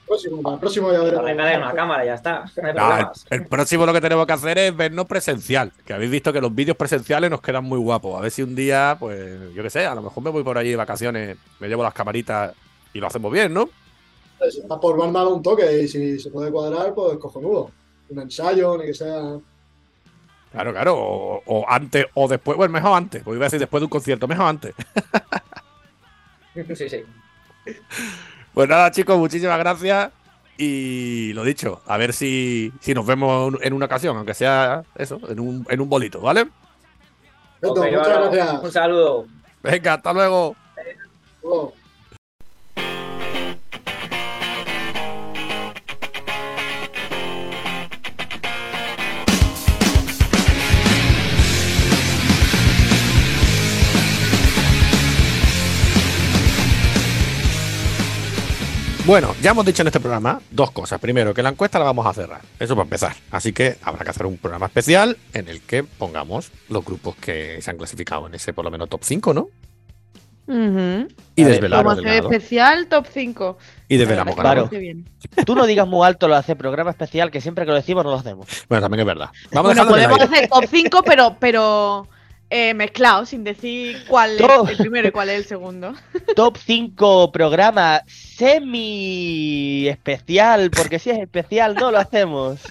Próximo, 0.09 0.41
para 0.41 0.55
el 0.55 0.59
próximo 0.59 0.91
ya 0.91 1.01
veremos. 1.01 1.23
Arreglarle 1.23 1.57
una 1.57 1.73
cámara 1.73 2.03
ya 2.03 2.15
está, 2.15 2.45
no 2.61 2.67
hay 2.67 2.73
No, 2.73 3.11
el, 3.29 3.45
próximo 3.45 3.85
lo 3.85 3.93
que 3.93 4.01
tenemos 4.01 4.25
que 4.25 4.33
hacer 4.33 4.57
es 4.57 4.75
vernos 4.75 5.05
presencial. 5.05 5.71
Que 5.85 5.93
habéis 5.93 6.09
visto 6.09 6.33
que 6.33 6.41
los 6.41 6.53
vídeos 6.53 6.75
presenciales 6.75 7.29
nos 7.29 7.41
quedan 7.41 7.63
muy 7.63 7.77
guapos. 7.77 8.17
A 8.17 8.21
ver 8.21 8.31
si 8.31 8.41
un 8.41 8.55
día, 8.55 8.97
pues, 8.99 9.53
yo 9.53 9.61
qué 9.61 9.69
sé, 9.69 9.85
a 9.85 9.93
lo 9.93 10.01
mejor 10.01 10.23
me 10.23 10.31
voy 10.31 10.43
por 10.43 10.57
allí 10.57 10.71
de 10.71 10.77
vacaciones, 10.77 11.37
me 11.59 11.67
llevo 11.67 11.83
las 11.83 11.93
camaritas 11.93 12.55
y 12.91 12.99
lo 12.99 13.05
hacemos 13.05 13.31
bien, 13.31 13.53
¿no? 13.53 13.69
Si 14.49 14.61
está 14.61 14.79
por 14.79 14.97
banda 14.97 15.27
un 15.27 15.43
toque 15.43 15.83
y 15.83 15.87
si 15.87 16.19
se 16.19 16.31
puede 16.31 16.49
cuadrar, 16.49 16.91
pues 16.95 17.19
cojonudo. 17.19 17.69
Un 18.09 18.19
ensayo, 18.19 18.79
ni 18.79 18.85
que 18.85 18.95
sea. 18.95 19.37
Claro, 20.51 20.71
claro. 20.71 20.95
O, 20.97 21.43
o 21.45 21.65
antes 21.69 22.07
o 22.15 22.27
después. 22.27 22.57
Bueno, 22.57 22.73
mejor 22.73 22.97
antes. 22.97 23.21
Porque 23.21 23.35
iba 23.35 23.45
a 23.45 23.49
decir 23.49 23.59
después 23.59 23.79
de 23.79 23.85
un 23.85 23.91
concierto. 23.91 24.27
Mejor 24.27 24.47
antes. 24.47 24.73
Sí, 26.75 26.89
sí. 26.89 27.03
Pues 28.59 28.67
nada, 28.67 28.91
chicos, 28.91 29.17
muchísimas 29.17 29.57
gracias. 29.57 30.11
Y 30.57 31.31
lo 31.31 31.45
dicho, 31.45 31.81
a 31.87 31.95
ver 31.95 32.11
si, 32.11 32.73
si 32.81 32.93
nos 32.93 33.05
vemos 33.05 33.53
en 33.61 33.71
una 33.71 33.85
ocasión, 33.85 34.17
aunque 34.17 34.33
sea 34.33 34.83
eso, 34.95 35.17
en 35.29 35.39
un, 35.39 35.65
en 35.69 35.79
un 35.79 35.87
bolito, 35.87 36.19
¿vale? 36.19 36.45
Muchas 37.61 37.89
gracias. 37.89 38.61
Un 38.61 38.69
saludo. 38.69 39.27
Venga, 39.63 39.93
hasta 39.93 40.11
luego. 40.11 40.57
Luego. 41.41 41.73
Bueno, 59.09 59.33
ya 59.41 59.49
hemos 59.49 59.65
dicho 59.65 59.81
en 59.81 59.87
este 59.87 59.99
programa 59.99 60.39
dos 60.51 60.69
cosas. 60.69 60.99
Primero, 60.99 61.33
que 61.33 61.41
la 61.41 61.49
encuesta 61.49 61.79
la 61.79 61.85
vamos 61.85 62.05
a 62.05 62.13
cerrar. 62.13 62.41
Eso 62.59 62.75
para 62.75 62.83
empezar. 62.83 63.15
Así 63.31 63.53
que 63.53 63.75
habrá 63.81 64.03
que 64.03 64.11
hacer 64.11 64.27
un 64.27 64.37
programa 64.37 64.67
especial 64.67 65.17
en 65.33 65.47
el 65.47 65.61
que 65.61 65.83
pongamos 65.83 66.51
los 66.69 66.85
grupos 66.85 67.15
que 67.15 67.59
se 67.59 67.71
han 67.71 67.77
clasificado 67.77 68.27
en 68.27 68.35
ese 68.35 68.53
por 68.53 68.65
lo 68.65 68.69
menos 68.69 68.87
top 68.87 69.01
5, 69.03 69.33
¿no? 69.33 69.47
Y 71.35 71.43
desvelamos 71.43 71.85
Vamos 71.85 72.05
a 72.05 72.07
hacer 72.07 72.23
especial 72.23 72.85
top 72.85 73.07
5. 73.11 73.57
Y 73.87 73.97
desvelamos 73.97 74.35
Claro. 74.35 74.69
Tú 75.43 75.55
no 75.55 75.65
digas 75.65 75.87
muy 75.87 76.05
alto 76.05 76.27
lo 76.27 76.35
de 76.35 76.41
hacer 76.41 76.55
programa 76.55 76.91
especial, 76.91 77.31
que 77.31 77.41
siempre 77.41 77.65
que 77.65 77.71
lo 77.71 77.77
decimos 77.77 78.03
no 78.03 78.11
lo 78.11 78.17
hacemos. 78.17 78.45
Bueno, 78.69 78.83
también 78.83 78.99
es 78.99 79.07
verdad. 79.07 79.29
Vamos 79.51 79.73
Bueno, 79.73 79.81
en 79.81 79.87
el 79.87 80.07
podemos 80.07 80.21
hacer 80.21 80.49
top 80.49 80.65
5, 80.69 81.01
pero, 81.03 81.35
pero 81.39 82.07
Eh, 82.51 82.73
mezclado, 82.73 83.25
sin 83.27 83.43
decir 83.43 84.03
cuál 84.07 84.31
es 84.39 84.69
el 84.71 84.77
primero 84.77 85.07
y 85.07 85.11
cuál 85.11 85.29
es 85.29 85.37
el 85.37 85.45
segundo. 85.45 85.93
Top 86.35 86.57
5 86.57 87.31
programa 87.31 88.01
semi 88.07 89.87
especial, 89.87 90.71
porque 90.71 90.97
si 90.97 91.11
es 91.11 91.19
especial 91.19 91.75
no 91.75 91.91
lo 91.91 91.99
hacemos. 91.99 92.59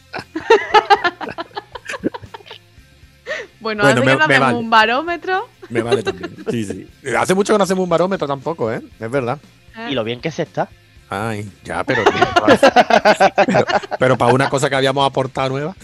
Bueno, 3.60 3.82
Bueno, 3.82 4.00
hace 4.00 4.06
me- 4.06 4.12
que 4.12 4.18
no 4.18 4.24
hacemos 4.24 4.40
vale. 4.46 4.58
un 4.58 4.70
barómetro. 4.70 5.48
Me 5.68 5.82
vale 5.82 6.02
también. 6.02 6.32
Sí, 6.50 6.64
sí. 6.64 6.88
Hace 7.16 7.34
mucho 7.34 7.52
que 7.52 7.58
no 7.58 7.64
hacemos 7.64 7.82
un 7.82 7.88
barómetro 7.90 8.26
tampoco, 8.26 8.72
¿eh? 8.72 8.80
Es 9.00 9.10
verdad. 9.10 9.38
Y 9.90 9.94
lo 9.94 10.04
bien 10.04 10.20
que 10.20 10.30
se 10.30 10.42
está. 10.42 10.68
Ay, 11.10 11.50
ya, 11.64 11.82
pero. 11.84 12.04
pero, 13.46 13.66
pero 13.98 14.16
para 14.18 14.32
una 14.32 14.48
cosa 14.48 14.70
que 14.70 14.76
habíamos 14.76 15.04
aportado 15.06 15.48
nueva. 15.50 15.74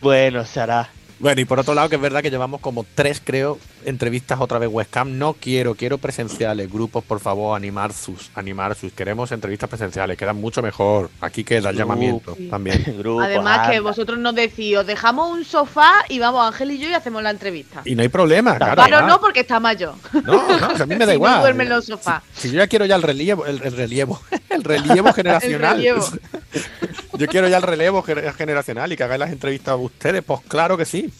Bueno, 0.00 0.44
se 0.44 0.60
hará. 0.60 0.88
Bueno, 1.20 1.40
y 1.40 1.44
por 1.44 1.60
otro 1.60 1.74
lado, 1.74 1.88
que 1.90 1.96
es 1.96 2.00
verdad 2.00 2.22
que 2.22 2.30
llevamos 2.30 2.60
como 2.62 2.84
tres, 2.94 3.20
creo, 3.22 3.58
entrevistas 3.84 4.38
otra 4.40 4.58
vez 4.58 4.68
webcam. 4.70 5.18
No 5.18 5.34
quiero, 5.34 5.74
quiero 5.74 5.98
presenciales. 5.98 6.70
Grupos, 6.70 7.04
por 7.04 7.20
favor, 7.20 7.56
animar 7.56 7.92
sus, 7.92 8.30
animar 8.34 8.74
sus. 8.74 8.92
Queremos 8.92 9.32
entrevistas 9.32 9.68
presenciales, 9.68 10.16
quedan 10.16 10.36
mucho 10.36 10.62
mejor. 10.62 11.10
Aquí 11.20 11.44
queda 11.44 11.70
el 11.70 11.76
llamamiento 11.76 12.34
Sí. 12.36 12.48
también. 12.48 12.82
Grupo, 12.98 13.20
Además 13.20 13.70
que 13.70 13.80
vosotros 13.80 14.18
nos 14.18 14.34
decís, 14.34 14.76
os 14.76 14.86
dejamos 14.86 15.30
un 15.30 15.44
sofá 15.44 15.92
y 16.08 16.18
vamos 16.18 16.46
Ángel 16.46 16.72
y 16.72 16.78
yo 16.78 16.88
y 16.88 16.94
hacemos 16.94 17.22
la 17.22 17.30
entrevista. 17.30 17.82
Y 17.84 17.94
no 17.94 18.02
hay 18.02 18.08
problema, 18.08 18.56
claro. 18.56 18.84
Claro, 18.84 19.06
no, 19.06 19.20
porque 19.20 19.40
está 19.40 19.60
mayor. 19.60 19.94
No, 20.24 20.58
no, 20.58 20.68
o 20.68 20.76
sea, 20.76 20.82
a 20.84 20.86
mí 20.86 20.94
me 20.96 20.98
da 21.06 21.12
Si 21.12 21.14
igual. 21.16 21.34
No 21.36 21.40
duerme 21.40 21.62
en 21.64 21.68
los 21.70 21.84
sofás. 21.86 22.22
Si 22.34 22.48
yo 22.50 22.58
ya 22.58 22.66
quiero 22.66 22.86
ya 22.86 22.96
el 22.96 23.02
relevo, 23.02 23.46
el, 23.46 23.62
el 23.62 23.76
relevo, 23.76 24.20
el 24.50 24.64
relevo 24.64 25.12
generacional. 25.12 25.82
Yo 25.82 27.26
quiero 27.26 27.48
ya 27.48 27.58
el 27.58 27.62
relevo 27.62 28.02
gener- 28.02 28.32
generacional 28.34 28.92
y 28.92 28.96
que 28.96 29.04
hagáis 29.04 29.18
las 29.20 29.30
entrevistas 29.30 29.68
a 29.72 29.76
ustedes, 29.76 30.22
pues 30.24 30.40
claro 30.48 30.76
que 30.78 30.84
sí. 30.84 31.12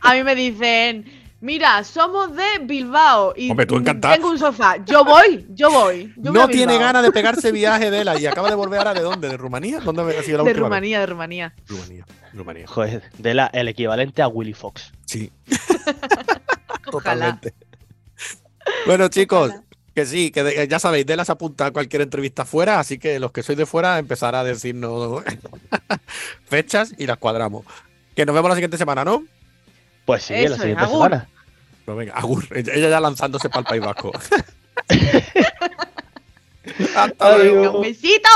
A 0.00 0.14
mí 0.14 0.24
me 0.24 0.34
dicen, 0.34 1.04
mira, 1.40 1.82
somos 1.84 2.34
de 2.36 2.58
Bilbao 2.62 3.32
y 3.36 3.50
Hombre, 3.50 3.66
tú 3.66 3.76
encantada. 3.76 4.14
tengo 4.14 4.30
un 4.30 4.38
sofá. 4.38 4.76
Yo 4.84 5.04
voy, 5.04 5.46
yo 5.50 5.70
voy. 5.70 6.12
Yo 6.16 6.32
no 6.32 6.48
tiene 6.48 6.78
ganas 6.78 7.02
de 7.02 7.10
pegarse 7.12 7.52
viaje 7.52 7.90
de 7.90 8.04
la 8.04 8.18
y 8.20 8.26
acaba 8.26 8.48
de 8.50 8.56
volver 8.56 8.78
ahora 8.78 8.94
de 8.94 9.00
dónde, 9.00 9.28
de 9.28 9.36
Rumanía, 9.36 9.80
¿dónde 9.80 10.02
ha 10.18 10.22
sido 10.22 10.38
la 10.38 10.44
De 10.44 10.50
última 10.50 10.66
Rumanía, 10.68 11.00
de 11.00 11.06
Rumanía. 11.06 11.54
Rumanía, 11.66 12.04
Rumanía. 12.34 12.66
Joder, 12.66 13.02
de 13.18 13.34
la, 13.34 13.46
el 13.48 13.68
equivalente 13.68 14.22
a 14.22 14.28
Willy 14.28 14.54
Fox. 14.54 14.92
Sí, 15.06 15.32
Ojalá. 16.92 17.40
totalmente. 17.40 17.54
Bueno, 18.86 19.08
chicos, 19.08 19.52
que 19.94 20.06
sí, 20.06 20.30
que 20.30 20.42
de- 20.44 20.68
ya 20.68 20.78
sabéis, 20.78 21.06
de 21.06 21.16
las 21.16 21.30
apunta 21.30 21.66
a 21.66 21.70
cualquier 21.72 22.02
entrevista 22.02 22.44
fuera, 22.44 22.78
así 22.78 22.98
que 22.98 23.18
los 23.18 23.32
que 23.32 23.42
sois 23.42 23.58
de 23.58 23.66
fuera 23.66 23.98
empezar 23.98 24.34
a 24.34 24.44
decirnos 24.44 25.22
fechas 26.46 26.94
y 26.98 27.06
las 27.06 27.16
cuadramos. 27.18 27.64
Que 28.14 28.26
nos 28.26 28.34
vemos 28.34 28.48
la 28.48 28.54
siguiente 28.54 28.76
semana, 28.76 29.04
¿no? 29.04 29.24
Pues 30.04 30.22
sí, 30.24 30.34
Eso 30.34 30.50
la 30.50 30.56
siguiente 30.58 30.84
agur. 30.84 30.96
semana. 31.04 31.28
Pues 31.84 31.96
venga, 31.98 32.12
agur. 32.14 32.44
Ella 32.54 32.88
ya 32.90 33.00
lanzándose 33.00 33.48
para 33.48 33.60
el 33.60 33.66
País 33.66 33.82
Vasco. 33.82 34.12
Hasta 36.96 37.26
Adiós. 37.34 37.52
luego. 37.54 37.76
¡Un 37.78 37.82
besito! 37.82 38.28